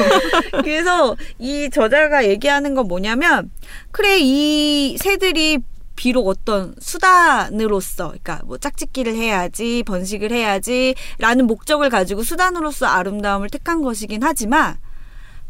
[0.64, 3.52] 그래서 이 저자가 얘기하는 건 뭐냐면
[3.92, 5.60] 그래 이 새들이
[5.96, 14.24] 비록 어떤 수단으로서 그러니까 뭐 짝짓기를 해야지 번식을 해야지라는 목적을 가지고 수단으로서 아름다움을 택한 것이긴
[14.24, 14.78] 하지만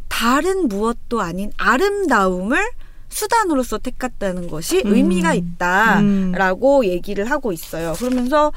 [0.08, 2.60] 다른 무엇도 아닌 아름다움을
[3.10, 4.94] 수단으로서 택했다는 것이 음.
[4.94, 7.94] 의미가 있다라고 얘기를 하고 있어요.
[7.94, 8.52] 그러면서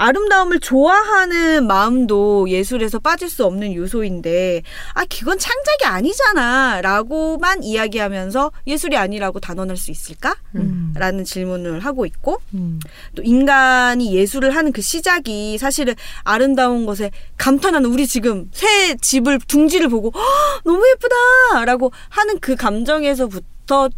[0.00, 4.62] 아름다움을 좋아하는 마음도 예술에서 빠질 수 없는 요소인데,
[4.94, 6.80] 아, 그건 창작이 아니잖아.
[6.80, 10.36] 라고만 이야기하면서 예술이 아니라고 단언할 수 있을까?
[10.54, 10.94] 음.
[10.96, 12.80] 라는 질문을 하고 있고, 음.
[13.14, 15.94] 또 인간이 예술을 하는 그 시작이 사실은
[16.24, 21.66] 아름다운 것에 감탄하는 우리 지금 새 집을, 둥지를 보고, "헉, 너무 예쁘다!
[21.66, 23.44] 라고 하는 그 감정에서부터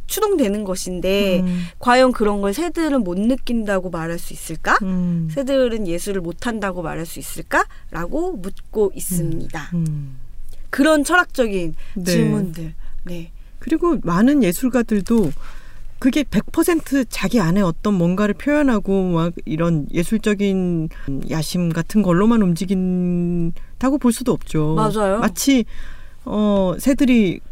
[0.06, 1.64] 추동되는 것인데, 음.
[1.78, 4.76] 과연 그런 걸 새들은 못 느낀다고 말할 수 있을까?
[4.82, 5.28] 음.
[5.30, 7.64] 새들은 예술을 못 한다고 말할 수 있을까?
[7.90, 9.70] 라고 묻고 있습니다.
[9.74, 10.18] 음.
[10.70, 12.04] 그런 철학적인 네.
[12.04, 12.74] 질문들.
[13.04, 13.32] 네.
[13.58, 15.32] 그리고 많은 예술가들도
[16.02, 20.88] 그게 100% 자기 안에 어떤 뭔가를 표현하고 막 이런 예술적인
[21.30, 24.74] 야심 같은 걸로만 움직인다고 볼 수도 없죠.
[24.74, 25.20] 맞아요.
[25.20, 25.64] 마치
[26.24, 27.38] 어 새들이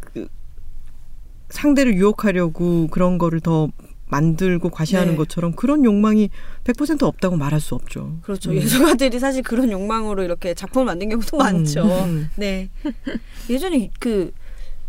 [1.51, 3.69] 상대를 유혹하려고 그런 거를 더
[4.07, 5.17] 만들고 과시하는 네.
[5.17, 6.29] 것처럼 그런 욕망이
[6.65, 8.17] 100% 없다고 말할 수 없죠.
[8.21, 8.51] 그렇죠.
[8.51, 8.55] 음.
[8.57, 11.83] 예술가들이 사실 그런 욕망으로 이렇게 작품을 만든 경우도 많죠.
[12.05, 12.29] 음.
[12.35, 12.69] 네.
[13.49, 14.31] 예전에 그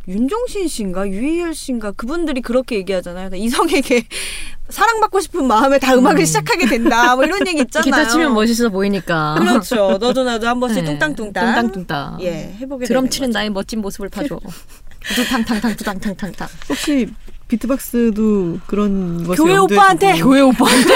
[0.08, 3.30] 윤종신 씨인가 유희열 씨인가 그분들이 그렇게 얘기하잖아요.
[3.34, 4.04] 이성에게
[4.68, 7.14] 사랑받고 싶은 마음에 다 음악을 시작하게 된다.
[7.14, 7.84] 뭐 이런 얘기 있잖아요.
[7.84, 9.36] 기타 치면 멋있어 보이니까.
[9.38, 9.98] 그렇죠.
[9.98, 10.90] 너도 나도 한 번씩 네.
[10.94, 11.46] 뚱땅뚱땅.
[11.46, 12.22] 뚱땅뚱땅.
[12.22, 13.38] 예, 해보게 드럼 치는 거죠.
[13.38, 14.40] 나의 멋진 모습을 봐줘.
[15.14, 16.48] 두탕탕탕 두탕탕탕탕.
[16.68, 17.08] 혹시
[17.48, 20.94] 비트박스도 그런 교회 오빠한테 교회 오빠한테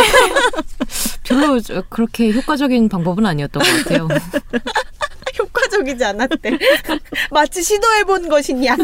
[1.25, 4.09] 별로 저- 그렇게 효과적인 방법은 아니었던 것 같아요.
[5.39, 6.59] 효과적이지 않았대.
[7.31, 8.77] 마치 시도해본 것이냐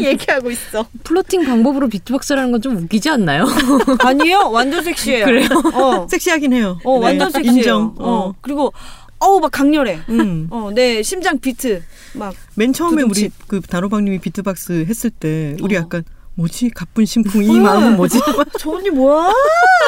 [0.00, 0.84] 얘기하고 있어.
[1.04, 3.46] flirting 방법으로 비트박스라는 건 좀 웃기지 않나요?
[4.00, 5.24] 아니요, 완전 섹시해요.
[5.24, 5.48] 그래요?
[5.72, 6.78] 어, 섹시하긴 해요.
[6.84, 7.56] 어 완전 네, 섹시해요.
[7.58, 7.94] 인정.
[7.98, 8.10] 어.
[8.10, 8.34] 어.
[8.40, 8.72] 그리고
[9.20, 10.00] 어우 막 강렬해.
[10.08, 10.48] 음.
[10.50, 11.82] 어, 내 심장 비트
[12.14, 13.02] 막 맨 처음에.
[13.02, 15.80] 우리 그 단호박님이 비트박스 했을 때 우리 어.
[15.80, 16.04] 약간
[16.34, 18.18] 뭐지 가쁜 심쿵 이 마음은 뭐지?
[18.58, 19.32] 저 언니 뭐야?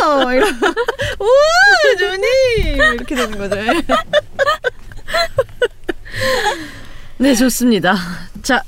[0.35, 0.49] 이런
[1.21, 3.57] 우와 조니 이렇게 되는 거죠.
[7.19, 7.97] 네, 좋습니다.
[8.43, 8.63] 자,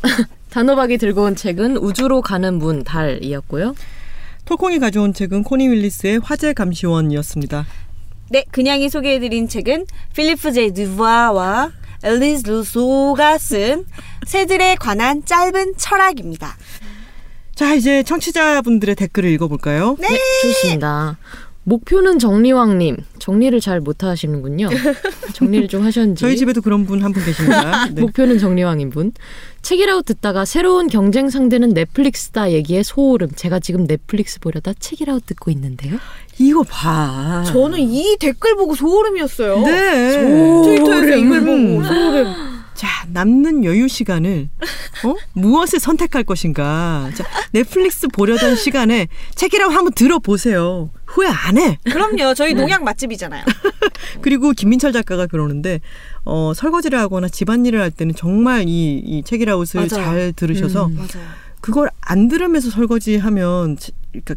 [0.50, 3.74] 단호박이 들고 온 책은 우주로 가는 문 달이었고요.
[4.44, 7.66] 톨콩이 가져온 책은 코니 윌리스의 화재 감시원이었습니다.
[8.30, 11.72] 네, 그냥이 소개해드린 책은 필리프 제이 드부아와
[12.04, 13.86] 엘리스 루소가 쓴
[14.26, 16.56] 새들에 관한 짧은 철학입니다.
[17.54, 19.96] 자 이제 청취자분들의 댓글을 읽어볼까요?
[19.98, 20.08] 네.
[20.42, 21.16] 좋습니다.
[21.64, 24.68] 목표는 정리왕님 정리를 잘 못하시는군요.
[25.32, 26.20] 정리를 좀 하셨는지.
[26.20, 27.86] 저희 집에도 그런 분 한 분 계십니다.
[27.90, 28.00] 네.
[28.00, 29.12] 목표는 정리왕인 분.
[29.62, 33.30] 책이라웃 듣다가 새로운 경쟁 상대는 넷플릭스다 얘기에 소름.
[33.34, 35.96] 제가 지금 넷플릭스 보려다 책이라웃 듣고 있는데요.
[36.38, 37.44] 이거 봐.
[37.46, 39.60] 저는 이 댓글 보고 소름이었어요.
[39.60, 40.22] 네.
[40.64, 41.78] 트위터에서 이걸 음.
[41.78, 42.53] 보고 소름.
[42.74, 44.48] 자 남는 여유 시간을
[45.04, 45.14] 어?
[45.32, 47.08] 무엇을 선택할 것인가?
[47.14, 49.06] 자 넷플릭스 보려던 시간에
[49.36, 50.90] 책이라고 한번 들어보세요.
[51.06, 51.78] 후회 안 해.
[51.84, 52.34] 그럼요.
[52.34, 53.44] 저희 농약 맛집이잖아요.
[54.22, 55.80] 그리고 김민철 작가가 그러는데
[56.24, 59.88] 어, 설거지를 하거나 집안일을 할 때는 정말 이, 이 책이라웃을.
[59.88, 60.98] 잘 들으셔서 음.
[61.60, 64.34] 그걸 안 들으면서 설거지하면 지- 그러니까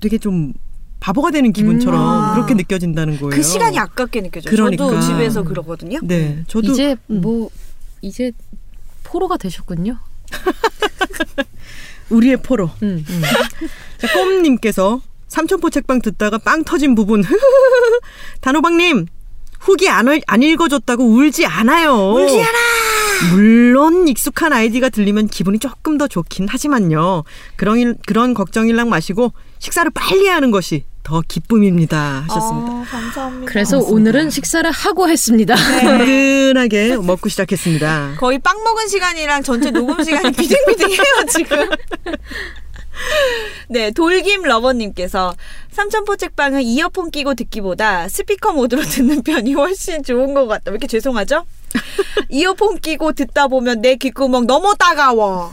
[0.00, 0.54] 되게 좀
[1.00, 2.34] 바보가 되는 기분처럼 음.
[2.34, 3.30] 그렇게 느껴진다는 거예요.
[3.30, 4.50] 그 시간이 아깝게 느껴져요.
[4.50, 4.86] 그러니까.
[4.88, 5.98] 저도 집에서 그러거든요.
[6.02, 7.20] 네, 저도 이제 음.
[8.06, 8.30] 뭐 이제
[9.02, 9.98] 포로가 되셨군요.
[12.10, 12.70] 우리의 포로.
[12.82, 13.04] 음.
[13.98, 17.24] 자, 꼼님께서 삼천포 책방 듣다가 빵 터진 부분.
[18.40, 19.06] 단호박님
[19.58, 22.12] 후기 안, 읽- 안 읽어줬다고 울지 않아요.
[22.12, 23.32] 울지 않아.
[23.32, 27.24] 물론 익숙한 아이디가 들리면 기분이 조금 더 좋긴 하지만요.
[27.56, 32.24] 그런 일, 그런 걱정일랑 마시고 식사를 빨리 하는 것이 더 기쁨입니다.
[32.28, 32.72] 하셨습니다.
[32.72, 33.52] 아, 감사합니다.
[33.52, 35.54] 그래서 오늘은 식사를 하고 했습니다.
[35.54, 38.16] 든든하게 먹고 시작했습니다.
[38.18, 40.98] 거의 빵 먹은 시간이랑 전체 녹음 시간이 비등비등해요
[41.30, 41.68] 지금.
[43.68, 45.36] 네, 돌김 러버님께서
[45.70, 50.72] 삼천포 책방은 이어폰 끼고 듣기보다 스피커 모드로 듣는 편이 훨씬 좋은 것 같다.
[50.72, 51.46] 왜 이렇게 죄송하죠?
[52.30, 55.52] 이어폰 끼고 듣다 보면 내 귓구멍 너무 따가워.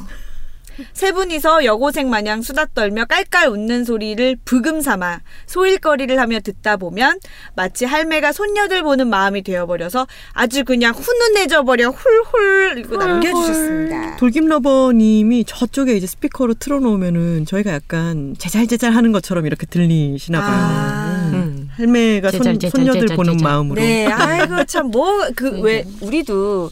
[0.94, 7.20] 세 분이서 여고생 마냥 수다 떨며 깔깔 웃는 소리를 부금 삼아 소일거리를 하며 듣다 보면
[7.56, 14.18] 마치 할매가 손녀들 보는 마음이 되어버려서 아주 그냥 훈훈해져 버려 훌훌 이거 남겨주셨습니다.
[14.18, 20.52] 돌김러버님이 저쪽에 이제 스피커로 틀어놓으면은 저희가 약간 제잘제잘 하는 것처럼 이렇게 들리시나 봐요.
[20.52, 21.30] 아.
[21.32, 21.34] 음.
[21.34, 21.70] 음.
[21.76, 23.44] 할매가 손, 제잘, 제잘, 손녀들 제잘, 보는 제잘.
[23.52, 23.76] 마음으로.
[23.82, 26.70] 네, 아이고 참 뭐 그 왜 우리도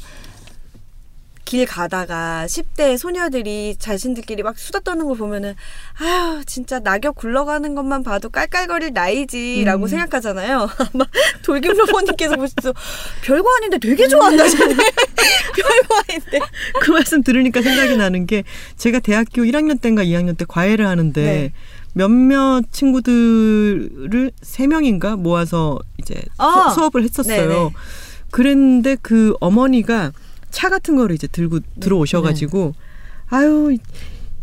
[1.52, 5.54] 길 가다가 10대 소녀들이 자신들끼리 막 수다 떠는 걸 보면은
[6.00, 10.70] 아유 진짜 낙엽 굴러가는 것만 봐도 깔깔거릴 나이지라고 생각하잖아요.
[10.94, 11.04] 아마
[11.44, 12.72] 돌김로버님께서 보시죠
[13.22, 14.76] 별거 아닌데 되게 좋아한다 쟤네.
[15.58, 16.40] 별거 아닌데.
[16.80, 18.46] 그 말씀 들으니까 생각이 나는 게
[18.78, 21.52] 제가 대학교 1학년 때인가 2학년 때 과외를 하는데 네.
[21.92, 26.70] 몇몇 친구들을 세 명인가 모아서 이제 아.
[26.74, 27.50] 수, 업을 했었어요.
[27.50, 27.70] 네네.
[28.32, 30.14] 그랬는데 그 어머니가
[30.52, 32.74] 차 같은 거를 이제 들고 들어오셔가지고
[33.30, 33.72] 아유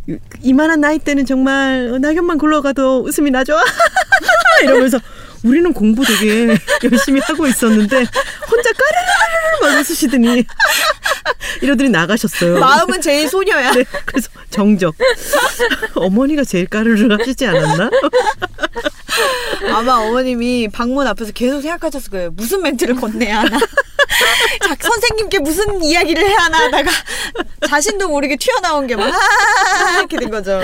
[0.08, 3.56] 이- 이만한 나이 때는 정말 낙엽만 굴러가도 웃음이 나죠?
[4.64, 4.98] 이러면서
[5.44, 6.48] 우리는 공부 되게
[6.90, 9.27] 열심히 하고 있었는데 혼자 까르르르
[9.60, 10.44] 막 웃으시더니
[11.62, 12.58] 이러더니 나가셨어요.
[12.58, 13.72] 마음은 제일 소녀야.
[13.74, 14.94] 네, 그래서 정적
[15.94, 17.90] 어머니가 제일 까르르 하시지 않았나?
[19.72, 22.30] 아마 어머님이 방문 앞에서 계속 생각하셨을 거예요.
[22.32, 23.58] 무슨 멘트를 건네야 하나.
[23.58, 26.90] 자, 선생님께 무슨 이야기를 해야 하나 하다가
[27.68, 30.60] 자신도 모르게 튀어나온 게 막, 아, 이렇게 된 거죠.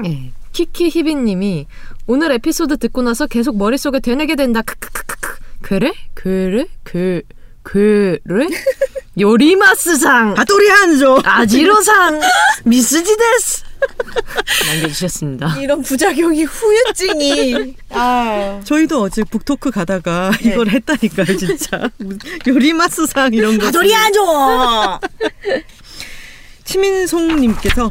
[0.00, 0.32] 네.
[0.52, 1.66] 키키 히비님이
[2.06, 4.62] 오늘 에피소드 듣고 나서 계속 머릿속에 되뇌게 된다.
[4.62, 5.43] 크크크크크.
[5.64, 5.92] 그래?
[6.12, 6.66] 그래?
[6.82, 7.22] 그
[7.62, 8.46] 그래?
[9.18, 12.20] 요리마스상 아도리 한조 아지로상
[12.64, 13.64] 미스지데스
[14.66, 15.56] 남겨주셨습니다.
[15.60, 17.76] 이런 부작용이 후유증이.
[17.90, 18.60] 아.
[18.62, 20.50] 저희도 어제 북토크 가다가 네.
[20.50, 21.88] 이걸 했다니까요 진짜
[22.46, 25.00] 요리마스상 이런 거 아도리 하죠!
[26.64, 27.90] 치민송님께서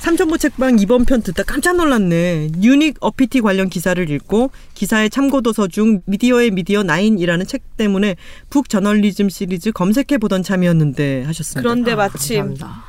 [0.00, 2.52] 삼천보 책방 이번 편 듣다 깜짝 놀랐네.
[2.62, 8.16] 유닉 어피티 관련 기사를 읽고 기사의 참고도서 중 미디어의 미디어 나인이라는 책 때문에
[8.48, 11.60] 북 저널리즘 시리즈 검색해 보던 참이었는데 하셨습니다.
[11.60, 12.84] 그런데 아, 마침 감사합니다.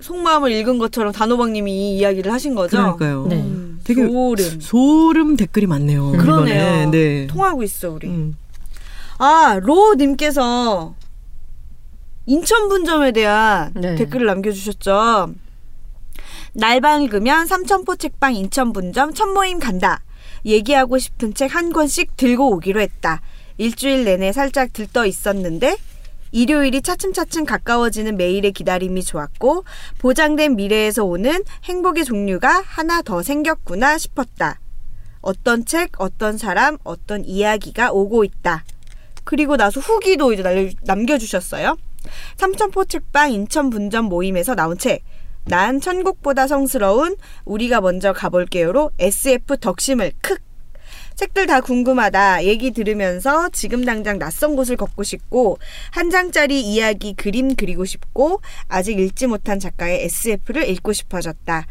[0.00, 2.76] 속마음을 읽은 것처럼 단호박님이 이 이야기를 하신 거죠?
[2.76, 3.26] 그러니까요.
[3.28, 3.36] 네.
[3.36, 4.60] 음, 되게 소름.
[4.60, 6.12] 소름 댓글이 많네요.
[6.12, 6.62] 그러네요.
[6.82, 6.90] 이번에.
[6.90, 7.26] 네.
[7.28, 8.08] 통하고 있어, 우리.
[8.08, 8.36] 음.
[9.18, 10.94] 아, 로님께서
[12.26, 13.94] 인천 분점에 대한 네.
[13.94, 15.34] 댓글을 남겨주셨죠.
[16.54, 20.02] 날 밝으면 삼천포 책방 인천 분점 첫 모임 간다.
[20.44, 23.20] 얘기하고 싶은 책 한 권씩 들고 오기로 했다.
[23.58, 25.76] 일주일 내내 살짝 들떠 있었는데
[26.32, 29.64] 일요일이 차츰차츰 가까워지는 매일의 기다림이 좋았고
[29.98, 34.58] 보장된 미래에서 오는 행복의 종류가 하나 더 생겼구나 싶었다.
[35.20, 38.64] 어떤 책, 어떤 사람, 어떤 이야기가 오고 있다.
[39.24, 41.76] 그리고 나서 후기도 이제 날- 남겨주셨어요.
[42.38, 45.02] 삼천포 책방 인천 분점 모임에서 나온 책.
[45.44, 50.36] 난 천국보다 성스러운 우리가 먼저 가볼게요로 SF 덕심을 크
[51.14, 52.44] 책들 다 궁금하다.
[52.44, 55.58] 얘기 들으면서 지금 당장 낯선 곳을 걷고 싶고
[55.90, 61.66] 한 장짜리 이야기 그림 그리고 싶고 아직 읽지 못한 작가의 SF를 읽고 싶어졌다.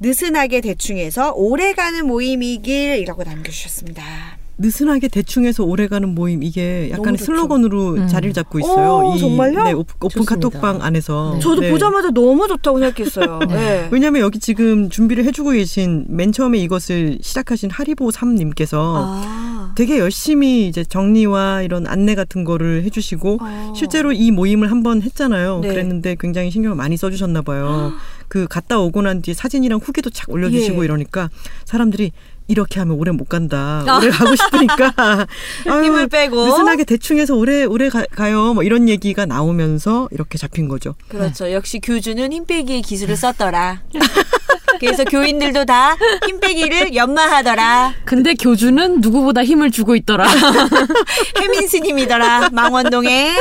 [0.00, 4.43] 느슨하게 대충해서 오래가는 모임이길 이라고 남겨주셨습니다.
[4.58, 7.18] 느슨하게 대충해서 오래가는 모임 이게 약간의.
[7.18, 8.08] 슬로건으로 음.
[8.08, 9.08] 자리를 잡고 있어요.
[9.08, 9.64] 오, 정말요?
[9.64, 10.24] 네, 오픈, 오픈.
[10.24, 11.32] 카톡방 안에서.
[11.34, 11.40] 네.
[11.40, 11.70] 저도 네.
[11.70, 13.40] 보자마자 너무 좋다고 생각했어요.
[13.48, 13.88] 네.
[13.90, 19.72] 왜냐하면 여기 지금 준비를 해주고 계신 맨 처음에 이것을 시작하신 하리보 삼님께서 아.
[19.76, 23.72] 되게 열심히 이제 정리와 이런 안내 같은 거를 해주시고 아.
[23.74, 25.60] 실제로 이 모임을 한번 했잖아요.
[25.60, 25.68] 네.
[25.68, 27.92] 그랬는데 굉장히 신경을 많이 써주셨나 봐요.
[28.28, 30.84] 그 갔다 오고 난 뒤에 사진이랑 후기도 착 올려주시고 예.
[30.84, 31.28] 이러니까
[31.64, 32.12] 사람들이
[32.46, 33.84] 이렇게 하면 오래 못 간다.
[33.86, 33.98] 아.
[33.98, 34.92] 오래 가고 싶으니까
[35.68, 36.46] 아유, 힘을 빼고.
[36.46, 38.54] 느슨하게 대충 해서 오래 오래 가, 가요.
[38.54, 40.94] 뭐 이런 얘기가 나오면서 이렇게 잡힌 거죠.
[41.08, 41.52] 그렇죠.
[41.52, 43.82] 역시 교주는 힘 빼기의 기술을 썼더라.
[44.80, 45.96] 그래서 교인들도 다
[46.26, 47.94] 힘 빼기를 연마하더라.
[48.04, 50.26] 근데 교주는 누구보다 힘을 주고 있더라.
[51.40, 52.50] 혜민 스님이더라.
[52.50, 53.32] 망원동에.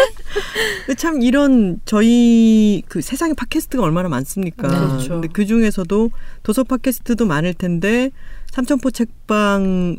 [0.86, 4.68] 근데 참 이런 저희 그 세상에 팟캐스트가 얼마나 많습니까?
[4.68, 5.10] 네, 그렇죠.
[5.14, 6.10] 근데 그 중에서도
[6.44, 8.10] 도서 팟캐스트도 많을 텐데
[8.52, 9.98] 삼천포 책방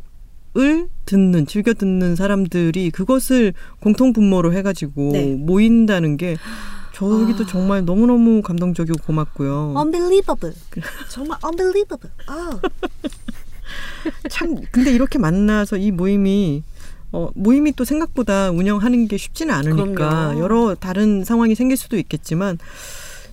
[0.56, 5.35] 을 듣는 즐겨 듣는 사람들이 그것을 공통 분모로 해가지고 네.
[5.35, 6.36] 모인다는 게
[6.95, 7.47] 저기도 아.
[7.47, 9.75] 정말 너무 너무 감동적이고 고맙고요.
[9.77, 10.57] Unbelievable.
[11.09, 12.11] 정말 unbelievable.
[12.27, 12.61] 아.
[14.31, 16.62] 참 근데 이렇게 만나서 이 모임이
[17.12, 20.41] 어, 모임이 또 생각보다 운영하는 게 쉽지는 않으니까 그럼요.
[20.41, 22.59] 여러 다른 상황이 생길 수도 있겠지만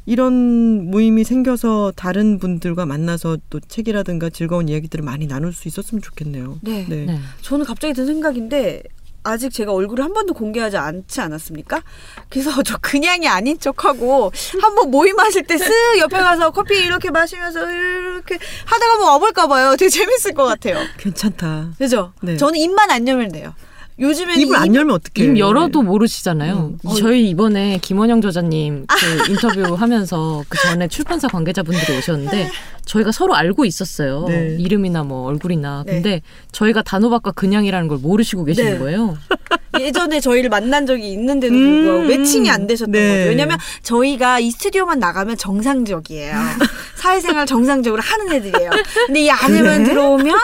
[0.06, 6.60] 이런 모임이 생겨서 다른 분들과 만나서 또 책이라든가 즐거운 이야기들을 많이 나눌 수 있었으면 좋겠네요.
[6.62, 6.86] 네.
[6.90, 7.06] 네.
[7.06, 7.20] 네.
[7.42, 8.84] 저는 갑자기 든 생각인데
[9.24, 11.82] 아직 제가 얼굴을 한 번도 공개하지 않지 않았습니까?
[12.30, 14.32] 그래서 저 그냥이 아닌 척하고
[14.62, 19.48] 한 번 모임 하실 때 쓱 옆에 가서 커피 이렇게 마시면서 이렇게 하다가 뭐 와볼까
[19.48, 19.76] 봐요.
[19.76, 20.78] 되게 재밌을 것 같아요.
[20.98, 21.72] 괜찮다.
[21.78, 22.14] 그죠?
[22.22, 22.38] 네.
[22.38, 23.54] 저는 입만 안 열면 돼요.
[24.02, 25.28] 요즘에는 입을 안 입- 열면 어떡해.
[25.32, 26.74] 입 열어도 모르시잖아요.
[26.84, 26.90] 음.
[26.98, 28.96] 저희 이번에 김원영 저자님 그
[29.32, 32.50] 인터뷰 하면서 그 전에 출판사 관계자분들이 오셨는데
[32.86, 34.26] 저희가 서로 알고 있었어요.
[34.28, 34.56] 네.
[34.60, 35.84] 이름이나 뭐 얼굴이나.
[35.86, 35.94] 네.
[35.94, 36.22] 근데
[36.52, 38.80] 저희가 단호박과 그냥이라는 걸 모르시고 계시는 네.
[38.80, 39.18] 거예요.
[39.80, 41.60] 예전에 저희를 만난 적이 있는데도 음.
[41.84, 43.08] 불구하고 매칭이 안 되셨던 네.
[43.20, 43.30] 거죠.
[43.30, 46.34] 왜냐면 저희가 이 스튜디오만 나가면 정상적이에요.
[46.98, 48.70] 사회생활 정상적으로 하는 애들이에요.
[49.08, 50.36] 근데 이 안에만 들어오면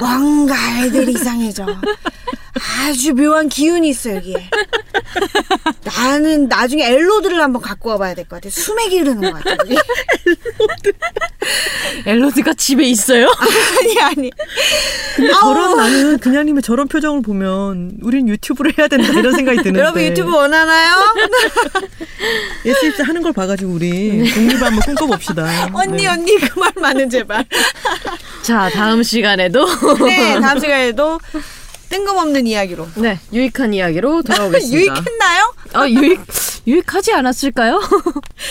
[0.00, 0.54] 뭔가
[0.84, 1.66] 애들 이상해져.
[2.56, 4.48] 아주 묘한 기운이 있어 여기에.
[5.84, 8.48] 나는 나중에 엘로드를 한번 갖고 와봐야 될 것 같아.
[8.50, 9.56] 수맥이 흐르는 것 같아.
[9.60, 9.76] 여기.
[12.06, 13.28] 엘로드가 집에 있어요?
[13.80, 14.30] 아니 아니.
[15.40, 20.32] 저런 나는 그냥님의 저런 표정을 보면 우린 유튜브를 해야 된다 이런 생각이 드는데 여러분 유튜브
[20.32, 20.94] 원하나요?
[22.64, 25.70] SBS 하는 걸 봐가지고 우리 독립을 한번 꿈꿔봅시다.
[25.72, 26.06] 언니 네.
[26.08, 27.44] 언니 그말 많은 제발.
[28.42, 29.66] 자, 다음 시간에도
[30.06, 31.18] 네 다음 시간에도
[31.88, 32.88] 뜬금없는 이야기로.
[32.96, 34.76] 네, 유익한 이야기로 돌아오겠습니다.
[34.76, 35.54] 유익했나요?
[35.74, 36.20] 아, 유익
[36.66, 37.80] 유익하지 않았을까요?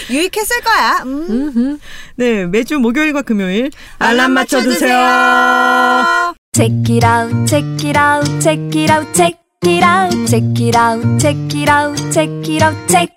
[0.10, 1.03] 유익했을 거야.
[1.05, 1.80] 음.
[2.15, 6.34] 네 매주 목요일과 금요일 알람 맞춰 주세요.
[6.53, 11.19] Check it out, check it out, check it out, check it out, check it out,
[11.19, 13.10] check it out, check it out, check.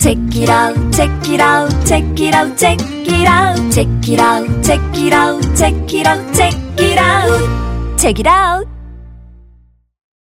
[0.00, 2.78] Check it out, check it out, check it out, check
[3.08, 8.18] it out, check it out, check it out, check it out, check it out, check
[8.20, 8.73] it out.